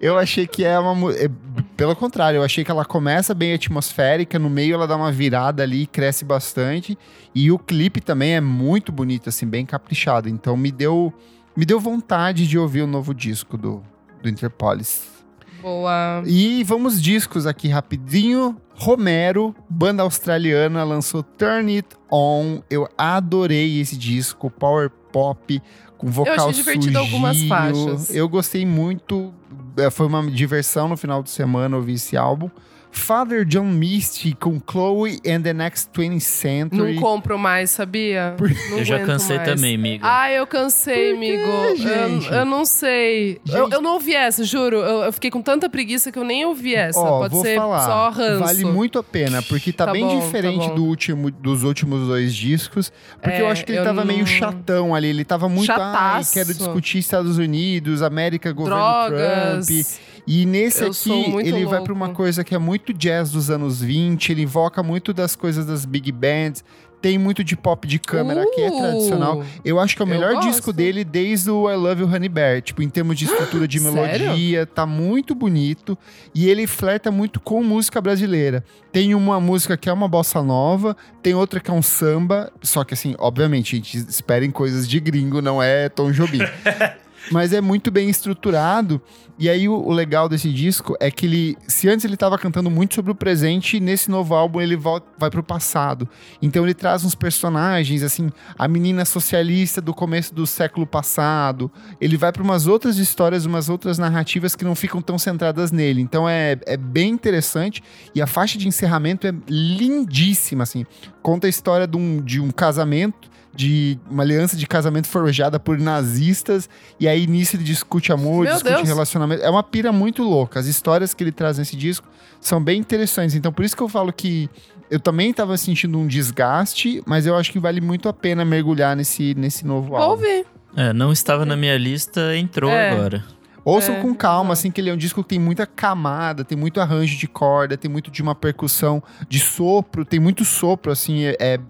[0.00, 1.12] Eu achei que é uma.
[1.12, 1.28] é,
[1.76, 5.62] pelo contrário, eu achei que ela começa bem atmosférica, no meio ela dá uma virada
[5.62, 6.96] ali, cresce bastante.
[7.34, 10.28] E o clipe também é muito bonito, assim, bem caprichado.
[10.28, 11.12] Então me deu,
[11.56, 13.82] me deu vontade de ouvir o novo disco do,
[14.22, 15.18] do Interpolis.
[15.60, 16.22] Boa.
[16.24, 18.56] E vamos discos aqui rapidinho.
[18.74, 22.60] Romero, banda australiana, lançou Turn It On.
[22.70, 25.60] Eu adorei esse disco, power pop,
[25.98, 27.48] com vocal achei divertido algumas sujinho.
[27.48, 28.14] faixas.
[28.14, 29.34] Eu gostei muito.
[29.76, 32.48] É, Foi uma diversão no final de semana ouvir esse álbum.
[32.90, 36.94] Father John Misty com Chloe and the Next 20th Century.
[36.94, 38.34] Não compro mais, sabia?
[38.70, 39.48] Não Eu já cansei mais.
[39.54, 40.04] também, amiga.
[40.06, 42.28] Ah, eu cansei, Por quê, amigo.
[42.30, 43.40] Eu, eu não sei.
[43.48, 44.76] Eu, eu não ouvi essa, juro.
[44.76, 46.98] Eu, eu fiquei com tanta preguiça que eu nem ouvi essa.
[46.98, 47.84] Ó, Pode vou ser falar.
[47.84, 48.44] só ranço.
[48.44, 52.06] Vale muito a pena, porque tá, Tá bem bom, diferente tá do último, dos últimos
[52.08, 52.92] dois discos.
[53.22, 55.08] Porque eu É, acho que ele eu tava não- meio chatão ali.
[55.08, 56.32] Ele tava muito, ai, Chataço.
[56.34, 59.66] quero discutir Estados Unidos, América, governo Drogas.
[59.66, 59.86] Trump.
[60.30, 62.18] E nesse Eu aqui, ele vai pra uma louco.
[62.18, 66.12] coisa que é muito jazz dos anos 20, ele invoca muito das coisas das big
[66.12, 66.62] bands.
[67.00, 69.44] Tem muito de pop de câmera, que é Uh, tradicional.
[69.64, 72.60] Eu acho que é o melhor disco dele desde o I Love You Honey Bear.
[72.60, 75.96] Tipo, em termos de estrutura de melodia, tá muito bonito.
[76.34, 78.62] E ele flerta muito com música brasileira.
[78.92, 82.52] Tem uma música que é uma bossa nova, tem outra que é um samba.
[82.62, 86.40] Só que assim, obviamente, gente, esperem coisas de gringo, não é Tom Jobim.
[87.30, 89.00] Mas é muito bem estruturado.
[89.38, 91.56] E aí, o, o legal desse disco é que ele.
[91.68, 95.30] Se antes ele tava cantando muito sobre o presente, nesse novo álbum ele vol- vai
[95.30, 96.08] pro passado.
[96.42, 101.70] Então ele traz uns personagens, assim, a menina socialista do começo do século passado.
[102.00, 106.00] Ele vai para umas outras histórias, umas outras narrativas que não ficam tão centradas nele.
[106.00, 107.82] Então é, é bem interessante.
[108.14, 110.84] E a faixa de encerramento é lindíssima, assim.
[111.22, 113.28] Conta a história de um, de um casamento.
[113.58, 116.68] De uma aliança de casamento forjada por nazistas,
[117.00, 118.88] e aí nisso ele discute amor, Meu discute Deus.
[118.88, 119.42] relacionamento.
[119.42, 120.60] É uma pira muito louca.
[120.60, 122.06] As histórias que ele traz nesse disco
[122.40, 123.34] são bem interessantes.
[123.34, 124.48] Então, por isso que eu falo que
[124.88, 128.94] eu também tava sentindo um desgaste, mas eu acho que vale muito a pena mergulhar
[128.94, 130.12] nesse, nesse novo Vou álbum.
[130.22, 130.46] ouvir.
[130.76, 132.92] É, não estava na minha lista, entrou É.
[132.92, 133.24] agora.
[133.64, 136.56] Ouçam É, com calma, assim, que ele é um disco que tem muita camada, tem
[136.56, 141.24] muito arranjo de corda, tem muito de uma percussão de sopro, tem muito sopro, assim,
[141.24, 141.60] é, é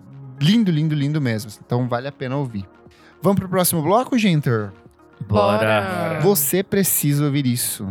[0.40, 1.50] lindo, lindo, lindo mesmo.
[1.64, 2.64] Então vale a pena ouvir.
[3.22, 4.70] Vamos pro próximo bloco, Ginter?
[5.26, 6.20] Bora.
[6.22, 7.88] Você precisa ouvir isso.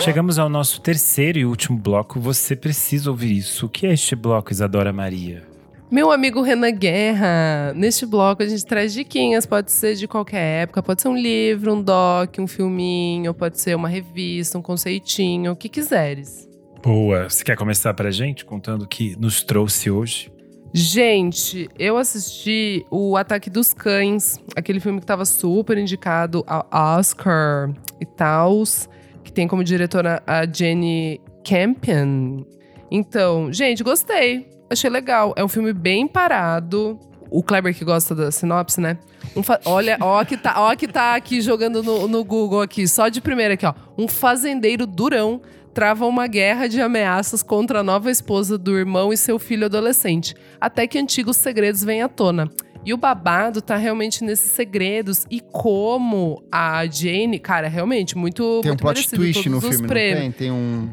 [0.00, 2.20] Chegamos ao nosso terceiro e último bloco.
[2.20, 3.66] Você precisa ouvir isso.
[3.66, 5.55] O que é este bloco, Isadora Maria?
[5.88, 10.82] Meu amigo Renan Guerra, neste bloco a gente traz diquinhas, pode ser de qualquer época,
[10.82, 15.56] pode ser um livro, um doc, um filminho, pode ser uma revista, um conceitinho, o
[15.56, 16.48] que quiseres.
[16.82, 17.30] Boa.
[17.30, 20.32] Você quer começar pra gente contando o que nos trouxe hoje?
[20.74, 27.72] Gente, eu assisti o Ataque dos Cães, aquele filme que tava super indicado ao Oscar
[28.00, 28.88] e tals,
[29.22, 32.44] que tem como diretora a Jenny Campion.
[32.90, 34.55] Então, gente, gostei.
[34.70, 35.32] Achei legal.
[35.36, 36.98] É um filme bem parado.
[37.30, 38.98] O Kleber que gosta da sinopse, né?
[39.34, 42.86] Um fa- Olha, ó que, tá, ó que tá aqui jogando no, no Google aqui,
[42.86, 43.74] só de primeira aqui, ó.
[43.98, 45.40] Um fazendeiro durão
[45.74, 50.34] trava uma guerra de ameaças contra a nova esposa do irmão e seu filho adolescente,
[50.60, 52.48] até que antigos segredos vêm à tona.
[52.84, 58.70] E o babado tá realmente nesses segredos e como a Jane, cara, realmente muito Tem
[58.70, 60.20] um muito plot merecido twist no filme, não prêmios.
[60.20, 60.32] tem?
[60.32, 60.90] Tem um...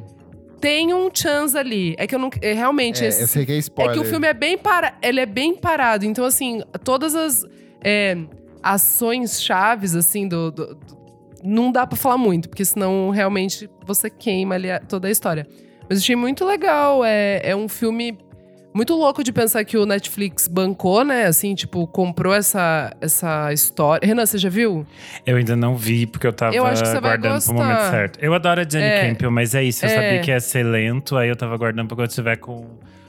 [0.63, 1.93] Tem um chance ali.
[1.97, 2.29] É que eu não.
[2.41, 3.03] é, realmente.
[3.03, 3.93] É, esse- eu sei que é é spoiler.
[3.93, 6.05] que o filme é bem para, ele é bem parado.
[6.05, 7.43] Então assim, todas as
[7.83, 8.15] é,
[8.63, 11.03] ações chaves assim do, do- do-
[11.43, 15.45] não dá pra falar muito, porque senão realmente você queima ali a- toda a história.
[15.89, 17.03] Mas achei muito legal.
[17.03, 18.17] É, é um filme
[18.73, 21.25] muito louco de pensar que o Netflix bancou, né?
[21.25, 24.05] Assim, tipo, comprou essa, essa história.
[24.05, 24.85] Renan, você já viu?
[25.25, 27.89] Eu ainda não vi, porque eu tava Eu acho que você vai guardando pro momento
[27.91, 28.19] certo.
[28.21, 29.07] Eu adoro a Jenny É.
[29.09, 29.85] Campion, mas é isso.
[29.85, 29.95] Eu É.
[29.95, 32.65] sabia que ia ser lento, aí eu tava guardando pra quando tiver com,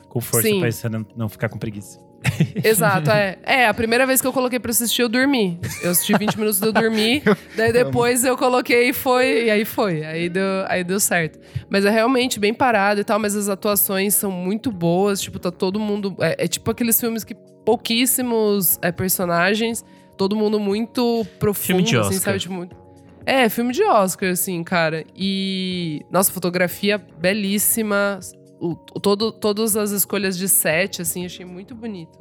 [0.08, 0.60] com força Sim.
[0.60, 1.98] pra você não, não ficar com preguiça.
[2.62, 3.38] Exato, é.
[3.42, 5.58] É, a primeira vez que eu coloquei pra assistir, eu dormi.
[5.82, 7.22] Eu assisti 20 minutos e eu dormi.
[7.56, 9.44] daí depois eu coloquei e foi.
[9.46, 10.04] E aí foi.
[10.04, 11.38] Aí deu, aí deu certo.
[11.68, 15.20] Mas é realmente bem parado e tal, mas as atuações são muito boas.
[15.20, 16.16] Tipo, tá todo mundo.
[16.20, 19.84] É, é tipo aqueles filmes que pouquíssimos é, personagens,
[20.16, 22.20] todo mundo muito profundo, Filme de assim, Oscar.
[22.20, 22.38] sabe?
[22.40, 22.84] Tipo,
[23.26, 25.04] é, filme de Oscar, assim, cara.
[25.16, 26.02] E.
[26.10, 28.20] Nossa, fotografia belíssima.
[28.66, 32.18] O, todo, todas as escolhas de set, assim, achei muito bonito.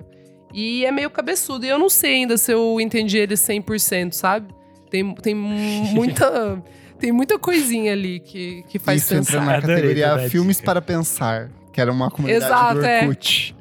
[0.53, 1.65] E é meio cabeçudo.
[1.65, 4.53] E eu não sei ainda se eu entendi ele 100%, sabe?
[4.89, 5.33] Tem, tem
[5.93, 6.61] muita.
[6.99, 9.45] tem muita coisinha ali que, que faz Isso entra pensar.
[9.45, 12.99] na Adorei categoria Filmes para Pensar, que era uma comunidade Exato, do é.
[13.07, 13.55] Orkut.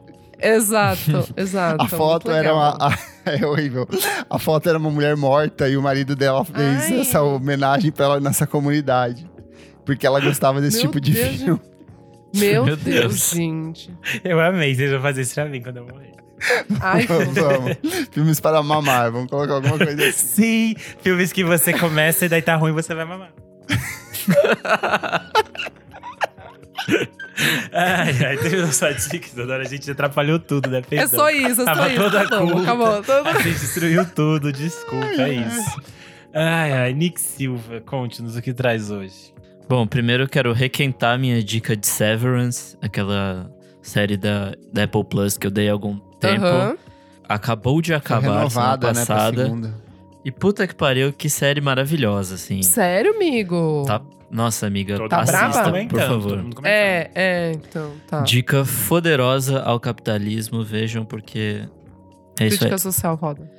[0.45, 1.83] Exato, exato.
[1.85, 2.77] A foto era uma.
[2.81, 2.99] a-
[3.31, 3.87] é horrível.
[4.29, 7.01] A foto era uma mulher morta e o marido dela fez Ai.
[7.01, 9.31] essa homenagem pra ela nessa comunidade.
[9.87, 11.61] Porque ela gostava desse Meu tipo de Deus, filme.
[12.35, 13.31] Meu, Meu Deus, Deus.
[13.31, 13.91] gente.
[14.25, 16.13] Eu amei, vocês vão fazer isso pra mim quando eu morrer.
[16.81, 17.77] Ai, vamos, vamos.
[18.11, 20.27] Filmes para mamar, vamos colocar alguma coisa assim.
[20.75, 23.33] Sim, filmes que você começa e daí tá ruim, você vai mamar.
[27.73, 29.63] ai, ai, teve sua dica, Isadora.
[29.63, 30.79] A gente atrapalhou tudo, né?
[30.79, 31.09] é Perdão.
[31.21, 32.03] só isso, é só Tava isso.
[32.03, 32.63] toda Acabou, culta.
[32.63, 33.03] acabou.
[33.03, 35.81] Todo- A gente destruiu tudo, desculpa, é isso.
[36.35, 39.32] Ai, ai, Nick Silva, conte-nos o que traz hoje.
[39.73, 43.51] Bom, primeiro eu quero requentar minha dica de Severance, aquela
[43.81, 46.45] série da, da Apple Plus que eu dei há algum tempo.
[46.45, 46.77] Aham.
[47.27, 49.45] Acabou de Foi acabar renovada, semana né, pra passada.
[49.45, 49.75] segunda.
[50.23, 52.61] e puta que pariu, que série maravilhosa, assim.
[52.63, 53.85] Sério, amigo?
[53.87, 55.73] Tá, nossa, amiga, Todo Tá mundo brava?
[55.89, 56.45] por favor.
[56.65, 58.21] É, é, então, tá.
[58.21, 61.63] Dica poderosa ao capitalismo, vejam, porque
[62.39, 62.59] é isso aí.
[62.59, 63.51] Crítica social, roda.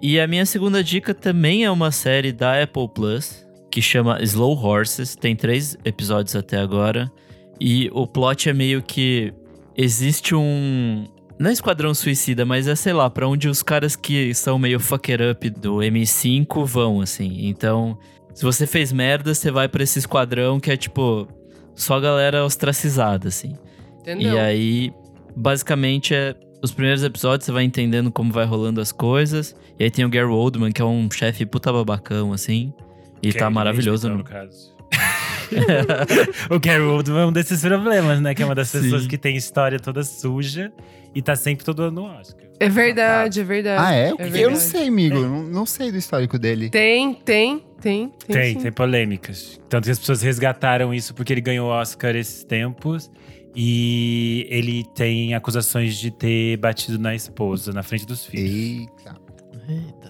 [0.00, 3.44] E a minha segunda dica também é uma série da Apple Plus,
[3.76, 5.14] que chama Slow Horses.
[5.14, 7.12] Tem três episódios até agora.
[7.60, 9.34] E o plot é meio que
[9.76, 11.04] existe um.
[11.38, 14.80] Não é esquadrão suicida, mas é, sei lá, pra onde os caras que são meio
[14.80, 17.46] fucker up do M5 vão, assim.
[17.48, 17.98] Então,
[18.32, 21.28] se você fez merda, você vai pra esse esquadrão que é tipo.
[21.74, 23.58] Só galera ostracizada, assim.
[24.00, 24.32] Entendeu?
[24.32, 24.92] E aí,
[25.36, 26.34] basicamente, é.
[26.62, 29.54] Os primeiros episódios você vai entendendo como vai rolando as coisas.
[29.78, 32.72] E aí tem o Gary Oldman, que é um chefe puta babacão, assim.
[33.22, 34.08] E Gary tá maravilhoso.
[34.08, 34.28] Oldman, No...
[34.28, 34.74] caso.
[36.50, 38.34] o Gary Oldman é um desses problemas, né?
[38.34, 38.82] Que é uma das Sim.
[38.82, 40.72] pessoas que tem história toda suja
[41.14, 42.44] e tá sempre todo ano no Oscar.
[42.58, 43.82] É verdade, é verdade.
[43.84, 44.12] Ah, é?
[44.18, 45.18] É eu não sei, amigo.
[45.18, 46.70] Não, não sei do histórico dele.
[46.70, 48.08] Tem, tem, tem.
[48.26, 49.60] Tem, Tem, tem polêmicas.
[49.68, 53.10] Tanto que as pessoas resgataram isso porque ele ganhou o Oscar esses tempos.
[53.54, 58.50] E ele tem acusações de ter batido na esposa, na frente dos filhos.
[58.50, 59.16] Eita.
[59.68, 60.05] Eita.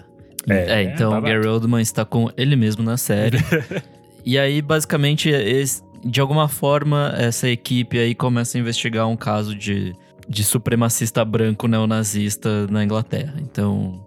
[0.49, 1.33] É, É, então o babado.
[1.33, 3.37] Gary Oldman está com ele mesmo na série.
[4.25, 9.53] e aí, basicamente, esse- de alguma forma, essa equipe aí começa a investigar um caso
[9.55, 9.93] de,
[10.27, 13.33] de supremacista branco neonazista na Inglaterra.
[13.39, 14.05] Então,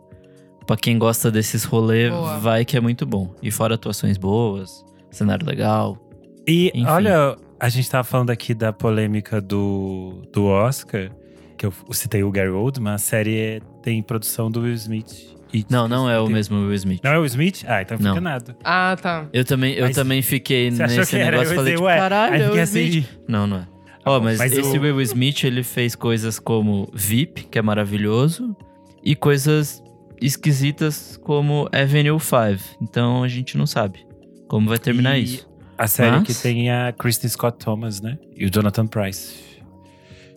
[0.66, 3.34] pra quem gosta desses rolês, vai que é muito bom.
[3.42, 5.98] E fora atuações boas, cenário legal.
[6.46, 6.86] E Enfim.
[6.86, 11.10] olha, a gente tava falando aqui da polêmica do, do Oscar,
[11.58, 15.38] que eu citei o Gary Oldman, a série tem produção do Will Smith.
[15.68, 17.00] Não, não é o mesmo Will Smith.
[17.02, 17.64] Não é o Will Smith?
[17.66, 18.10] Ah, então Não.
[18.14, 18.56] fica nada.
[18.64, 19.26] Ah, tá.
[19.32, 21.30] Eu também, eu Mas também fiquei Você achou nesse que era?
[21.32, 23.08] negócio Eu e falei, pensei, tipo, ué, caralho, aí é o Smith.
[23.28, 23.66] Não, não é.
[24.04, 27.62] Ó, bom, mas, mas esse o- Will Smith, ele fez coisas como VIP, que é
[27.62, 28.56] maravilhoso,
[29.04, 29.82] e coisas
[30.20, 32.76] esquisitas como Avenue 5.
[32.82, 34.06] Então a gente não sabe
[34.48, 35.50] como vai terminar E isso.
[35.76, 38.18] A série Mas- que tem a Kristen Scott Thomas, né?
[38.36, 39.34] E o Jonathan Price.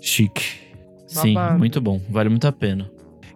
[0.02, 0.44] Chique.
[1.07, 1.60] Sim, babado.
[1.60, 2.02] muito bom.
[2.10, 2.90] Vale muito a pena.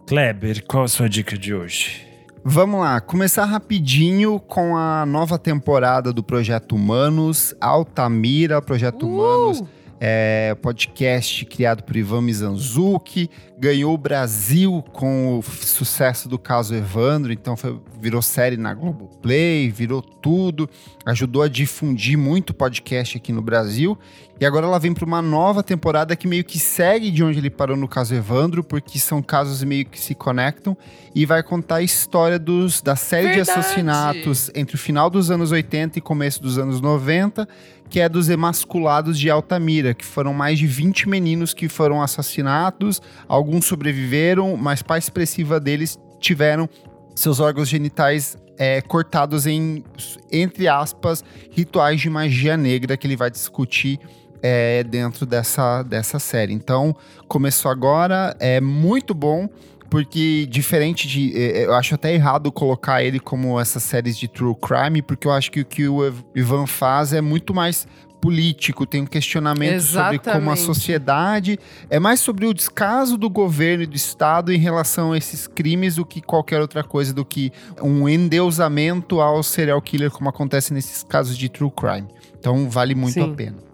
[0.07, 2.07] Kleber, qual a sua dica de hoje?
[2.41, 9.67] Vamos lá, começar rapidinho com a nova temporada do Projeto Humanos, Altamira, Projeto Humanos, Uh!
[9.99, 17.33] É podcast criado por Ivan Mizanzuki, ganhou o Brasil com o sucesso do caso Evandro,
[17.33, 20.69] então foi- virou série na Globoplay, virou tudo,
[21.05, 23.97] ajudou a difundir muito o podcast aqui no Brasil.
[24.39, 27.49] E agora ela vem para uma nova temporada que meio que segue de onde ele
[27.49, 30.77] parou no caso Evandro, porque são casos meio que se conectam
[31.15, 33.59] e vai contar a história dos, da série de Verdade.
[33.59, 37.47] assassinatos entre o final dos anos 80 e começo dos anos 90,
[37.89, 43.01] que é dos emasculados de Altamira, que foram mais de 20 meninos que foram assassinados,
[43.27, 46.69] alguns sobreviveram, mas parte expressiva deles tiveram
[47.15, 49.83] seus órgãos genitais é, cortados em,
[50.31, 53.99] entre aspas, rituais de magia negra que ele vai discutir
[54.41, 56.53] é, dentro dessa, dessa série.
[56.53, 56.95] Então,
[57.27, 59.47] começou agora, é muito bom,
[59.89, 61.35] porque diferente de.
[61.35, 65.31] é, Eu acho até errado colocar ele como essas séries de true crime, porque eu
[65.31, 67.87] acho que o que o Ivan faz é muito mais
[68.19, 70.59] político, tem um questionamento sobre como a Exatamente.
[70.61, 75.45] sociedade é mais sobre o descaso do governo e do Estado em relação a esses
[75.45, 77.51] crimes do que qualquer outra coisa, do que
[77.81, 82.07] um endeusamento ao serial killer, como acontece nesses casos de true crime.
[82.39, 83.31] Então vale muito Sim.
[83.31, 83.66] a pena.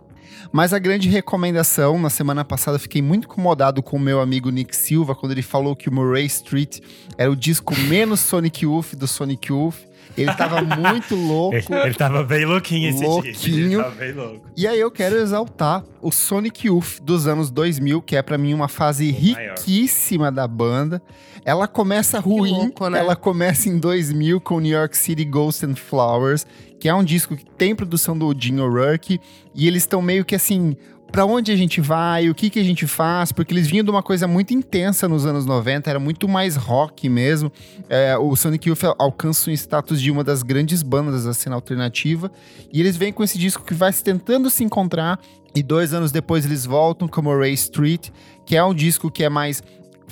[0.51, 4.75] Mas a grande recomendação, na semana passada fiquei muito incomodado com o meu amigo Nick
[4.75, 6.79] Silva quando ele falou que o Murray Street
[7.17, 9.92] era o disco menos Sonic Youth do Sonic Youth.
[10.17, 11.55] Ele tava muito louco.
[11.55, 13.07] Ele, ele tava bem louquinho esse dia.
[13.07, 13.57] Louquinho.
[13.79, 14.47] Ele tava bem louco.
[14.55, 18.53] E aí eu quero exaltar o Sonic Youth dos anos 2000, que é pra mim
[18.53, 19.55] uma fase O maior.
[19.57, 21.01] riquíssima da banda.
[21.45, 22.99] Ela começa ruim, louco, né?
[22.99, 26.45] ela começa em 2000 com New York City Ghosts and Flowers,
[26.79, 29.19] que é um disco que tem produção do Jim O'Rourke,
[29.53, 30.77] e eles estão meio que assim,
[31.13, 33.91] pra onde a gente vai, o que que a gente faz, porque eles vinham de
[33.91, 37.51] uma coisa muito intensa nos anos 90, era muito mais rock mesmo.
[37.87, 42.31] É, o Sonic Youth alcança um status de uma das grandes bandas da cena alternativa,
[42.73, 45.19] e eles vêm com esse disco que vai tentando se encontrar,
[45.55, 48.09] e dois anos depois eles voltam como Ray Street,
[48.43, 49.61] que é um disco que é mais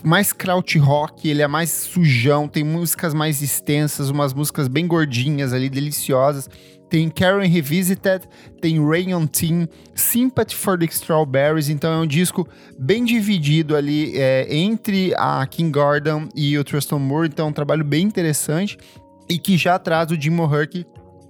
[0.03, 5.53] mais kraut rock, ele é mais sujão, tem músicas mais extensas, umas músicas bem gordinhas
[5.53, 6.49] ali, deliciosas.
[6.89, 8.27] Tem Karen Revisited,
[8.59, 9.65] tem Rain on Teen,
[9.95, 12.45] Sympathy for the Strawberries, então é um disco
[12.77, 17.53] bem dividido ali é, entre a King Gordon e o Tristan Moore, então é um
[17.53, 18.77] trabalho bem interessante.
[19.29, 20.85] e que já traz o Jim O'Hurk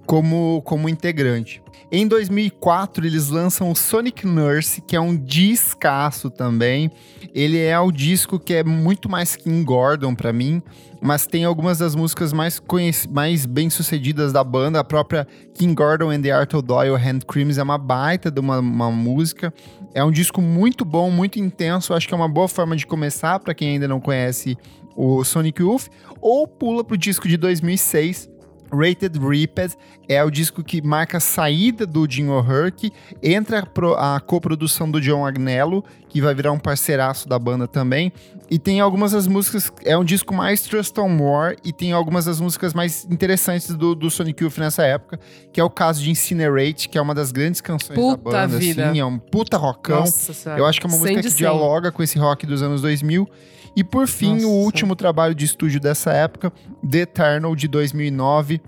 [0.06, 1.62] como, como integrante.
[1.94, 6.90] Em 2004, eles lançam o Sonic Nurse, que é um discaço também.
[7.34, 10.62] Ele é o disco que é muito mais King Gordon para mim,
[11.02, 12.62] mas tem algumas das músicas mais,
[13.10, 14.80] mais bem-sucedidas da banda.
[14.80, 18.60] A própria King Gordon and the Arthur Doyle Hand Creams é uma baita de uma,
[18.60, 19.52] uma música.
[19.92, 21.92] É um disco muito bom, muito intenso.
[21.92, 24.56] Acho que é uma boa forma de começar para quem ainda não conhece
[24.96, 25.88] o Sonic Youth.
[26.22, 28.30] Ou pula pro disco de 2006,
[28.72, 29.76] Rated Reaped
[30.08, 32.90] é o disco que marca a saída do Jim O'Hurk,
[33.22, 33.68] entra
[33.98, 38.12] a, coprodução do John Agnello, que vai virar um parceiraço da banda também,
[38.50, 42.24] e tem algumas das músicas, é um disco mais Trust on More, e tem algumas
[42.24, 45.20] das músicas mais interessantes do, do Sonic Youth nessa época,
[45.52, 48.58] que é o caso de Incinerate, que é uma das grandes canções puta da banda,
[48.58, 48.88] vida.
[48.88, 50.00] assim, é um puta rockão.
[50.00, 53.28] Nossa, Eu acho que é uma música que dialoga com esse rock dos anos 2000,
[53.74, 54.46] e por fim, Nossa.
[54.46, 56.52] o último trabalho de estúdio dessa época,
[56.88, 58.60] The Eternal, de 2009.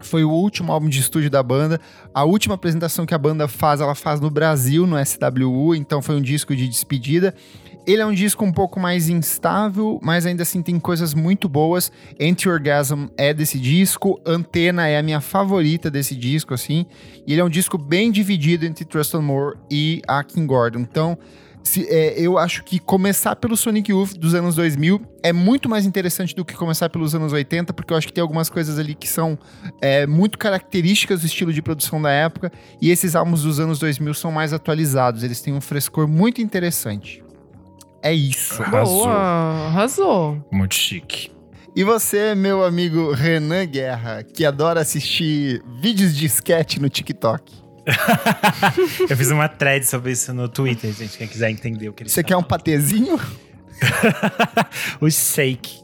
[0.00, 1.80] Foi o último álbum de estúdio da banda.
[2.12, 6.16] A última apresentação que a banda faz, ela faz no Brasil, no SWU, então foi
[6.16, 7.34] um disco de despedida.
[7.84, 11.90] Ele é um disco um pouco mais instável, mas ainda assim tem coisas muito boas.
[12.20, 16.86] Anti-Orgasm é desse disco, Antena é a minha favorita desse disco, assim.
[17.26, 20.80] E ele é um disco bem dividido entre Trust More e a King Gordon.
[20.80, 21.18] Então,
[21.62, 25.86] se, é, eu acho que começar pelo Sonic Youth dos anos 2000 é muito mais
[25.86, 28.94] interessante do que começar pelos anos 80, porque eu acho que tem algumas coisas ali
[28.94, 29.38] que são
[29.80, 34.14] é, muito características do estilo de produção da época, e esses álbuns dos anos 2000
[34.14, 37.22] são mais atualizados, eles têm um frescor muito interessante.
[38.02, 38.60] É isso.
[38.60, 39.04] Arrasou.
[39.04, 40.46] Boa, arrasou.
[40.50, 41.30] Muito chique.
[41.74, 47.61] E você, meu amigo Renan Guerra, que adora assistir vídeos de sketch no TikTok?
[49.08, 51.18] eu fiz uma thread sobre isso no Twitter, gente.
[51.18, 53.18] Quem quiser entender o que ele Você quer um patezinho?
[55.00, 55.82] o shake.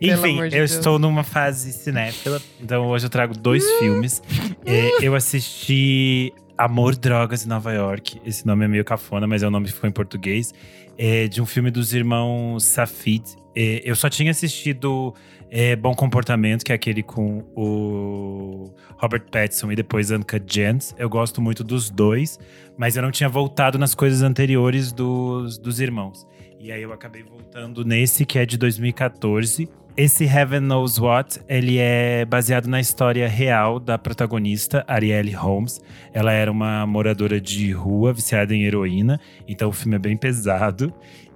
[0.00, 0.72] Enfim, de eu Deus.
[0.72, 4.20] estou numa fase cinéfila, então hoje eu trago dois filmes.
[4.66, 8.20] É, eu assisti Amor, Drogas em Nova York.
[8.26, 10.52] Esse nome é meio cafona, mas é o nome que ficou em português.
[10.98, 13.22] É de um filme dos irmãos Safid.
[13.54, 15.14] É, eu só tinha assistido
[15.54, 20.94] é, Bom Comportamento, que é aquele com o Robert Pattinson e depois Uncut Gems.
[20.96, 22.40] Eu gosto muito dos dois,
[22.74, 26.26] mas eu não tinha voltado nas coisas anteriores dos, dos irmãos.
[26.58, 29.68] E aí eu acabei voltando nesse, que é de 2014.
[29.94, 35.82] Esse Heaven Knows What, ele é baseado na história real da protagonista, Arielle Holmes.
[36.14, 40.94] Ela era uma moradora de rua, viciada em heroína, então o filme é bem pesado.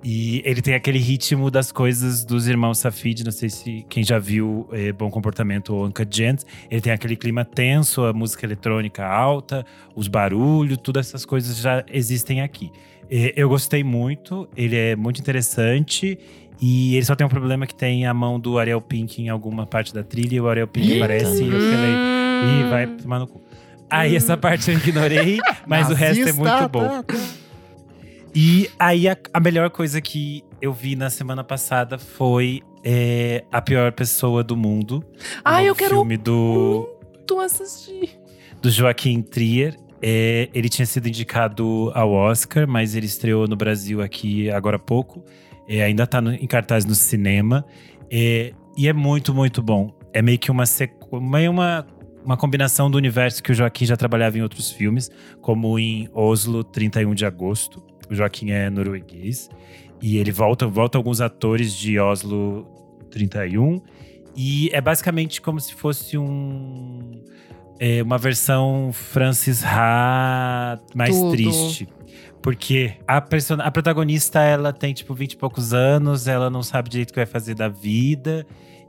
[0.09, 4.21] E ele tem aquele ritmo das coisas dos irmãos Safid, não sei se quem já
[4.21, 6.47] viu é, Bom Comportamento ou Uncut Gems.
[6.71, 9.67] Ele tem aquele clima tenso, a música eletrônica alta,
[9.97, 12.71] os barulhos, todas essas coisas já existem aqui.
[13.11, 16.17] É, eu gostei muito, ele é muito interessante.
[16.61, 19.67] E ele só tem um problema que tem a mão do Ariel Pink em alguma
[19.67, 21.95] parte da trilha e o Ariel Pink aparece e eu falei,
[22.61, 23.43] ih, vai tomar no cu.
[23.91, 26.89] Aí essa parte eu ignorei, mas Nazista, o resto é muito bom.
[26.89, 27.15] Tá, tá.
[28.39, 33.63] E aí, a, a, melhor coisa que eu vi na semana passada foi é, A
[33.63, 35.03] Pior Pessoa do Mundo.
[35.43, 38.21] Ah, eu quero filme do, muito assistir.
[38.61, 39.75] Do Joaquim Trier.
[40.03, 44.79] É, ele tinha sido indicado ao Oscar, mas ele estreou no Brasil aqui agora há
[44.79, 45.25] pouco.
[45.67, 47.65] É, ainda está em cartaz no cinema.
[48.11, 49.99] É, e é muito, muito bom.
[50.13, 50.65] É meio que uma,
[51.23, 51.87] meio uma,
[52.23, 55.11] uma combinação do universo que o Joaquim já trabalhava em outros filmes,
[55.41, 57.83] como em Oslo, 31 de agosto.
[58.11, 59.49] O Joaquim é norueguês.
[60.01, 62.67] E ele volta, volta alguns atores de Oslo
[63.11, 63.81] 31.
[64.37, 67.23] E é basicamente como se fosse um.
[67.79, 71.33] É, uma versão Francis Ha mais Tudo.
[71.33, 71.89] triste.
[72.41, 77.11] Porque a, a protagonista, ela tem, tipo, 20 e poucos anos, ela não sabe direito
[77.11, 78.47] o que vai fazer da vida.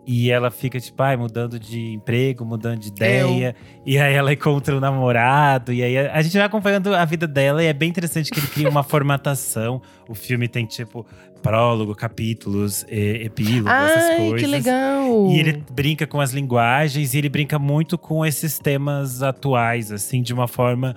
[0.08, 3.54] E ela fica, tipo, ai, mudando de emprego, mudando de ideia.
[3.60, 3.84] Eu.
[3.86, 5.74] E aí ela encontra o um namorado.
[5.74, 7.62] E aí a, gente vai acompanhando a vida dela.
[7.62, 9.82] E é bem interessante que ele cria uma formatação.
[10.08, 11.06] O filme tem, tipo,
[11.42, 14.42] prólogo, capítulos, epílogo, ai, essas coisas.
[14.42, 15.28] que legal!
[15.30, 17.14] E ele brinca com as linguagens.
[17.14, 20.96] E ele brinca muito com esses temas atuais, assim, de uma forma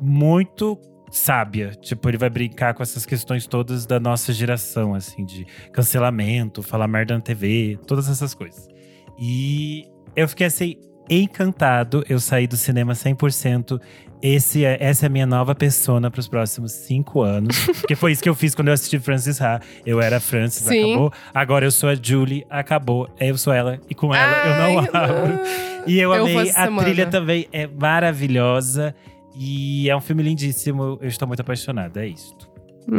[0.00, 0.78] muito
[1.14, 1.70] sábia.
[1.80, 6.88] Tipo, ele vai brincar com essas questões todas da nossa geração, assim, de cancelamento, falar
[6.88, 8.68] merda na TV, todas essas coisas.
[9.18, 9.86] E
[10.16, 10.76] eu fiquei assim,
[11.08, 12.04] encantado.
[12.08, 13.80] Eu saí do cinema 100%.
[14.22, 17.66] Esse é, essa é a minha nova persona para os próximos cinco anos.
[17.80, 19.60] Porque foi isso que eu fiz quando eu assisti Francis Ha.
[19.84, 20.92] Eu era Francis, Sim.
[20.92, 21.12] acabou.
[21.32, 23.08] Agora eu sou a Julie, acabou.
[23.20, 23.78] Eu sou ela.
[23.88, 25.40] E com ela Ai, eu não abro.
[25.86, 26.50] E eu, eu amei.
[26.50, 26.82] A semana.
[26.82, 28.94] trilha também é maravilhosa.
[29.36, 32.48] E é um filme lindíssimo, eu estou muito apaixonada, é isto.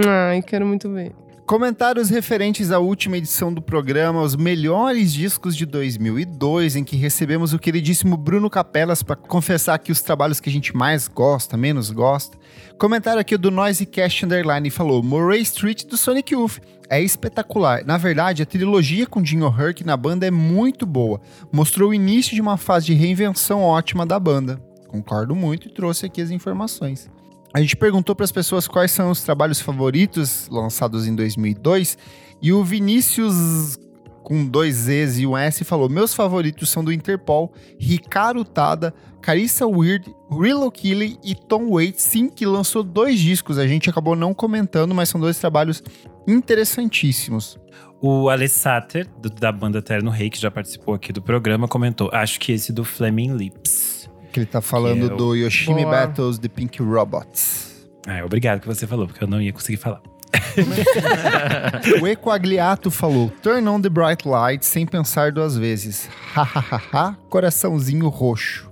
[0.07, 1.14] Ai, quero muito ver.
[1.45, 7.53] Comentários referentes à última edição do programa, os melhores discos de 2002, em que recebemos
[7.53, 11.91] o queridíssimo Bruno Capelas para confessar aqui os trabalhos que a gente mais gosta, menos
[11.91, 12.36] gosta.
[12.80, 16.57] Comentário aqui do Noisy Cast Underline falou: Murray Street do Sonic Youth.
[16.90, 17.86] É espetacular.
[17.86, 21.22] Na verdade, a trilogia com Jim O'Hurk na banda é muito boa.
[21.52, 24.60] Mostrou o início de uma fase de reinvenção ótima da banda.
[24.95, 27.09] Concordo muito e trouxe aqui as informações.
[27.53, 31.97] A gente perguntou para as pessoas quais são os trabalhos favoritos lançados em 2002
[32.41, 33.77] e o Vinícius
[34.23, 39.67] com dois Z's e um S falou: Meus favoritos são do Interpol, Ricardo Tada, Carissa
[39.67, 43.57] Weird, Rilo Killy e Tom Waits, sim, que lançou dois discos.
[43.57, 45.84] A gente acabou não comentando, mas são dois trabalhos
[46.27, 47.59] interessantíssimos.
[48.01, 49.07] O Alessater,
[49.39, 52.84] da banda Terno Rei, que já participou aqui do programa, comentou: Acho que esse do
[52.84, 53.94] Flaming Lips.
[54.36, 56.07] Que ele tá falando é o- do Yoshimi Boa.
[56.07, 57.88] Battles The Pink Robots.
[58.06, 60.02] Ah, obrigado que você falou, porque eu não ia conseguir falar.
[62.02, 66.10] o Ecoagliato falou: Turn on the bright lights sem pensar duas vezes.
[66.34, 68.70] Hahaha, coraçãozinho roxo.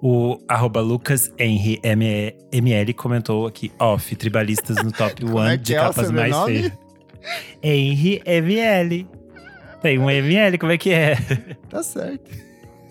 [0.00, 5.74] O arroba Lucas Henry ML comentou aqui, off, tribalistas no top Como 1 é de
[5.74, 6.72] é capas mais feias.
[7.60, 9.08] Henry ML.
[9.82, 11.16] Tem um ML, como é que é?
[11.68, 12.30] Tá certo.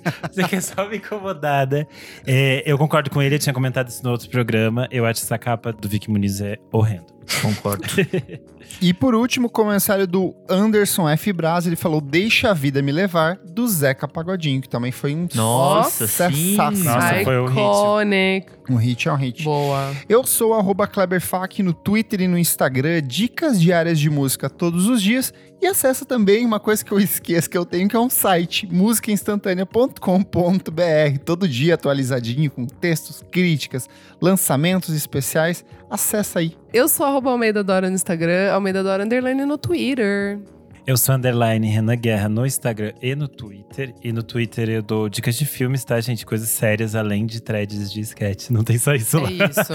[0.32, 1.86] Você quer só me incomodar, né?
[2.26, 4.88] É, eu concordo com ele, eu tinha comentado isso no outro programa.
[4.92, 7.14] Eu acho essa capa do Vic Muniz é horrendo.
[7.42, 7.84] Concordo.
[8.82, 11.32] E por último, comentário do Anderson F.
[11.32, 15.28] Braz, ele falou Deixa a Vida Me Levar, do Zeca Pagodinho, que também foi um
[15.36, 16.56] Nossa, sim.
[16.56, 18.48] Nossa, foi um hit.
[18.70, 19.44] Um hit é um hit.
[19.44, 19.94] Boa.
[20.08, 24.88] Eu sou o arroba KleberFac no Twitter e no Instagram, dicas diárias de música todos
[24.88, 25.34] os dias.
[25.64, 28.68] E acessa também uma coisa que eu esqueço que eu tenho, que é um site,
[28.70, 31.20] musicainstantanea.com.br.
[31.24, 33.88] Todo dia atualizadinho, com textos, críticas,
[34.22, 35.64] lançamentos especiais.
[35.90, 36.58] Acessa aí.
[36.74, 40.38] Eu sou arroba Almeida Dora no Instagram, Almeida Dora Underline no Twitter.
[40.86, 43.96] Eu sou underline Renan Guerra no Instagram e no Twitter.
[44.04, 46.26] E no Twitter eu dou dicas de filmes, tá, gente?
[46.26, 48.50] Coisas sérias, além de threads de sketch.
[48.50, 49.30] Não tem só isso lá.
[49.30, 49.74] É isso.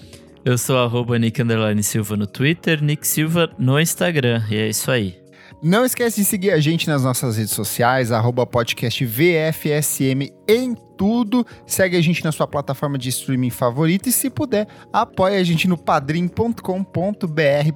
[0.44, 1.40] Eu sou arroba Nick
[1.82, 4.42] Silva no Twitter, Nick Silva no Instagram.
[4.50, 5.18] E é isso aí.
[5.62, 11.46] Não esquece de seguir a gente nas nossas redes sociais, arroba podcast VFSM em tudo.
[11.66, 15.66] Segue a gente na sua plataforma de streaming favorita e, se puder, apoie a gente
[15.66, 16.60] no padrim.com.br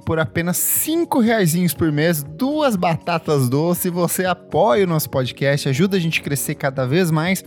[0.05, 3.91] por apenas cinco reaisinhos por mês, duas batatas doces.
[3.91, 7.43] Você apoia o nosso podcast, ajuda a gente a crescer cada vez mais.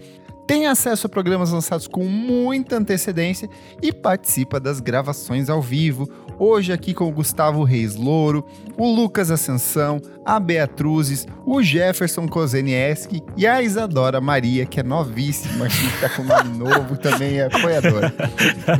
[0.47, 3.48] Tem acesso a programas lançados com muita antecedência
[3.81, 6.09] e participa das gravações ao vivo.
[6.39, 8.44] Hoje aqui com o Gustavo Reis Louro,
[8.77, 15.69] o Lucas Ascensão, a Beatruzes, o Jefferson Kozenieski e a Isadora Maria, que é novíssima,
[15.69, 18.12] que tá com nome novo, também é apoiadora.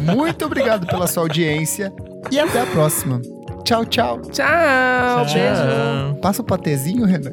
[0.01, 1.93] Muito obrigado pela sua audiência
[2.31, 3.21] e até a próxima.
[3.65, 4.21] Tchau, tchau.
[4.23, 5.25] Tchau.
[5.25, 6.21] Beijo.
[6.21, 7.33] Passa o patezinho, Renan.